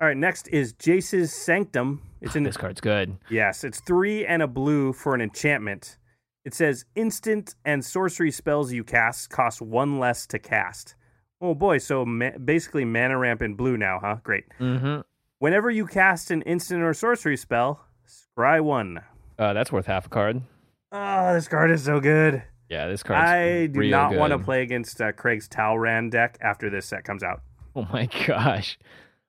[0.00, 2.02] All right, next is Jace's Sanctum.
[2.20, 3.16] It's in This card's good.
[3.30, 5.98] Yes, it's three and a blue for an enchantment.
[6.44, 10.94] It says instant and sorcery spells you cast cost one less to cast.
[11.40, 14.16] Oh boy, so ma- basically mana ramp in blue now, huh?
[14.22, 14.44] Great.
[14.58, 15.00] Mm-hmm.
[15.40, 19.00] Whenever you cast an instant or sorcery spell, scry one.
[19.38, 20.42] Uh, that's worth half a card.
[20.90, 22.42] Oh, this card is so good.
[22.68, 26.68] Yeah, this card's I do not want to play against uh, Craig's Talrand deck after
[26.70, 27.42] this set comes out.
[27.74, 28.78] Oh my gosh!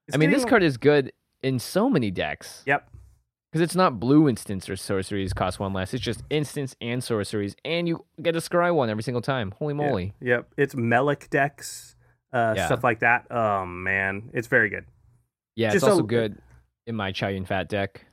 [0.07, 1.11] It's I mean, this card is good
[1.41, 2.89] in so many decks Yep.
[3.51, 5.93] because it's not blue instants or sorceries cost one less.
[5.93, 9.51] It's just instants and sorceries, and you get a scry one every single time.
[9.57, 9.89] Holy Yeah.
[9.89, 10.13] moly!
[10.21, 10.47] Yep.
[10.57, 11.95] It's Melek decks,
[12.33, 12.65] uh, Yeah.
[12.65, 13.27] stuff like that.
[13.31, 14.85] Oh man, it's very good.
[15.55, 16.37] Yeah, Just it's also a- good
[16.87, 18.05] in my Chayun Fat deck.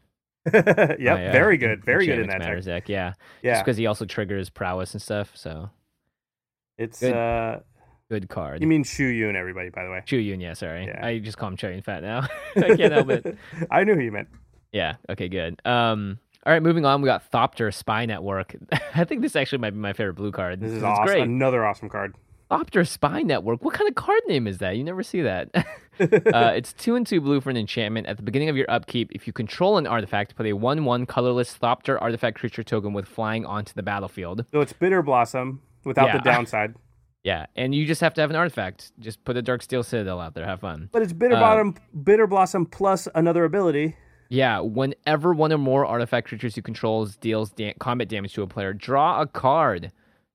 [0.98, 0.98] yep.
[1.00, 1.84] My, uh, very good.
[1.84, 2.48] Very good in that deck.
[2.48, 2.88] Matters deck.
[2.88, 3.54] Yeah, Yeah.
[3.54, 5.32] just because he also triggers prowess and stuff.
[5.34, 5.70] So
[6.78, 7.14] It's Good.
[7.14, 7.60] uh
[8.08, 8.60] good card.
[8.60, 10.02] you mean Shu Yun everybody by the way.
[10.06, 10.40] Chu Yun?
[10.40, 10.86] Yeah, sorry.
[10.86, 11.04] Yeah.
[11.04, 12.26] I just call him Chayun Fat now.
[12.56, 13.36] I can't help it.
[13.70, 14.28] I knew who you meant.
[14.72, 14.96] Yeah.
[15.08, 15.28] Okay.
[15.28, 15.60] Good.
[15.64, 16.18] Um.
[16.44, 17.02] All right, moving on.
[17.02, 18.54] We got Thopter Spy Network.
[18.94, 20.60] I think this actually might be my favorite blue card.
[20.60, 21.04] This is awesome.
[21.04, 21.22] great.
[21.24, 22.14] Another awesome card.
[22.50, 23.64] Thopter Spy Network.
[23.64, 24.76] What kind of card name is that?
[24.76, 25.50] You never see that.
[26.00, 28.06] uh, it's two and two blue for an enchantment.
[28.06, 31.56] At the beginning of your upkeep, if you control an artifact, put a one-one colorless
[31.58, 34.44] Thopter artifact creature token with flying onto the battlefield.
[34.52, 36.18] So it's Bitterblossom without Yeah.
[36.18, 36.74] the downside.
[37.24, 38.92] Yeah, and you just have to have an artifact.
[39.00, 40.44] Just put a Darksteel Citadel out there.
[40.46, 40.88] Have fun.
[40.92, 41.74] But it's Bitter Um, Bottom,
[42.04, 43.96] Bitterblossom plus another ability.
[44.28, 48.46] Yeah, whenever one or more artifact creatures you control deals da- combat damage to a
[48.46, 49.90] player, draw a card.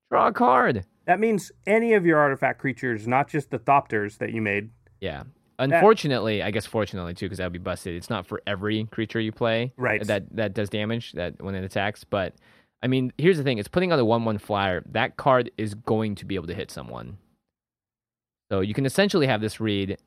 [0.09, 0.85] Draw a card.
[1.11, 4.69] That means any of your artifact creatures, not just the Thopters that you made.
[5.01, 5.23] Yeah.
[5.59, 7.95] Unfortunately, I guess fortunately too, because that would be busted.
[7.95, 10.01] It's not for every creature you play Right.
[10.07, 12.05] that that does damage that when it attacks.
[12.05, 12.35] But
[12.81, 14.83] I mean, here's the thing: it's putting out a one-one flyer.
[14.89, 17.17] That card is going to be able to hit someone.
[18.49, 19.97] So you can essentially have this read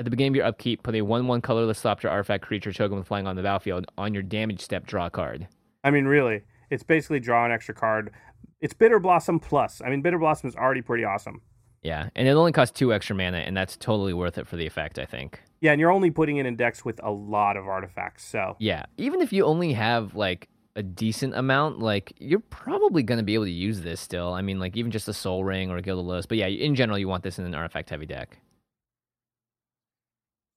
[0.00, 0.82] at the beginning of your upkeep.
[0.82, 3.86] Put a one-one colorless Thopter artifact creature token with flying on the battlefield.
[3.96, 5.46] On your damage step, draw a card.
[5.84, 8.12] I mean, really, it's basically draw an extra card.
[8.60, 9.80] It's Bitterblossom plus.
[9.84, 11.42] I mean, Bitterblossom is already pretty awesome.
[11.82, 14.66] Yeah, and it only costs two extra mana, and that's totally worth it for the
[14.66, 15.40] effect, I think.
[15.60, 18.24] Yeah, and you're only putting it in decks with a lot of artifacts.
[18.24, 23.18] So Yeah, even if you only have like a decent amount, like you're probably going
[23.18, 24.32] to be able to use this still.
[24.32, 26.26] I mean, like even just a Sol Ring or a Guild of.
[26.28, 28.38] But yeah, in general, you want this in an artifact heavy deck.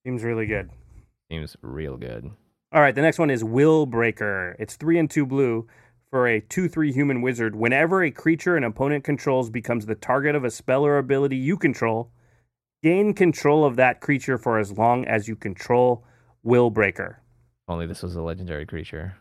[0.04, 0.70] seems really good.
[1.30, 2.30] Seems real good.
[2.72, 4.54] All right, the next one is Willbreaker.
[4.58, 5.66] It's three and two blue
[6.12, 7.56] for a two-three human wizard.
[7.56, 11.56] Whenever a creature an opponent controls becomes the target of a spell or ability you
[11.56, 12.10] control,
[12.82, 16.04] gain control of that creature for as long as you control
[16.44, 17.16] Willbreaker.
[17.66, 19.16] Only this was a legendary creature.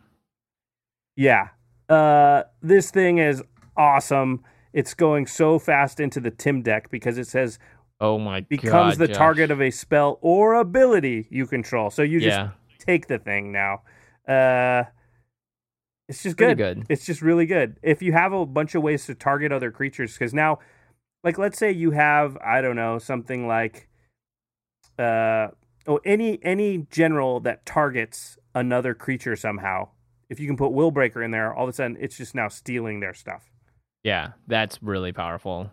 [1.15, 1.47] Yeah.
[1.87, 3.41] Uh, this thing is
[3.77, 4.43] awesome.
[4.73, 7.57] It's going so fast into the Tim deck because it says
[8.01, 8.97] Oh my god becomes god!
[8.97, 9.15] the Josh.
[9.17, 11.89] target of a spell or ability you control.
[11.89, 12.49] So you just Yeah,
[12.79, 13.83] take the thing now.
[14.27, 14.83] Uh,
[16.11, 16.57] it's just good.
[16.57, 16.85] good.
[16.89, 17.77] It's just really good.
[17.81, 20.59] If you have a bunch of ways to target other creatures, because now,
[21.23, 23.87] like, let's say you have, I don't know, something like,
[24.99, 25.47] uh,
[25.87, 29.87] oh, any any general that targets another creature somehow.
[30.29, 32.99] If you can put Willbreaker in there, all of a sudden it's just now stealing
[32.99, 33.49] their stuff.
[34.03, 35.71] yeah, that's really powerful.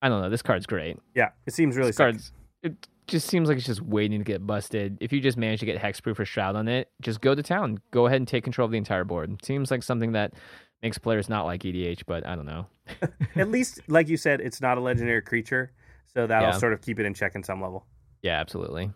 [0.00, 0.30] I don't know.
[0.30, 0.98] This card's great.
[1.16, 2.04] Yeah, it seems really this sick.
[2.04, 2.32] card's
[2.62, 4.98] it just seems like it's just waiting to get busted.
[5.00, 7.78] If you just manage to get hexproof or shroud on it, just go to town.
[7.90, 9.32] Go ahead and take control of the entire board.
[9.32, 10.34] It seems like something that
[10.82, 12.66] makes players not like EDH, but I don't know.
[13.36, 15.72] At least, like you said, it's not a legendary creature,
[16.14, 16.56] so that'll Yeah.
[16.58, 17.84] sort of keep it in check in some level.
[18.22, 18.90] Yeah, absolutely.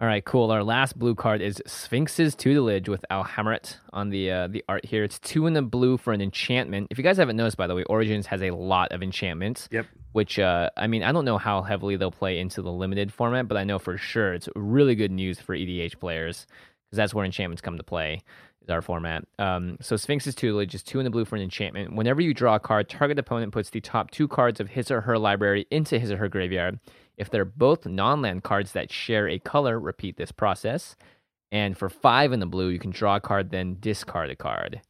[0.00, 0.50] All right, cool.
[0.50, 5.04] Our last blue card is Sphinx's Tutelage with Alhammarret on the uh, the art here.
[5.04, 6.86] It's two in the blue for an enchantment.
[6.88, 9.68] If you guys haven't noticed, by the way, Origins has a lot of enchantments.
[9.70, 9.84] Yep.
[10.12, 13.46] Which uh, I mean, I don't know how heavily they'll play into the limited format,
[13.46, 16.46] but I know for sure it's really good news for EDH players
[16.86, 18.22] because that's where enchantments come to play.
[18.62, 19.24] Is our format.
[19.38, 21.94] Um, so Sphinx's Tutelage is two in the blue for an enchantment.
[21.94, 25.00] Whenever you draw a card, target opponent puts the top two cards of his or
[25.00, 26.78] her library into his or her graveyard.
[27.20, 30.96] If they're both non-land cards that share a color, repeat this process.
[31.52, 34.80] And for five in the blue, you can draw a card, then discard a card.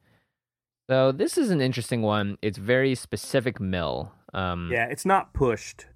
[0.88, 2.38] So this is an interesting one.
[2.42, 4.12] It's very specific mill.
[4.32, 5.86] Um, Yeah, it's not pushed.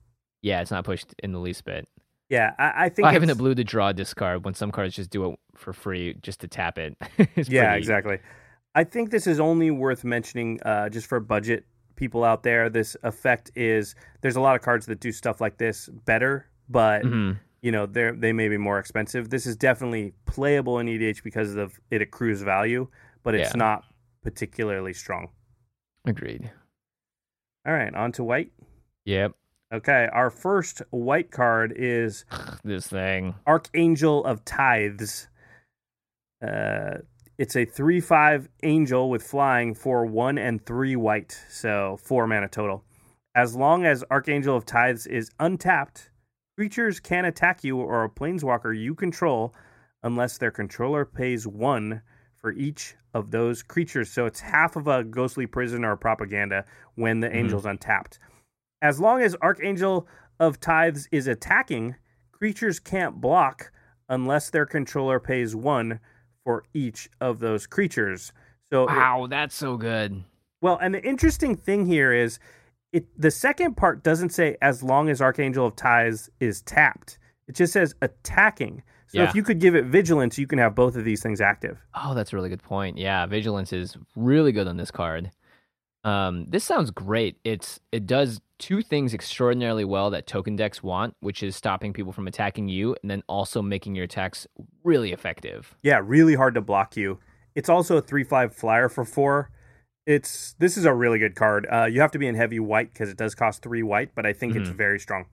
[0.43, 1.89] yeah, it's not pushed in the least bit.
[2.31, 4.97] Yeah, I, I think Five in the blue to draw a discard when some cards
[4.97, 6.97] just do it for free just to tap it.
[7.36, 8.19] Yeah, pretty- exactly.
[8.74, 11.65] I think this is only worth mentioning uh, just for budget
[11.97, 12.69] people out there.
[12.71, 17.03] This effect is there's a lot of cards that do stuff like this better, but
[17.05, 17.39] Mhm.
[17.62, 19.31] you know they they may be more expensive.
[19.31, 22.89] This is definitely playable in EDH because of it accrues value,
[23.23, 23.59] but it's Yeah.
[23.59, 23.85] not
[24.23, 25.31] particularly strong.
[26.07, 26.51] Agreed.
[27.66, 28.53] All right, on to white.
[29.07, 29.33] Yep.
[29.73, 32.25] Okay, our first white card is
[32.65, 33.35] This thing.
[33.47, 35.29] Archangel of Tithes.
[36.43, 36.99] Uh,
[37.39, 42.48] it's a 3 5 angel with flying for 1 and 3 white, so 4 mana
[42.48, 42.85] total.
[43.35, 46.11] As long as Archangel of Tithes is untapped,
[46.56, 49.55] creatures can attack you or a planeswalker you control
[50.05, 52.01] unless their controller pays 1
[52.36, 54.11] for each of those creatures.
[54.11, 57.39] So it's half of a ghostly prison or propaganda when the mm-hmm.
[57.39, 58.19] angel's untapped.
[58.82, 60.06] As long as Archangel
[60.39, 61.97] of Tithes is attacking,
[62.31, 63.73] creatures can't block
[64.09, 65.98] unless their controller pays one
[66.45, 68.33] for each of those creatures.
[68.71, 70.25] So, it- Wow, that's so good.
[70.61, 72.39] well, and the interesting thing here is,
[72.93, 77.19] it the second part doesn't say as long as Archangel of Tithes is tapped.
[77.49, 78.83] It just says attacking.
[79.09, 79.29] So Yeah.
[79.29, 81.79] if you could give it vigilance, you can have both of these things active.
[81.95, 82.97] Oh, that's a really good point.
[82.99, 85.31] Yeah, vigilance is really good on this card.
[86.05, 87.39] Um, this sounds great.
[87.44, 92.12] It's it does two things extraordinarily well that token decks want, which is stopping people
[92.12, 94.47] from attacking you, and then also making your attacks
[94.82, 95.74] really effective.
[95.82, 97.18] Yeah, really hard to block you.
[97.55, 99.51] It's also a three five flyer for four.
[100.06, 101.66] It's this is a really good card.
[101.72, 104.26] Uh, you have to be in heavy white because it does cost three white, but
[104.26, 104.74] I think it's Mhm.
[104.76, 105.26] very strong.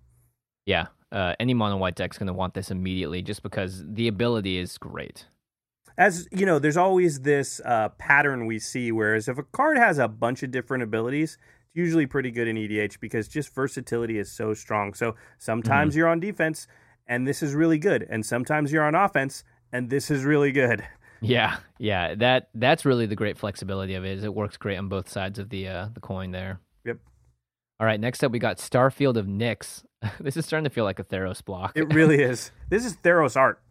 [0.66, 4.58] Yeah, uh, any mono white deck's going to want this immediately just because the ability
[4.58, 5.26] is great.
[5.98, 8.92] As you know, there's always this uh, pattern we see.
[8.92, 11.38] Whereas if a card has a bunch of different abilities,
[11.68, 14.94] it's usually pretty good in EDH because just versatility is so strong.
[14.94, 16.68] So sometimes you're on defense,
[17.08, 20.84] and this is really good, and sometimes you're on offense, and this is really good.
[21.22, 24.18] Yeah, yeah, that that's really the great flexibility of it.
[24.18, 26.60] Is it works great on both sides of the uh, the coin there.
[26.84, 26.98] Yep.
[27.80, 29.84] All right, next up we got Starfield of Nyx.
[30.20, 31.74] this is starting to feel like a Theros block.
[31.76, 32.52] It really is.
[32.70, 33.62] This is Theros art.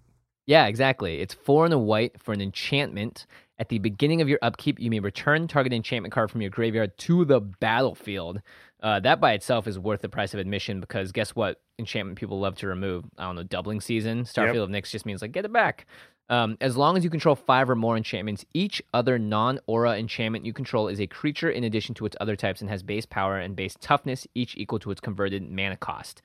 [0.46, 1.20] Yeah, exactly.
[1.20, 3.26] It's four and a white for an enchantment.
[3.58, 6.96] At the beginning of your upkeep, you may return target enchantment card from your graveyard
[6.98, 8.40] to the battlefield.
[8.82, 11.60] Uh, that by itself is worth the price of admission because guess what?
[11.78, 13.04] Enchantment people love to remove.
[13.18, 14.24] I don't know, doubling season.
[14.24, 15.86] Starfield of Nyx just means like get it back.
[16.30, 20.46] Um, as long as you control five or more enchantments, each other non aura enchantment
[20.46, 23.38] you control is a creature in addition to its other types and has base power
[23.38, 26.22] and base toughness, each equal to its converted mana cost.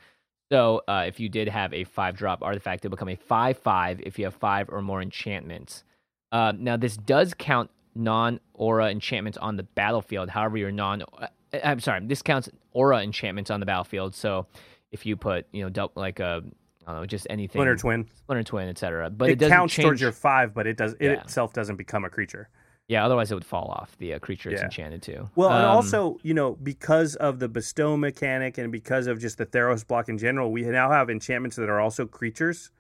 [0.52, 4.00] So uh, if you did have a five drop artifact, it'll become a five five
[4.02, 5.84] if you have five or more enchantments.
[6.32, 10.30] Uh, now this does count non aura enchantments on the battlefield.
[10.30, 11.28] However, your non uh,
[11.64, 14.14] I'm sorry, this counts aura enchantments on the battlefield.
[14.14, 14.46] So
[14.92, 16.44] if you put you know dou- like a
[16.88, 18.08] I don't know just anything Splinter Twin.
[18.16, 19.10] Splinter Twin, etc.
[19.10, 19.86] But it, it doesn't counts change.
[19.86, 21.22] towards your five, but it does it Yeah.
[21.22, 22.50] itself doesn't become a creature.
[22.88, 24.66] Yeah, otherwise it would fall off the uh, creature it's Yeah.
[24.66, 25.30] enchanted to.
[25.36, 29.38] Well, and Um, also, you know, because of the bestow mechanic and because of just
[29.40, 32.72] the Theros block in general, we now have enchantments that are also creatures.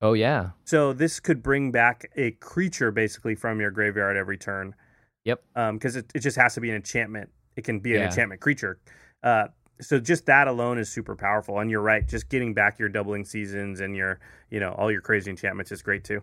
[0.00, 4.74] oh yeah, So this could bring back a creature basically from your graveyard every turn.
[5.24, 5.44] Yep.
[5.74, 7.30] Because it, it just has to be an enchantment.
[7.54, 8.06] It can be an Yeah.
[8.06, 8.80] enchantment creature.
[9.22, 9.46] Uh,
[9.80, 11.60] so just that alone is super powerful.
[11.60, 14.18] And you're right, just getting back your doubling seasons and your,
[14.50, 16.20] you know, all your crazy enchantments is great too.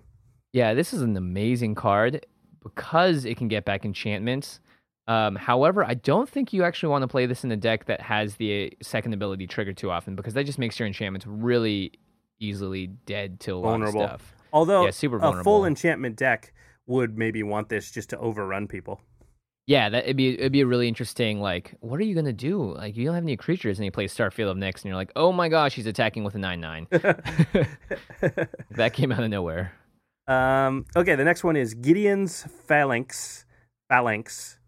[0.52, 2.26] Yeah, this is an amazing card
[2.64, 4.60] because it can get back enchantments.
[5.08, 8.00] Um, however, I don't think you actually want to play this in a deck that
[8.02, 11.94] has the second ability triggered too often because that just makes your enchantments really
[12.40, 14.02] easily dead to a lot Vulnerable.
[14.04, 14.36] of stuff.
[14.54, 15.42] Although Yeah, super vulnerable.
[15.42, 16.54] a full enchantment deck
[16.86, 19.02] would maybe want this just to overrun people.
[19.68, 21.40] Yeah, that it'd be it'd be a really interesting.
[21.42, 22.74] Like, what are you gonna do?
[22.74, 25.12] Like, you don't have any creatures, and you play Starfield of Nyx, and you're like,
[25.16, 26.88] oh my gosh, he's attacking with a nine nine.
[28.72, 29.74] that came out of nowhere.
[30.30, 33.46] Um, okay, the next one is Gideon's Phalanx.
[33.90, 34.60] Phalanx.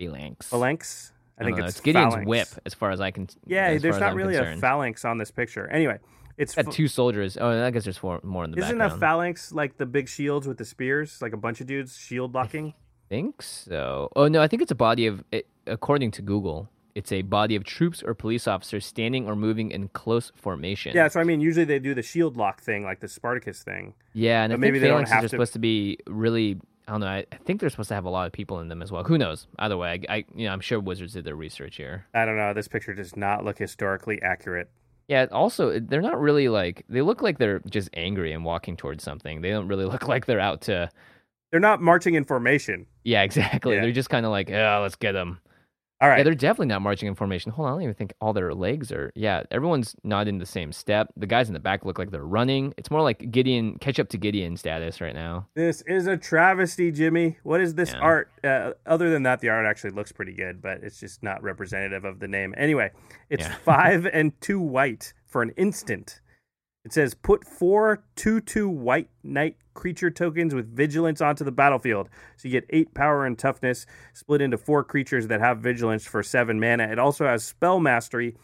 [0.00, 0.48] Phalanx.
[0.48, 1.12] Phalanx.
[1.38, 2.28] I, think don't know, it's, Gideon's phalanx.
[2.28, 3.28] whip, as far as I can.
[3.46, 4.58] Yeah, there's not really concerned.
[4.58, 5.68] a phalanx on this picture.
[5.68, 5.98] Anyway,
[6.36, 7.36] it's Got two soldiers.
[7.38, 8.92] Oh, I guess there's four more in the isn't background.
[8.92, 12.32] a phalanx like the big shields with the spears, like a bunch of dudes shield
[12.32, 12.74] blocking?
[13.10, 14.08] think so.
[14.16, 15.22] Oh no, I think it's a body of.
[15.32, 19.70] It, according to Google, it's a body of troops or police officers standing or moving
[19.70, 20.94] in close formation.
[20.94, 23.94] Yeah, so I mean, usually they do the shield lock thing, like the Spartacus thing.
[24.12, 26.58] Yeah, and But I maybe they don't have are to- supposed to be really.
[26.88, 27.06] I don't know.
[27.06, 29.04] I, I think they're supposed to have a lot of people in them as well.
[29.04, 29.46] Who knows?
[29.60, 32.06] Either way, I, I you know I'm sure Wizards did their research here.
[32.14, 32.52] I don't know.
[32.52, 34.68] This picture does not look historically accurate.
[35.06, 35.26] Yeah.
[35.30, 39.40] Also, they're not really like they look like they're just angry and walking towards something.
[39.40, 40.90] They don't really look like they're out to.
[41.52, 42.86] They're not marching in formation.
[43.04, 43.74] Yeah, exactly.
[43.76, 43.82] Yeah.
[43.82, 45.40] They're just kind of like, yeah, let's get them.
[46.02, 46.18] All right.
[46.18, 47.52] Yeah, they're definitely not marching in formation.
[47.52, 49.12] Hold on, I don't even think all their legs are.
[49.14, 51.08] Yeah, everyone's not in the same step.
[51.16, 52.72] The guys in the back look like they're running.
[52.78, 55.46] It's more like Gideon, catch up to Gideon status right now.
[55.54, 57.36] This is a travesty, Jimmy.
[57.42, 57.98] What is this Yeah.
[58.00, 58.30] art?
[58.42, 62.06] Uh, other than that, the art actually looks pretty good, but it's just not representative
[62.06, 62.54] of the name.
[62.56, 62.90] Anyway,
[63.28, 63.54] it's Yeah.
[63.64, 66.20] five and two white for an instant.
[66.84, 72.08] It says put four two two white knight creature tokens with vigilance onto the battlefield.
[72.36, 76.22] So you get eight power and toughness split into four creatures that have vigilance for
[76.22, 76.84] seven mana.
[76.84, 78.34] It also has spell mastery,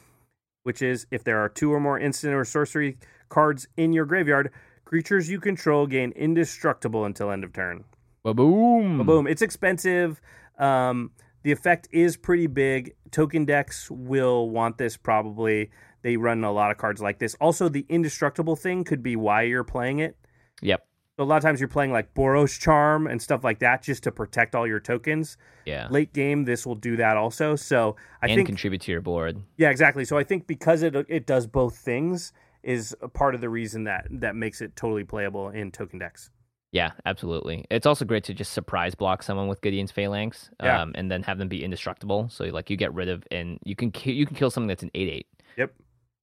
[0.64, 2.98] which is if there are two or more instant or sorcery
[3.28, 4.52] cards in your graveyard,
[4.84, 7.84] creatures you control gain indestructible until end of turn.
[8.22, 9.06] Boom.
[9.06, 9.26] Boom.
[9.26, 10.20] It's expensive.
[10.58, 11.10] Um,
[11.47, 12.97] the effect is pretty big.
[13.12, 15.70] Token decks will want this probably.
[16.02, 17.36] They run a lot of cards like this.
[17.40, 20.16] Also, the indestructible thing could be why you're playing it.
[20.60, 20.85] Yep.
[21.16, 24.02] So a lot of times you're playing like Boros Charm and stuff like that just
[24.02, 25.36] to protect all your tokens.
[25.66, 25.86] Yeah.
[25.89, 27.55] Late game, this will do that also.
[27.55, 29.40] So I and think contribute to your board.
[29.56, 30.05] yeah, exactly.
[30.05, 32.32] So I think because it it does both things
[32.64, 36.28] is a part of the reason that that makes it totally playable in token decks.
[36.72, 37.64] Yeah, absolutely.
[37.70, 40.82] It's also great to just surprise block someone with Gideon's Phalanx, Yeah.
[40.82, 42.28] um, and then have them be indestructible.
[42.28, 44.82] So like you get rid of, and you can ki- you can kill something that's
[44.82, 45.26] an eight eight.
[45.56, 45.72] Yep.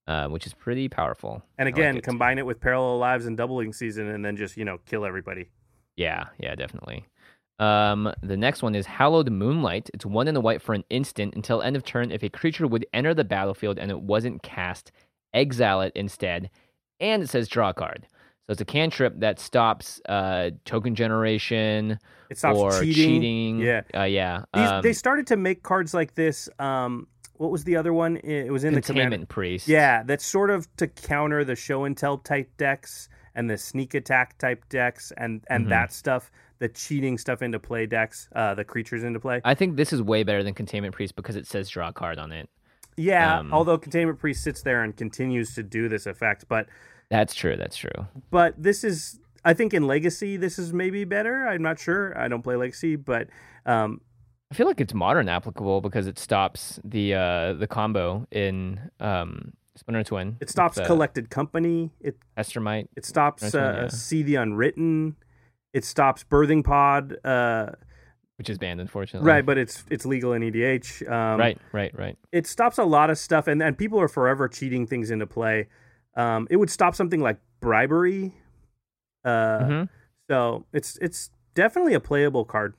[0.06, 1.42] Uh, which is pretty powerful.
[1.58, 2.04] And like again, it.
[2.04, 5.50] combine it with parallel lives and doubling season, and then just you know kill everybody.
[5.96, 7.06] Yeah, yeah, definitely.
[7.60, 9.90] Um, the next one is Hallowed Moonlight.
[9.94, 12.12] It's one in the white for an instant until end of turn.
[12.12, 14.92] If a creature would enter the battlefield and it wasn't cast,
[15.34, 16.50] exile it instead.
[17.00, 18.08] And it says draw a card.
[18.48, 21.98] So it's a cantrip that stops uh, token generation
[22.30, 23.60] It stops or cheating.
[23.60, 23.82] Yeah.
[23.96, 24.44] uh, yeah.
[24.54, 26.50] These, um, they started to make cards like this.
[26.60, 28.18] Um, what was the other one?
[28.18, 29.68] It was in the containment priest.
[29.70, 33.94] Yeah, that's sort of to counter the show and tell type decks and the sneak
[33.94, 35.70] attack type decks and and Mhm.
[35.70, 36.30] that stuff,
[36.60, 39.42] the cheating stuff into play decks, uh, the creatures into play.
[39.46, 42.20] I think this is way better than containment priest because it says draw a card
[42.20, 42.50] on it.
[42.98, 46.68] yeah, um, although containment priest sits there and continues to do this effect, but
[47.14, 47.56] That's true.
[47.56, 48.08] That's true.
[48.32, 51.48] but this is I think in legacy this is maybe better.
[51.48, 52.18] I'm not sure.
[52.18, 53.28] I don't play legacy, but
[53.68, 54.02] um,
[54.52, 59.54] I feel like it's modern applicable because it stops the uh, the combo in um,
[59.76, 60.38] Splinter Twin.
[60.42, 61.92] it stops with, uh, collected company.
[62.02, 62.88] It Pestermite.
[62.96, 63.88] It stops That's uh, yeah.
[63.90, 65.16] see the unwritten.
[65.72, 67.16] It stops birthing pod.
[67.24, 67.74] Uh,
[68.38, 69.28] which is banned, unfortunately.
[69.28, 71.08] right, but it's it's legal in EDH.
[71.08, 72.18] Um, right, right, right.
[72.32, 75.68] It stops a lot of stuff, and and people are forever cheating things into play.
[76.16, 78.34] Um, it would stop something like bribery.
[79.24, 79.90] Uh, Mhm.
[80.30, 82.74] so it's it's definitely a playable card.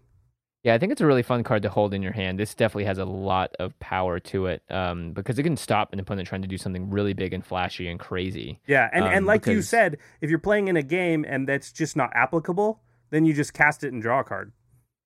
[0.62, 2.38] Yeah, I think it's a really fun card to hold in your hand.
[2.38, 6.00] This definitely has a lot of power to it um, because it can stop an
[6.00, 8.60] opponent trying to do something really big and flashy and crazy.
[8.66, 11.70] Yeah, and and Um, like you said, if you're playing in a game and that's
[11.70, 12.80] just not applicable,
[13.10, 14.52] then you just cast it and draw a card.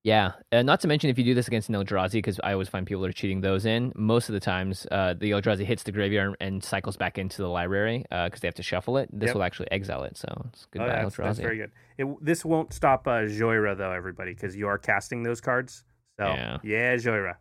[0.04, 2.68] Yeah, uh, not to mention if you do this against an Eldrazi, because I always
[2.68, 3.92] find people are cheating those in.
[3.96, 7.48] Most of the times, uh, the Eldrazi hits the graveyard and cycles back into the
[7.48, 9.08] library because they have to shuffle it.
[9.12, 9.34] This Yep.
[9.34, 11.72] will actually exile it, so it's good Oh, by that's, that's very good.
[11.98, 15.84] It, this won't stop uh, Jhoira though, everybody, because you are casting those cards.
[16.18, 16.58] So Yeah.
[16.62, 17.34] yeah, Jhoira.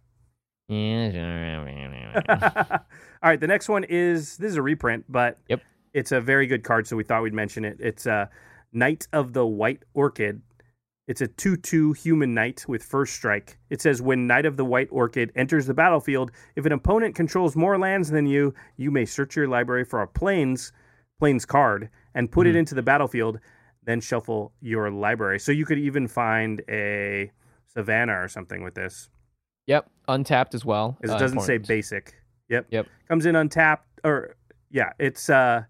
[0.70, 1.56] Yeah.
[3.24, 5.62] All right, the next one is this is a reprint, but Yep.
[5.94, 7.78] it's a very good card, so we thought we'd mention it.
[7.80, 8.30] It's a
[8.74, 10.42] Knight of the White Orchid.
[11.08, 13.58] It's a 2 2 human knight with first strike.
[13.70, 17.56] It says when Knight of the White Orchid enters the battlefield, if an opponent controls
[17.56, 20.72] more lands than you, you may search your library for a plains
[21.20, 22.58] plains card and put it Hmm.
[22.58, 23.40] into the battlefield,
[23.84, 25.40] then shuffle your library.
[25.40, 27.32] So you could even find a
[27.68, 29.10] Savannah or something with this.
[29.66, 30.98] yep, untapped as well.
[31.04, 32.16] uh, it doesn't say basic.
[32.50, 32.68] Yep.
[32.70, 32.88] Yep.
[33.08, 34.36] Comes in untapped or
[34.70, 35.64] yeah, it's uh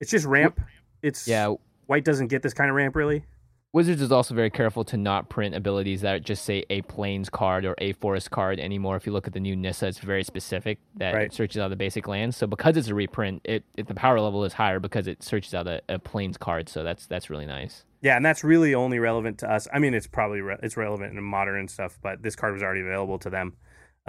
[0.00, 0.60] it's just ramp.
[1.02, 1.54] It's Yeah,
[1.86, 3.24] white doesn't get this kind of ramp really.
[3.72, 7.66] Wizards is also very careful to not print abilities that just say a plains card
[7.66, 8.96] or a forest card anymore.
[8.96, 11.26] If you look at the new Nissa, it's very specific that Right.
[11.26, 12.36] it searches out the basic lands.
[12.38, 15.52] So because it's a reprint, it, it the power level is higher because it searches
[15.52, 16.68] out a, a plains card.
[16.70, 17.84] So that's that's really nice.
[18.00, 19.66] Yeah, and that's really only relevant to us.
[19.72, 22.62] I mean, it's probably re- it's relevant in modern and stuff, but this card was
[22.62, 23.54] already available to them.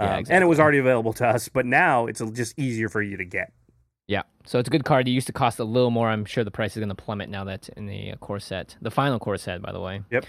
[0.00, 3.02] Yeah, Um, And it was already available to us, but now it's just easier for
[3.02, 3.52] you to get.
[4.08, 5.06] Yeah, so it's a good card.
[5.06, 6.08] It used to cost a little more.
[6.08, 8.76] I'm sure the price is going to plummet now that's in the uh, core set,
[8.80, 10.00] the final core set, by the way.
[10.10, 10.24] Yep.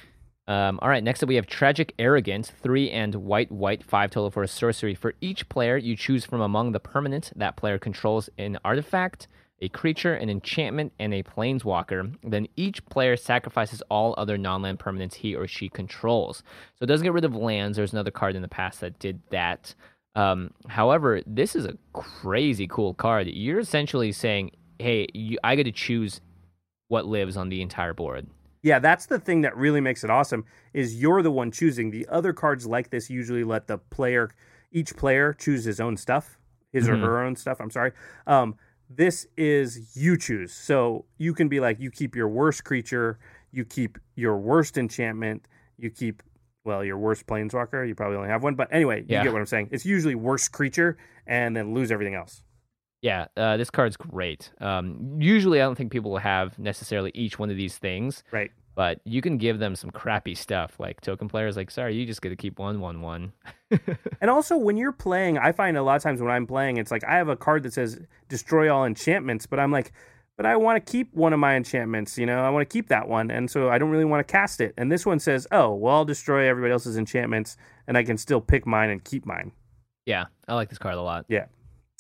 [0.50, 4.32] Um, all right, next up we have Tragic Arrogance, three and white, white, five total
[4.32, 4.96] for a sorcery.
[4.96, 9.28] For each player, you choose from among the permanent that player controls an artifact,
[9.62, 12.16] a creature, an enchantment, and a planeswalker.
[12.24, 16.44] Then each player sacrifices all other non land permanents he or she controls.
[16.78, 17.78] So it doesn't get rid of lands.
[17.78, 19.76] There's another card in the past that did that.
[20.20, 23.28] Um, however, this is a crazy cool card.
[23.28, 26.20] You're essentially saying, hey, you, I get to choose
[26.90, 28.28] what lives on the entire board.
[28.62, 30.44] Yeah, that's the thing that really makes it awesome
[30.74, 31.92] is you're the one choosing.
[31.92, 34.30] The other cards like this usually let the player
[34.72, 36.38] each player choose his own stuff,
[36.74, 36.94] his Mhm.
[36.94, 37.94] or her own stuff, I'm sorry.
[38.28, 38.56] Um
[38.92, 40.52] this is you choose.
[40.52, 43.20] So you can be like you keep your worst creature,
[43.52, 45.48] you keep your worst enchantment,
[45.78, 46.22] you keep
[46.70, 49.24] well, your worst planeswalker, you probably only have one, but anyway, you Yeah.
[49.24, 49.70] get what I'm saying.
[49.72, 52.44] It's usually worst creature and then lose everything else.
[53.02, 54.52] Yeah, uh, this card's great.
[54.62, 58.52] Um, usually, I don't think people will have necessarily each one of these things, Right.
[58.76, 61.56] but you can give them some crappy stuff like token players.
[61.58, 63.32] Like, sorry, you just get to keep one, one, one.
[64.22, 66.92] And also, when you're playing, I find a lot of times when I'm playing, it's
[66.92, 69.94] like I have a card that says destroy all enchantments, but I'm like,
[70.40, 72.88] but I want to keep one of my enchantments, you know, I want to keep
[72.88, 73.30] that one.
[73.30, 74.74] And so I don't really want to cast it.
[74.78, 77.58] And this one says, oh, well, I'll destroy everybody else's enchantments
[77.88, 79.52] and I can still pick mine and keep mine.
[80.06, 81.26] Yeah, I like this card a lot.
[81.28, 81.48] Yeah.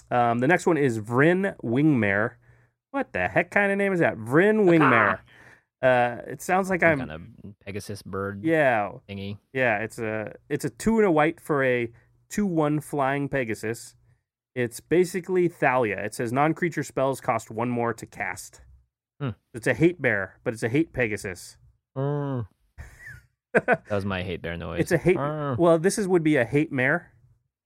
[0.09, 2.35] Um, the next one is Vryn Wingmare.
[2.91, 4.15] What the heck kind of name is that?
[4.15, 5.19] Vryn Wingmare.
[5.81, 6.99] Uh, it sounds like I'm.
[6.99, 7.21] kind of
[7.65, 9.37] Pegasus bird Yeah, thingy.
[9.51, 11.91] Yeah, it's a it's a two and a white for a
[12.29, 13.95] two one flying Pegasus.
[14.55, 15.97] It's basically Thalia.
[16.03, 18.61] It says non creature spells cost one more to cast.
[19.21, 19.29] Hmm.
[19.53, 21.57] It's a hate bear, but it's a hate Pegasus.
[21.95, 24.79] that was my hate bear noise.
[24.81, 25.17] It's a hate.
[25.17, 25.55] Arr.
[25.57, 27.11] Well, this is would be a hate mare.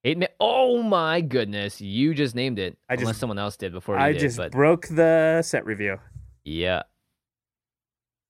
[0.03, 0.27] hate me.
[0.39, 2.77] Oh my goodness, you just named it.
[2.89, 4.19] I just- Unless someone else did before you I did.
[4.19, 5.99] just but broke the set review.
[6.43, 6.83] yeah,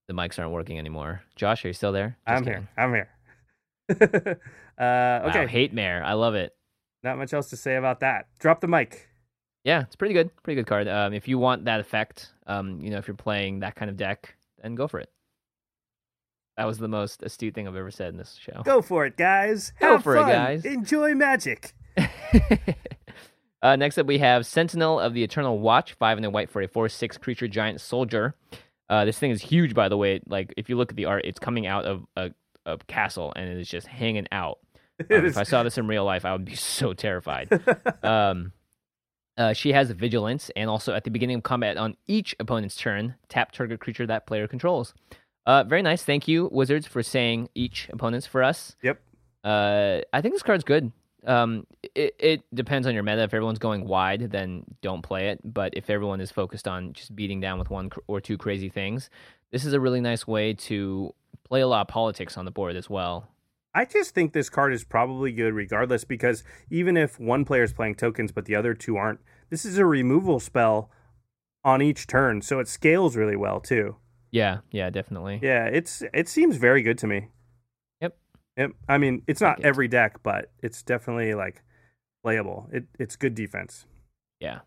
[0.08, 1.22] the mics aren't working anymore.
[1.36, 2.18] Josh, are you still there?
[2.28, 2.68] Just I'm kidding.
[2.78, 2.84] here.
[2.84, 3.10] I'm here.
[4.78, 4.84] uh,
[5.26, 6.04] Wow, okay, hate mare.
[6.04, 6.54] I love it.
[7.04, 8.28] Not much else to say about that.
[8.40, 9.10] Drop the mic.
[9.64, 10.30] Yeah, it's pretty good.
[10.44, 10.88] Pretty good card.
[10.88, 13.98] Um, if you want that effect, um, you know, if you're playing that kind of
[13.98, 15.10] deck, then go for it.
[16.58, 18.62] That was the most astute thing I've ever said in this show.
[18.64, 19.74] Go for it, guys.
[19.80, 20.66] Go Have for it, guys.
[20.66, 21.74] Enjoy magic.
[23.62, 26.62] uh, next up, we have Sentinel of the Eternal Watch, five and a white for
[26.62, 28.36] a four-six creature giant soldier.
[28.88, 30.20] Uh, this thing is huge, by the way.
[30.28, 32.32] Like if you look at the art, it's coming out of a,
[32.68, 34.60] a castle and it is just hanging out.
[35.12, 37.50] Um, if I saw this in real life, I would be so terrified.
[38.04, 38.52] um,
[39.38, 43.16] uh, she has vigilance, and also at the beginning of combat on each opponent's turn,
[43.30, 44.94] tap target creature that player controls.
[45.46, 46.04] Uh, very nice.
[46.04, 48.76] Thank you, Wizards, for saying each opponent's for us.
[48.82, 49.02] Yep.
[49.44, 50.92] Uh, I think this card's good.
[51.26, 51.66] Um,
[51.96, 53.24] it, it depends on your meta.
[53.24, 55.40] If everyone's going wide, then don't play it.
[55.44, 59.10] But if everyone is focused on just beating down with one or two crazy things,
[59.52, 61.14] this is a really nice way to
[61.44, 63.28] play a lot of politics on the board as well.
[63.76, 67.74] I just think this card is probably good regardless because even if one player is
[67.74, 69.20] playing tokens but the other two aren't,
[69.50, 70.92] this is a removal spell
[71.64, 73.96] on each turn, so it scales really well too.
[74.32, 75.40] Yeah, yeah, definitely.
[75.42, 77.30] Yeah, it's it seems very good to me.
[78.02, 78.18] Yep.
[78.58, 78.72] Yep.
[78.90, 79.70] I mean, it's not Like it.
[79.70, 81.64] every deck, but it's definitely like
[82.24, 82.70] playable.
[82.72, 83.86] It it's good defense.
[84.40, 84.60] Yeah,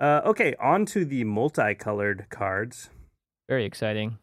[0.00, 2.90] Uh, okay, on to the multicolored cards.
[3.48, 4.18] very exciting.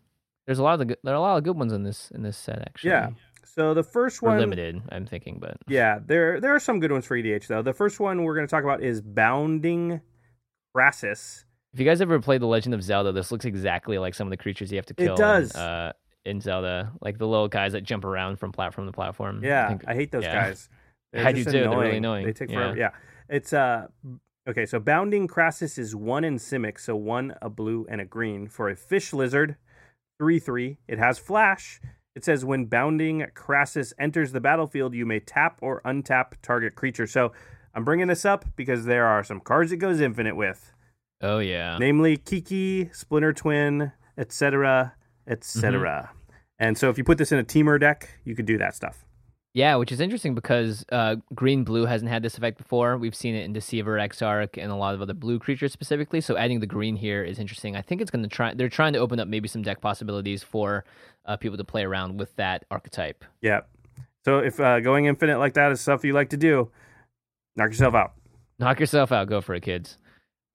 [0.46, 2.12] There's a lot of the good, there are a lot of good ones in this
[2.12, 2.90] in this set actually.
[2.92, 3.10] Yeah.
[3.56, 6.92] So the first Or one, limited, I'm thinking, but yeah, there there are some good
[6.92, 7.62] ones for EDH though.
[7.62, 10.02] The first one we're going to talk about is Bounding
[10.76, 11.46] Krasis.
[11.74, 14.32] If you guys ever played The Legend of Zelda, this looks exactly like some of
[14.32, 15.16] the creatures you have to It kill.
[15.16, 15.52] does.
[15.54, 15.94] In, uh,
[16.26, 19.44] in Zelda, like the little guys that jump around from platform to platform.
[19.44, 20.48] Yeah, I, think- hate those yeah.
[20.48, 20.70] guys.
[21.14, 21.52] They're I do too.
[21.52, 22.26] They're really annoying.
[22.26, 22.56] They take Yeah.
[22.58, 22.78] forever.
[22.78, 22.90] Yeah,
[23.30, 23.88] it's uh
[24.48, 24.68] okay.
[24.68, 28.70] So Bounding Krasis is one in Simic, so one a blue and a green for
[28.70, 29.56] a fish lizard,
[30.20, 30.78] three three.
[30.88, 31.82] It has flash.
[32.20, 37.08] It says when Bounding Krasis enters the battlefield, you may tap or untap target creature.
[37.08, 37.32] So
[37.74, 40.74] I'm bringing this up because there are some cards it goes infinite with,
[41.22, 41.78] Oh yeah.
[41.80, 44.96] namely Kiki, Splinter Twin, etc.,
[45.28, 46.10] etc.
[46.12, 46.34] Mm-hmm.
[46.60, 49.06] And so if you put this in a Temur deck, you could do that stuff.
[49.54, 52.98] Yeah, which is interesting because uh, green blue hasn't had this effect before.
[52.98, 56.22] We've seen it in Deceiver, Exarch, and a lot of other blue creatures specifically.
[56.22, 57.76] So adding the green here is interesting.
[57.76, 58.54] I think it's going to try.
[58.54, 60.84] They're trying to open up maybe some deck possibilities for
[61.30, 63.24] uh, people to play around with that archetype.
[63.42, 63.62] Yeah.
[64.26, 66.70] So if uh, going infinite like that is stuff you like to do,
[67.56, 68.14] knock yourself out.
[68.58, 69.30] Knock yourself out.
[69.30, 69.98] Go for it, kids.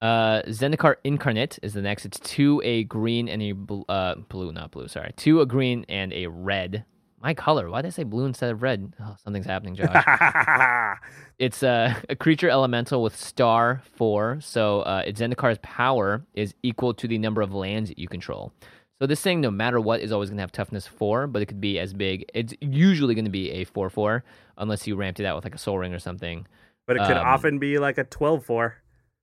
[0.01, 2.05] Uh, Zendikar Incarnate is the next.
[2.05, 4.87] It's two a green and a bl- uh, blue, not blue.
[4.87, 6.85] Sorry, two a green and a red.
[7.21, 7.69] My color.
[7.71, 8.93] Why did I say blue instead of red?
[8.99, 10.05] Oh, something's happening, Josh.
[11.37, 14.39] It's uh, a creature elemental with star four.
[14.41, 18.53] So uh, its Zendikar's power is equal to the number of lands that you control.
[19.01, 21.47] So this thing, no matter what, is always going to have toughness four, but it
[21.47, 22.25] could be as big.
[22.33, 24.23] It's usually going to be a four four,
[24.57, 26.47] unless you ramped it out with like a Sol Ring or something.
[26.87, 28.75] but it could Um, often be like a 12 4.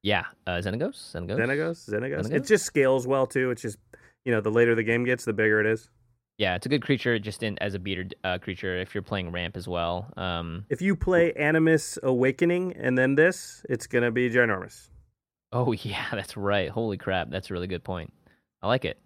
[0.02, 1.38] Yeah, uh, Xenagos, Xenagos.
[1.38, 2.26] Xenagos, Xenagos.
[2.26, 2.32] Xenagos?
[2.32, 3.50] It just scales well too.
[3.52, 3.78] It's just,
[4.24, 5.88] you know, the later the game gets, the bigger it is.
[6.38, 9.30] Yeah, it's a good creature just in as a beater uh, creature if you're playing
[9.30, 10.12] ramp as well.
[10.16, 14.88] Um, If you play Animist Awakening and then this, it's going to be ginormous.
[15.52, 16.68] oh yeah, that's right.
[16.68, 18.12] Holy crap, that's a really good point.
[18.60, 18.98] I like it.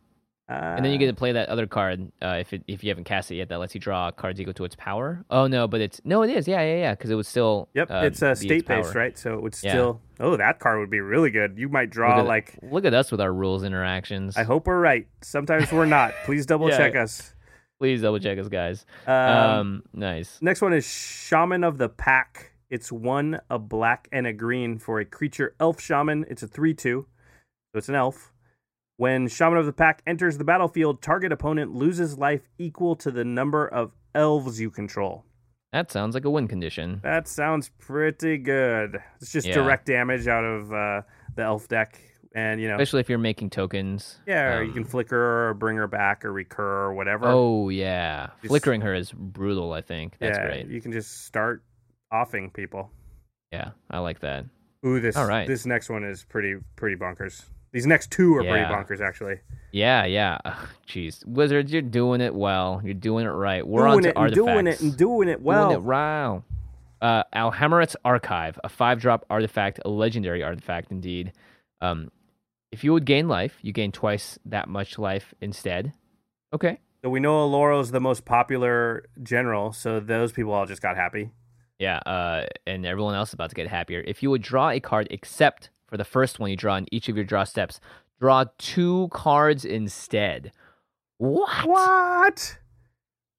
[0.48, 2.90] Uh, And then you get to play that other card uh, if it, if you
[2.90, 3.48] haven't cast it yet.
[3.48, 5.24] That lets you draw cards equal to its power.
[5.28, 6.46] Oh no, but it's no, it is.
[6.46, 6.94] Yeah, yeah, yeah.
[6.94, 7.68] Because it would still.
[7.74, 9.18] Yep, uh, it's a be its state based, right?
[9.18, 9.72] So it would Yeah.
[9.72, 10.00] still.
[10.20, 11.58] Oh, that card would be really good.
[11.58, 12.58] You might Look draw at, like.
[12.62, 14.36] look at us with our rules interactions.
[14.36, 15.08] I hope we're right.
[15.20, 16.14] Sometimes we're not.
[16.24, 16.76] Please double Yeah.
[16.78, 17.34] check us.
[17.80, 18.86] Please double check us, guys.
[19.06, 20.38] Um, Um, nice.
[20.40, 22.52] Next one is Shaman of the Pack.
[22.70, 26.24] It's one, a black, and a green for a creature elf shaman.
[26.30, 27.04] It's a 3 2,
[27.74, 28.32] so it's an elf.
[28.98, 33.24] When Shaman of the Pack enters the battlefield, target opponent loses life equal to the
[33.24, 35.24] number of elves you control.
[35.72, 37.00] That sounds like a win condition.
[37.02, 38.98] That sounds pretty good.
[39.20, 39.54] It's just Yeah.
[39.54, 41.02] direct damage out of uh,
[41.34, 42.00] the elf deck.
[42.34, 44.18] And, you know, Especially if you're making tokens.
[44.26, 47.26] yeah, or you Um, can flicker her or bring her back or recur or whatever.
[47.28, 49.72] Oh yeah, Just- flickering her is brutal.
[49.72, 50.66] I think that's yeah, great.
[50.68, 51.62] You can just start
[52.12, 52.90] offing people.
[53.52, 54.44] Yeah, I like that.
[54.86, 55.46] Ooh, this All right.
[55.46, 57.44] this next one is pretty pretty bonkers.
[57.72, 59.40] These next two are pretty bonkers, actually.
[59.72, 60.38] Yeah, yeah.
[60.88, 62.80] Jeez, Wizards, you're doing it well.
[62.82, 63.66] You're doing it right.
[63.66, 64.46] We're on doing to it and artifacts.
[64.46, 65.68] doing it and doing it well.
[65.68, 66.44] Doing it wow.
[67.02, 71.32] Uh, Alhammarret's Archive, a five-drop artifact, a legendary artifact indeed.
[71.82, 72.10] Um,
[72.72, 75.92] if you would gain life, you gain twice that much life instead.
[76.54, 76.78] Okay.
[77.02, 81.30] So we know Oloro's the most popular general, so those people all just got happy.
[81.78, 84.02] Yeah, uh, and everyone else is about to get happier.
[84.06, 87.08] If you would draw a card, except for the first one you draw in each
[87.08, 87.80] of your draw steps,
[88.20, 90.52] draw two cards instead.
[91.18, 91.66] What?
[91.66, 92.58] What?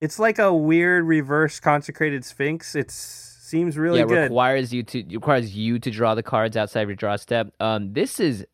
[0.02, 2.76] It's like a weird reverse consecrated sphinx.
[2.76, 4.24] It Seems really yeah, it good.
[4.24, 7.54] requires you to requires you to draw the cards outside of your draw step.
[7.62, 8.46] Um, this is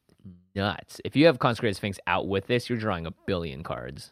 [0.53, 1.01] nuts.
[1.03, 4.11] If you have Consecrated Sphinx out with this, you're drawing a billion cards.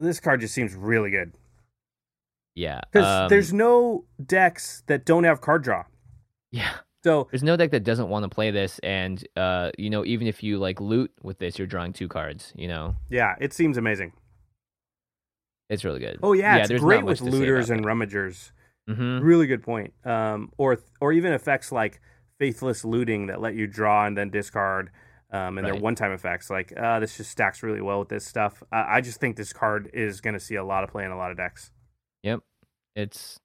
[0.00, 1.34] this card just seems really good
[2.54, 5.84] Yeah, because um, there's no decks that don't have card draw.
[6.50, 6.72] yeah.
[7.04, 10.26] So There's no deck that doesn't want to play this, and uh, you know, even
[10.28, 12.52] if you like loot with this, you're drawing two cards.
[12.54, 14.12] You know, yeah, it seems amazing.
[15.68, 16.18] it's really good.
[16.22, 18.52] Oh yeah, it's great with much to say looters and rummagers.
[18.88, 19.22] Mhm.
[19.22, 19.94] Really good point.
[20.04, 22.00] Um, or or even effects like
[22.38, 24.90] faithless looting that let you draw and then discard.
[25.30, 26.50] Um, and they're one-time effects.
[26.50, 28.62] Like uh, this just stacks really well with this stuff.
[28.70, 31.10] Uh, I just think this card is going to see a lot of play in
[31.10, 31.70] a lot of decks.
[32.22, 32.40] Yep,
[32.94, 33.40] it's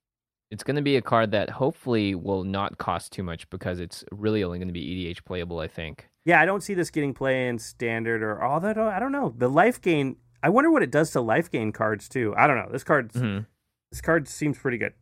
[0.52, 4.04] it's going to be a card that hopefully will not cost too much because it's
[4.12, 5.60] really only going to be EDH playable.
[5.60, 6.08] I think.
[6.26, 8.78] Yeah, I don't see this getting play in standard or all that.
[8.78, 10.18] I don't know the life gain.
[10.44, 12.34] I wonder what it does to life gain cards too.
[12.38, 12.70] I don't know.
[12.72, 13.46] This card, Mhm.
[13.92, 14.94] this card seems pretty good.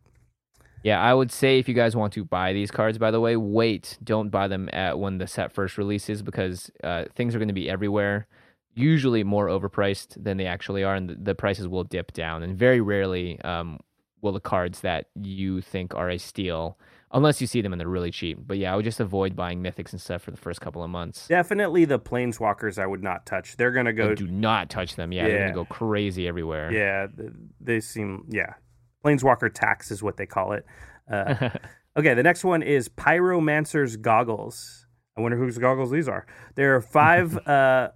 [0.83, 3.35] Yeah, I would say if you guys want to buy these cards, by the way,
[3.35, 3.97] wait.
[4.03, 7.55] Don't buy them at when the set first releases because uh, things are going to
[7.55, 8.27] be everywhere.
[8.75, 12.43] Usually more overpriced than they actually are, and the, the prices will dip down.
[12.43, 13.79] And very rarely um,
[14.25, 16.77] will the cards that you think are a steal,
[17.11, 18.39] unless you see them and they're really cheap.
[18.45, 20.89] But yeah, I would just avoid buying mythics and stuff for the first couple of
[20.89, 21.27] months.
[21.27, 23.55] Definitely the planeswalkers I would not touch.
[23.55, 24.09] They're gonna go.
[24.09, 25.11] And do not touch them.
[25.11, 26.71] Yeah, they're going to go crazy everywhere.
[26.73, 27.07] Yeah,
[27.61, 28.55] they seem yeah.
[29.05, 30.65] Planeswalker tax is what they call it.
[31.09, 31.49] Uh,
[31.97, 34.87] okay, the next one is Pyromancer's goggles.
[35.15, 36.25] I wonder whose goggles these are.
[36.55, 37.89] There are five uh,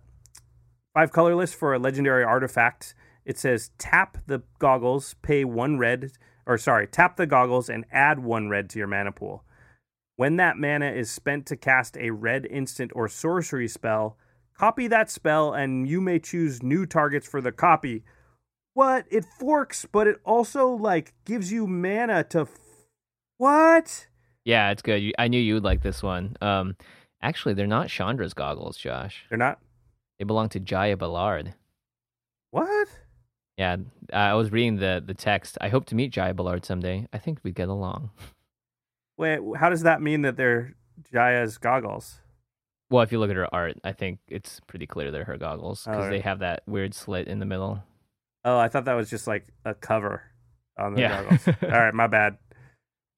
[0.93, 2.93] five colorless for a legendary artifact.
[3.25, 6.11] It says tap the goggles, pay one red,
[6.45, 9.43] or sorry, tap the goggles and add one red to your mana pool.
[10.15, 14.17] When that mana is spent to cast a red instant or sorcery spell,
[14.57, 18.03] copy that spell and you may choose new targets for the copy.
[18.73, 19.05] What?
[19.09, 22.57] It forks, but it also like gives you mana to f-
[23.37, 24.07] What?
[24.43, 25.13] Yeah, it's good.
[25.19, 26.35] I knew you would like this one.
[26.41, 26.75] Um,
[27.21, 29.25] actually, they're not Chandra's goggles, Josh.
[29.29, 29.59] They're not
[30.17, 31.53] They belong to Jaya Ballard.
[32.51, 32.87] What?
[33.59, 33.75] Yeah,
[34.13, 35.57] I was reading the the text.
[35.59, 37.07] I hope to meet Jaya Ballard someday.
[37.11, 38.09] I think we'd get along.
[39.17, 40.75] Wait, how does that mean that they're
[41.13, 42.21] Jaya's goggles?
[42.89, 45.83] Well, if you look at her art, I think it's pretty clear they're her goggles
[45.83, 47.83] because Oh, they have that weird slit in the middle.
[48.45, 50.23] Oh, I thought that was just like a cover
[50.77, 51.21] on the Yeah.
[51.21, 51.47] goggles.
[51.63, 52.37] All right, my bad.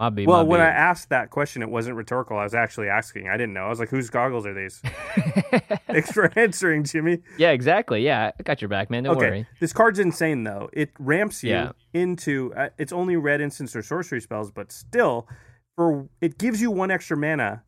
[0.10, 2.38] Be, well, when I asked that question, it wasn't rhetorical.
[2.38, 3.30] I was actually asking.
[3.30, 3.66] I didn't know.
[3.66, 4.80] I was like, whose goggles are these?
[5.88, 7.20] Thanks for answering, Jimmy.
[7.38, 8.04] yeah, exactly.
[8.04, 9.04] Yeah, I got your back, man.
[9.04, 9.30] Don't okay.
[9.30, 9.48] worry.
[9.60, 10.70] This card's insane, though.
[10.74, 11.72] It ramps you Yeah.
[11.94, 12.54] into.
[12.56, 15.28] Uh, it's only red instants or sorcery spells, but still,
[15.76, 17.64] for it gives you one extra mana,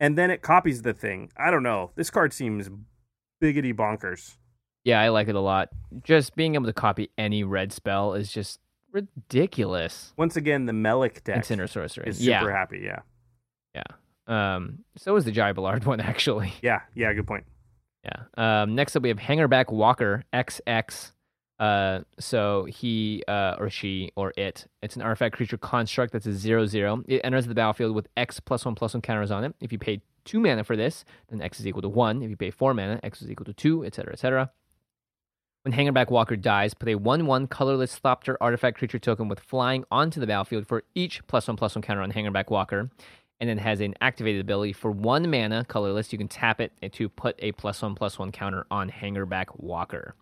[0.00, 1.30] and then it copies the thing.
[1.36, 1.92] I don't know.
[1.94, 2.68] This card seems
[3.42, 4.36] biggity bonkers.
[4.84, 5.68] Yeah, I like it a lot.
[6.02, 8.58] Just being able to copy any red spell is just
[8.92, 10.12] ridiculous.
[10.16, 12.08] Once again, the Melek deck or sorcery.
[12.08, 12.80] is super Yeah, happy.
[12.84, 13.00] Yeah,
[13.74, 13.84] yeah.
[14.56, 16.52] Um, so is the Jaya Ballard one actually.
[16.62, 17.12] yeah, yeah.
[17.12, 17.44] Good point.
[18.04, 18.62] Yeah.
[18.62, 21.12] Um, next up, we have Hangarback Walker XX.
[21.58, 26.32] Uh, so he uh, or she or it, it's an artifact creature construct that's a
[26.32, 27.02] zero zero.
[27.08, 29.54] It enters the battlefield with X plus one plus one counters on it.
[29.60, 32.22] If you pay two mana for this, then X is equal to one.
[32.22, 34.52] If you pay four mana, X is equal to two, etc., etc.
[35.68, 39.84] When Hangarback Walker dies, put a 1 1 colorless Thopter artifact creature token with flying
[39.90, 42.90] onto the battlefield for each plus 1 plus 1 counter on Hangarback Walker,
[43.38, 46.10] and then has an activated ability for 1 mana colorless.
[46.10, 50.14] You can tap it to put a plus 1 plus 1 counter on Hangarback Walker.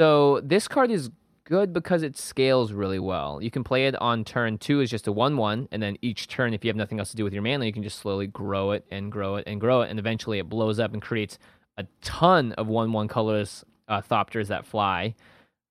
[0.00, 1.12] So this card is
[1.44, 3.40] good because it scales really well.
[3.40, 6.26] You can play it on turn 2 as just a 1 1, and then each
[6.26, 8.26] turn, if you have nothing else to do with your mana, you can just slowly
[8.26, 11.38] grow it and grow it and grow it, and eventually it blows up and creates
[11.76, 15.14] a ton of 1 1 colorless uh, Thopters that fly.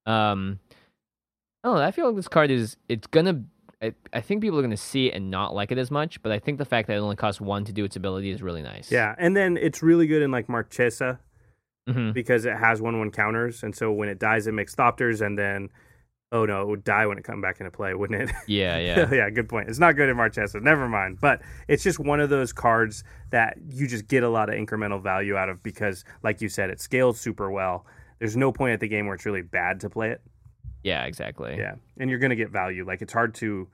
[0.05, 0.59] Um,
[1.63, 3.43] oh, I feel like this card is it's gonna.
[3.81, 6.31] I, I think people are gonna see it and not like it as much, but
[6.31, 8.61] I think the fact that it only costs one to do its ability is really
[8.61, 8.91] nice.
[8.91, 11.19] Yeah, and then it's really good in like Marchesa
[11.87, 15.25] hmm because it has one one counters, and so when it dies, it makes Thopters,
[15.25, 15.69] and then
[16.31, 18.35] oh no, it would die when it come back into play, wouldn't it?
[18.47, 19.13] Yeah, yeah.
[19.13, 19.69] yeah, good point.
[19.69, 20.59] It's not good in Marchesa.
[20.59, 21.19] Never mind.
[21.21, 25.01] But it's just one of those cards that you just get a lot of incremental
[25.01, 27.85] value out of because, like you said, it scales super well.
[28.26, 30.22] There's no point at the game where it's really bad to play it.
[30.84, 31.56] yeah, exactly.
[31.57, 32.85] Yeah, and you're gonna get value.
[32.85, 33.68] Like it's hard to,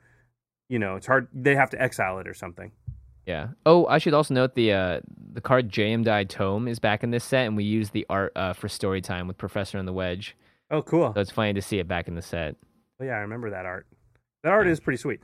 [0.70, 1.28] you know, it's hard.
[1.34, 2.72] They have to exile it or something.
[3.26, 3.50] Yeah.
[3.66, 5.00] Oh, I should also note the uh,
[5.34, 8.54] the card Jayemdae Tome is back in this set, and we use the art uh,
[8.54, 10.36] for story time with Professor and the Wedge.
[10.70, 11.14] Oh, cool.
[11.14, 12.56] So it's funny to see it back in the set.
[13.00, 13.88] Oh yeah, I remember that art.
[14.44, 14.74] That art Yeah.
[14.74, 15.22] is pretty sweet.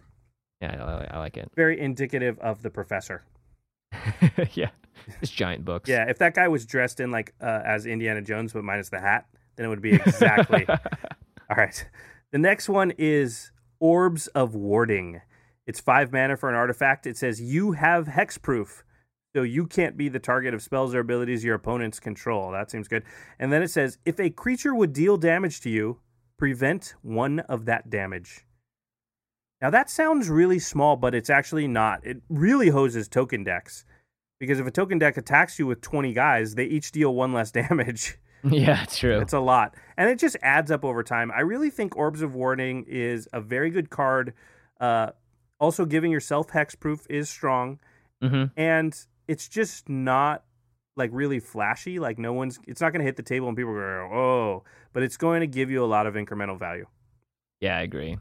[0.62, 1.52] Yeah, I, I like it.
[1.56, 3.24] Very indicative of the professor.
[4.54, 4.70] yeah,
[5.22, 5.90] it's giant books.
[5.90, 9.00] Yeah, if that guy was dressed in like uh, as Indiana Jones but minus the
[9.00, 10.66] hat, then it would be exactly.
[11.50, 11.86] All right.
[12.32, 15.22] The next one is Orbs of Warding.
[15.66, 17.08] It's five mana for an artifact.
[17.08, 18.84] It says you have hexproof,
[19.36, 22.52] so you can't be the target of spells or abilities your opponents control.
[22.52, 23.04] That seems good.
[23.40, 26.00] And then it says if a creature would deal damage to you,
[26.38, 28.46] prevent one of that damage.
[29.62, 32.06] Now that sounds really small, but it's actually not.
[32.06, 33.86] It really hoses token decks.
[34.40, 37.52] Because if a token deck attacks you with 20 guys, they each deal one less
[37.64, 38.18] damage.
[38.44, 39.20] Yeah, true.
[39.20, 39.74] It's a lot.
[39.98, 41.32] And it just adds up over time.
[41.32, 44.36] I really think Orbs of Warding is a very good card.
[44.80, 45.10] Uh,
[45.60, 47.80] also, giving yourself hexproof is strong.
[48.22, 48.96] hmm And
[49.28, 50.44] it's just not
[50.96, 51.98] like really flashy.
[52.00, 53.80] Like, no one's, it's not going to hit the table and people go,
[54.14, 54.64] oh,
[54.94, 56.86] but it's going to give you a lot of incremental value.
[57.60, 58.18] Yeah, I agree.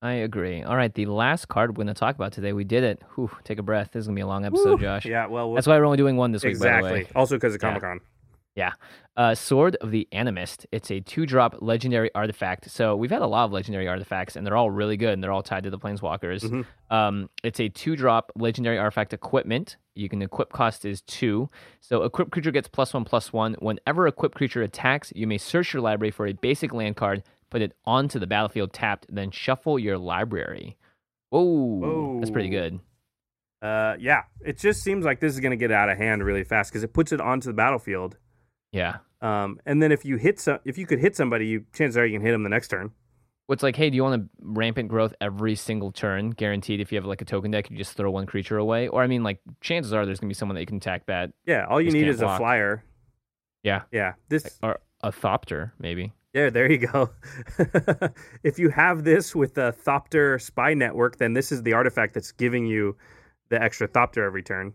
[0.00, 0.62] I agree.
[0.62, 3.02] All right, the last card we're going to talk about today, we did it.
[3.14, 3.90] Whew, take a breath.
[3.92, 4.78] This is going to be a long episode, Woo.
[4.78, 5.04] Josh.
[5.04, 7.08] Yeah, well, That's why we're only doing one this week, by the exactly.
[7.16, 8.00] Also, because of Comic Con.
[8.54, 8.72] Yeah.
[9.16, 10.66] Uh, Sword of the Animist.
[10.72, 12.70] It's a two drop legendary artifact.
[12.70, 15.32] So we've had a lot of legendary artifacts, and they're all really good, and they're
[15.32, 16.42] all tied to the Planeswalkers.
[16.42, 16.66] Mhm.
[16.94, 19.76] Um, it's a two drop legendary artifact equipment.
[19.94, 21.50] You can equip cost is two.
[21.80, 23.54] So equip creature gets plus one plus one.
[23.60, 27.62] Whenever equip creature attacks, you may search your library for a basic land card, put
[27.62, 30.76] it onto the battlefield tapped, then shuffle your library.
[31.30, 32.80] Whoa, that's pretty good.
[33.60, 36.44] Uh, yeah, it just seems like this is going to get out of hand really
[36.44, 38.16] fast because it puts it onto the battlefield.
[38.72, 38.98] Yeah.
[39.20, 42.06] Um, and then if you hit some, if you could hit somebody, you chances are
[42.06, 42.92] you can hit them the next turn.
[43.46, 46.80] What's like, hey, do you want a rampant growth every single turn, guaranteed?
[46.80, 48.88] If you have like a token deck, you just throw one creature away.
[48.88, 51.32] Or I mean, like, chances are there's gonna be someone that you can attack that,
[51.46, 52.36] Yeah, all you need is block.
[52.36, 52.84] a flyer.
[53.62, 53.82] Yeah.
[53.90, 54.58] Yeah, this.
[54.62, 56.12] or a Thopter, maybe.
[56.34, 57.10] Yeah, there you go.
[58.42, 62.32] if you have this with the Thopter spy network, then this is the artifact that's
[62.32, 62.96] giving you
[63.48, 64.74] the extra Thopter every turn.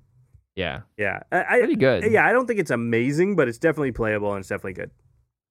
[0.55, 2.11] Yeah, Yeah, I, pretty good.
[2.11, 4.91] yeah, I don't think it's amazing, but it's definitely playable and it's definitely good.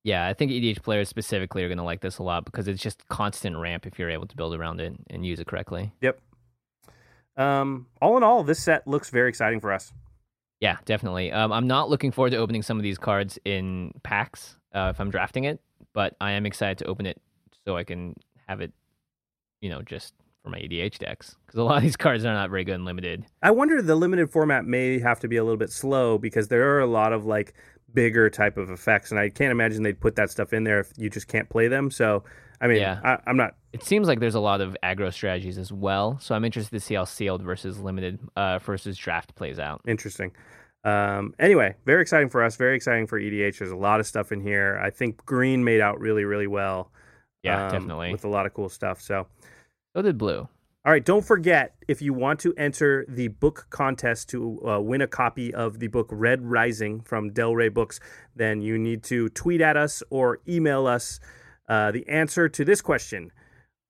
[0.05, 3.07] Yeah, I think EDH players specifically are gonna like this a lot because it's just
[3.09, 5.93] constant ramp if you're able to build around it and use it correctly.
[6.01, 6.21] Yep.
[7.37, 9.93] Um, all in all, this set looks very exciting for us.
[10.61, 11.33] Yeah, definitely.
[11.33, 15.01] Um, I'm not looking forward to opening some of these cards in packs uh, if
[15.01, 15.61] I'm drafting it,
[15.93, 17.21] but I am excited to open it
[17.65, 18.15] so I can
[18.49, 18.73] have it,
[19.61, 22.51] you know, just for my EDH decks because a lot of these cards are not
[22.51, 23.25] very good and limited.
[23.43, 26.75] I wonder the limited format may have to be a little bit slow because there
[26.75, 27.55] are a lot of like
[27.95, 30.93] bigger type of effects, and I can't imagine they'd put that stuff in there if
[30.97, 31.91] you just can't play them.
[31.91, 32.25] So,
[32.61, 33.01] I mean, Yeah.
[33.05, 33.55] I, I'm not.
[33.73, 36.81] It seems like there's a lot of aggro strategies as well, so I'm interested to
[36.81, 39.81] see how sealed versus limited uh, versus draft plays out.
[39.87, 40.33] Interesting.
[40.85, 42.57] Um, anyway, very exciting for us.
[42.57, 43.59] Very exciting for EDH.
[43.59, 44.81] There's a lot of stuff in here.
[44.83, 46.91] I think Green made out really, really well.
[47.43, 48.13] Yeah, um, definitely.
[48.13, 49.01] with a lot of cool stuff.
[49.01, 49.27] So,
[49.95, 50.41] So did blue.
[50.85, 55.03] all right, don't forget if you want to enter the book contest to uh, win
[55.03, 58.01] a copy of the book Red Rising from Del Rey Books,
[58.35, 61.21] then you need to tweet at us or email us
[61.69, 63.31] uh, the answer to this question: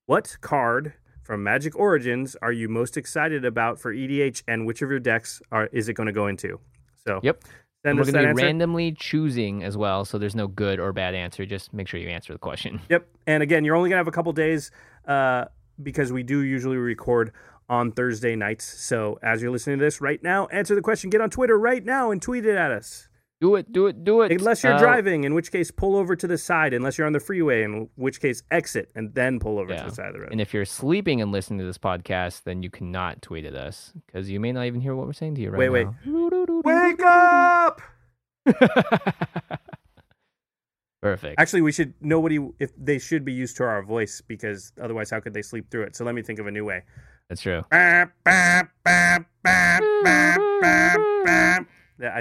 [0.06, 4.90] What card from Magic Origins are you most excited about for EDH, and which of
[4.90, 6.58] your decks are is it going to go into?
[7.06, 7.42] So, Yep.
[7.44, 7.52] send
[7.84, 8.44] And we're going to be answer.
[8.44, 11.44] randomly choosing as well, so there's no good or bad answer.
[11.44, 12.80] Just make sure you answer the question.
[12.90, 13.06] Yep.
[13.26, 14.70] And again, you're only gonna have a couple days
[15.06, 15.46] uh,
[15.82, 17.32] because we do usually record
[17.68, 18.64] on Thursday nights.
[18.64, 21.08] So as you're listening to this right now, answer the question.
[21.10, 23.08] Get on Twitter right now and tweet it at us.
[23.40, 24.30] Do it, do it, do it.
[24.30, 26.72] Unless you're Uh, driving, in which case pull over to the side.
[26.74, 29.82] Unless you're on the freeway, in which case exit and then pull over Yeah.
[29.82, 30.28] to the side of the road.
[30.30, 33.92] And if you're sleeping and listening to this podcast, then you cannot tweet at us
[34.06, 35.86] because you may not even hear what we're saying to you right Wait, wait.
[36.64, 37.80] Wake up!
[41.02, 41.40] Perfect.
[41.40, 45.18] Actually, we should nobody if they should be used to our voice because otherwise, how
[45.18, 45.96] could they sleep through it?
[45.96, 46.84] So let me think of a new way.
[47.28, 47.64] That's true.
[47.72, 48.06] I,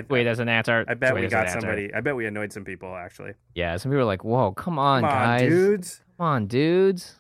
[0.10, 0.84] Wait as an answer.
[0.88, 1.94] I bet Wait we got somebody.
[1.94, 3.34] I bet we annoyed some people actually.
[3.56, 6.02] Yeah, some people are like, "Whoa, come on, Come on, guys, dudes.
[6.18, 7.20] come on, dudes."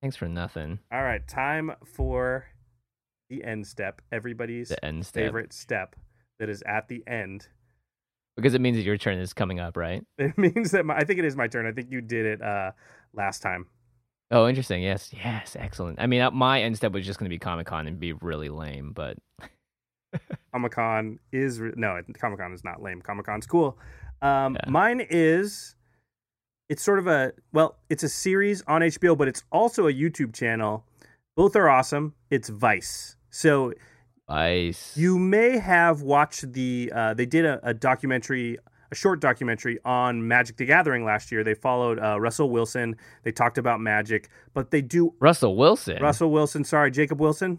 [0.00, 0.80] Thanks for nothing.
[0.92, 2.46] All right, time for
[3.30, 4.02] the end step.
[4.10, 5.96] Everybody's The end step favorite step
[6.42, 7.46] that is at the end.
[8.36, 10.04] because it means that your turn is coming up, right?
[10.18, 11.66] It means that my, I think it is my turn.
[11.66, 12.72] I think you did it uh,
[13.14, 13.66] last time.
[14.32, 14.82] Oh, interesting.
[14.82, 16.00] Yes, yes, excellent.
[16.00, 18.12] I mean, uh, my end step was just going to be Comic Con and be
[18.14, 19.18] really lame, but
[20.52, 23.00] Comic Con is re- no, Comic Con is not lame.
[23.02, 23.78] Comic Con's cool.
[24.20, 24.70] Um, Yeah.
[24.70, 25.76] Mine is.
[26.68, 30.34] It's sort of a well, it's a series on HBO, but it's also a YouTube
[30.34, 30.84] channel.
[31.36, 32.14] Both are awesome.
[32.30, 33.16] It's Vice.
[33.30, 33.74] So
[34.32, 34.96] Vice.
[34.96, 36.90] You may have watched the.
[36.94, 38.56] Uh, they did a, a documentary,
[38.90, 41.44] a short documentary on Magic the Gathering last year.
[41.44, 42.96] They followed uh, Russell Wilson.
[43.24, 46.02] They talked about Magic, but they do Russell Wilson.
[46.02, 46.64] Russell Wilson.
[46.64, 47.58] Sorry, Jacob Wilson.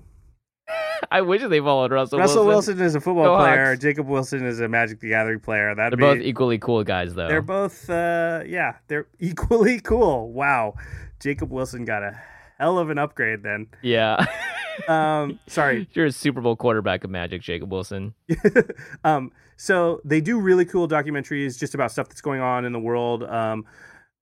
[1.11, 2.19] I wish they followed Russell, Wilson.
[2.19, 2.77] Russell Wilson.
[2.77, 3.69] Wilson is a football Go player.
[3.71, 3.81] Hawks.
[3.81, 5.75] Jacob Wilson is a Magic the Gathering player.
[5.75, 7.27] That'd They're be, both equally cool guys, though.
[7.27, 7.87] They're both.
[7.87, 10.31] Uh, yeah, they're equally cool.
[10.31, 10.73] Wow,
[11.19, 12.19] Jacob Wilson got a
[12.57, 13.67] hell of an upgrade then.
[13.83, 14.25] yeah.
[14.87, 15.87] um, sorry.
[15.93, 18.13] You're a Super Bowl quarterback of Magic, Jacob Wilson.
[19.03, 22.79] um, so they do really cool documentaries just about stuff that's going on in the
[22.79, 23.23] world.
[23.23, 23.65] Um,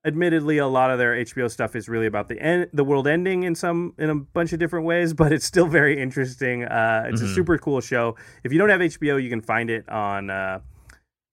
[0.06, 3.44] admittedly, a lot of their HBO stuff is really about the end, the world ending
[3.44, 6.64] in some in a bunch of different ways, but it's still very interesting.
[6.66, 7.32] Uh, it's Mm-hmm.
[7.32, 8.16] a super cool show.
[8.44, 10.30] If you don't have HBO, you can find it on.
[10.30, 10.60] Uh,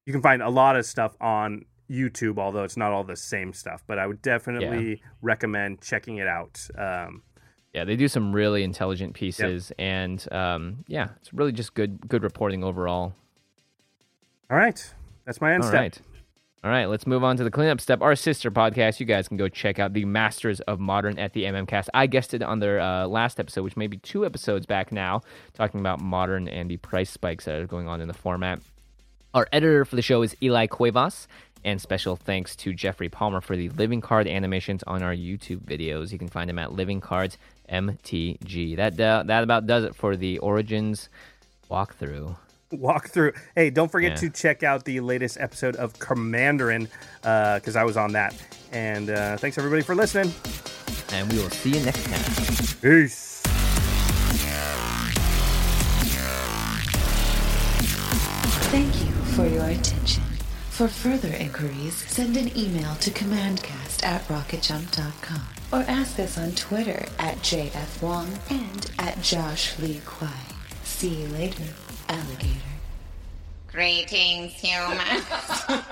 [0.06, 3.52] you can find a lot of stuff on YouTube, although it's not all the same
[3.52, 3.82] stuff.
[3.86, 6.66] But I would definitely recommend checking it out.
[6.78, 7.22] Um,
[7.74, 12.22] Yeah, they do some really intelligent pieces, and um, yeah, it's really just good good
[12.22, 13.14] reporting overall.
[14.50, 14.94] all right,
[15.26, 15.80] that's my end All step.
[15.80, 16.00] right.
[16.64, 18.02] All right, let's move on to the cleanup step.
[18.02, 18.98] Our sister podcast.
[18.98, 21.86] You guys can go check out the Masters of Modern at the MMcast.
[21.94, 25.20] I guested on their uh, last episode, which may be two episodes back now,
[25.54, 28.60] talking about modern and the price spikes that are going on in the format.
[29.34, 31.28] Our editor for the show is Eli Cuevas,
[31.64, 36.10] and special thanks to Jeffrey Palmer for the living card animations on our YouTube videos.
[36.10, 37.38] You can find them at Living Cards
[37.70, 38.76] MTG.
[38.76, 41.08] That uh, that about does it for the Origins
[41.70, 42.36] walkthrough.
[42.72, 43.34] Walkthrough.
[43.54, 44.16] Hey, don't forget Yeah.
[44.28, 46.88] to check out the latest episode of Commanderin
[47.22, 48.34] because I was on that.
[48.72, 50.32] And uh, thanks everybody for listening.
[51.12, 52.80] And we will see you next time.
[52.82, 53.40] Peace.
[58.70, 60.22] Thank you for your attention.
[60.70, 67.06] For further inquiries, send an email to commandcast at rocketjump.com or ask us on Twitter
[67.18, 70.28] at JFWong and at Josh Lee Kwai.
[70.82, 71.64] See you later,
[72.08, 72.54] alligator.
[73.70, 75.24] Greetings, humans.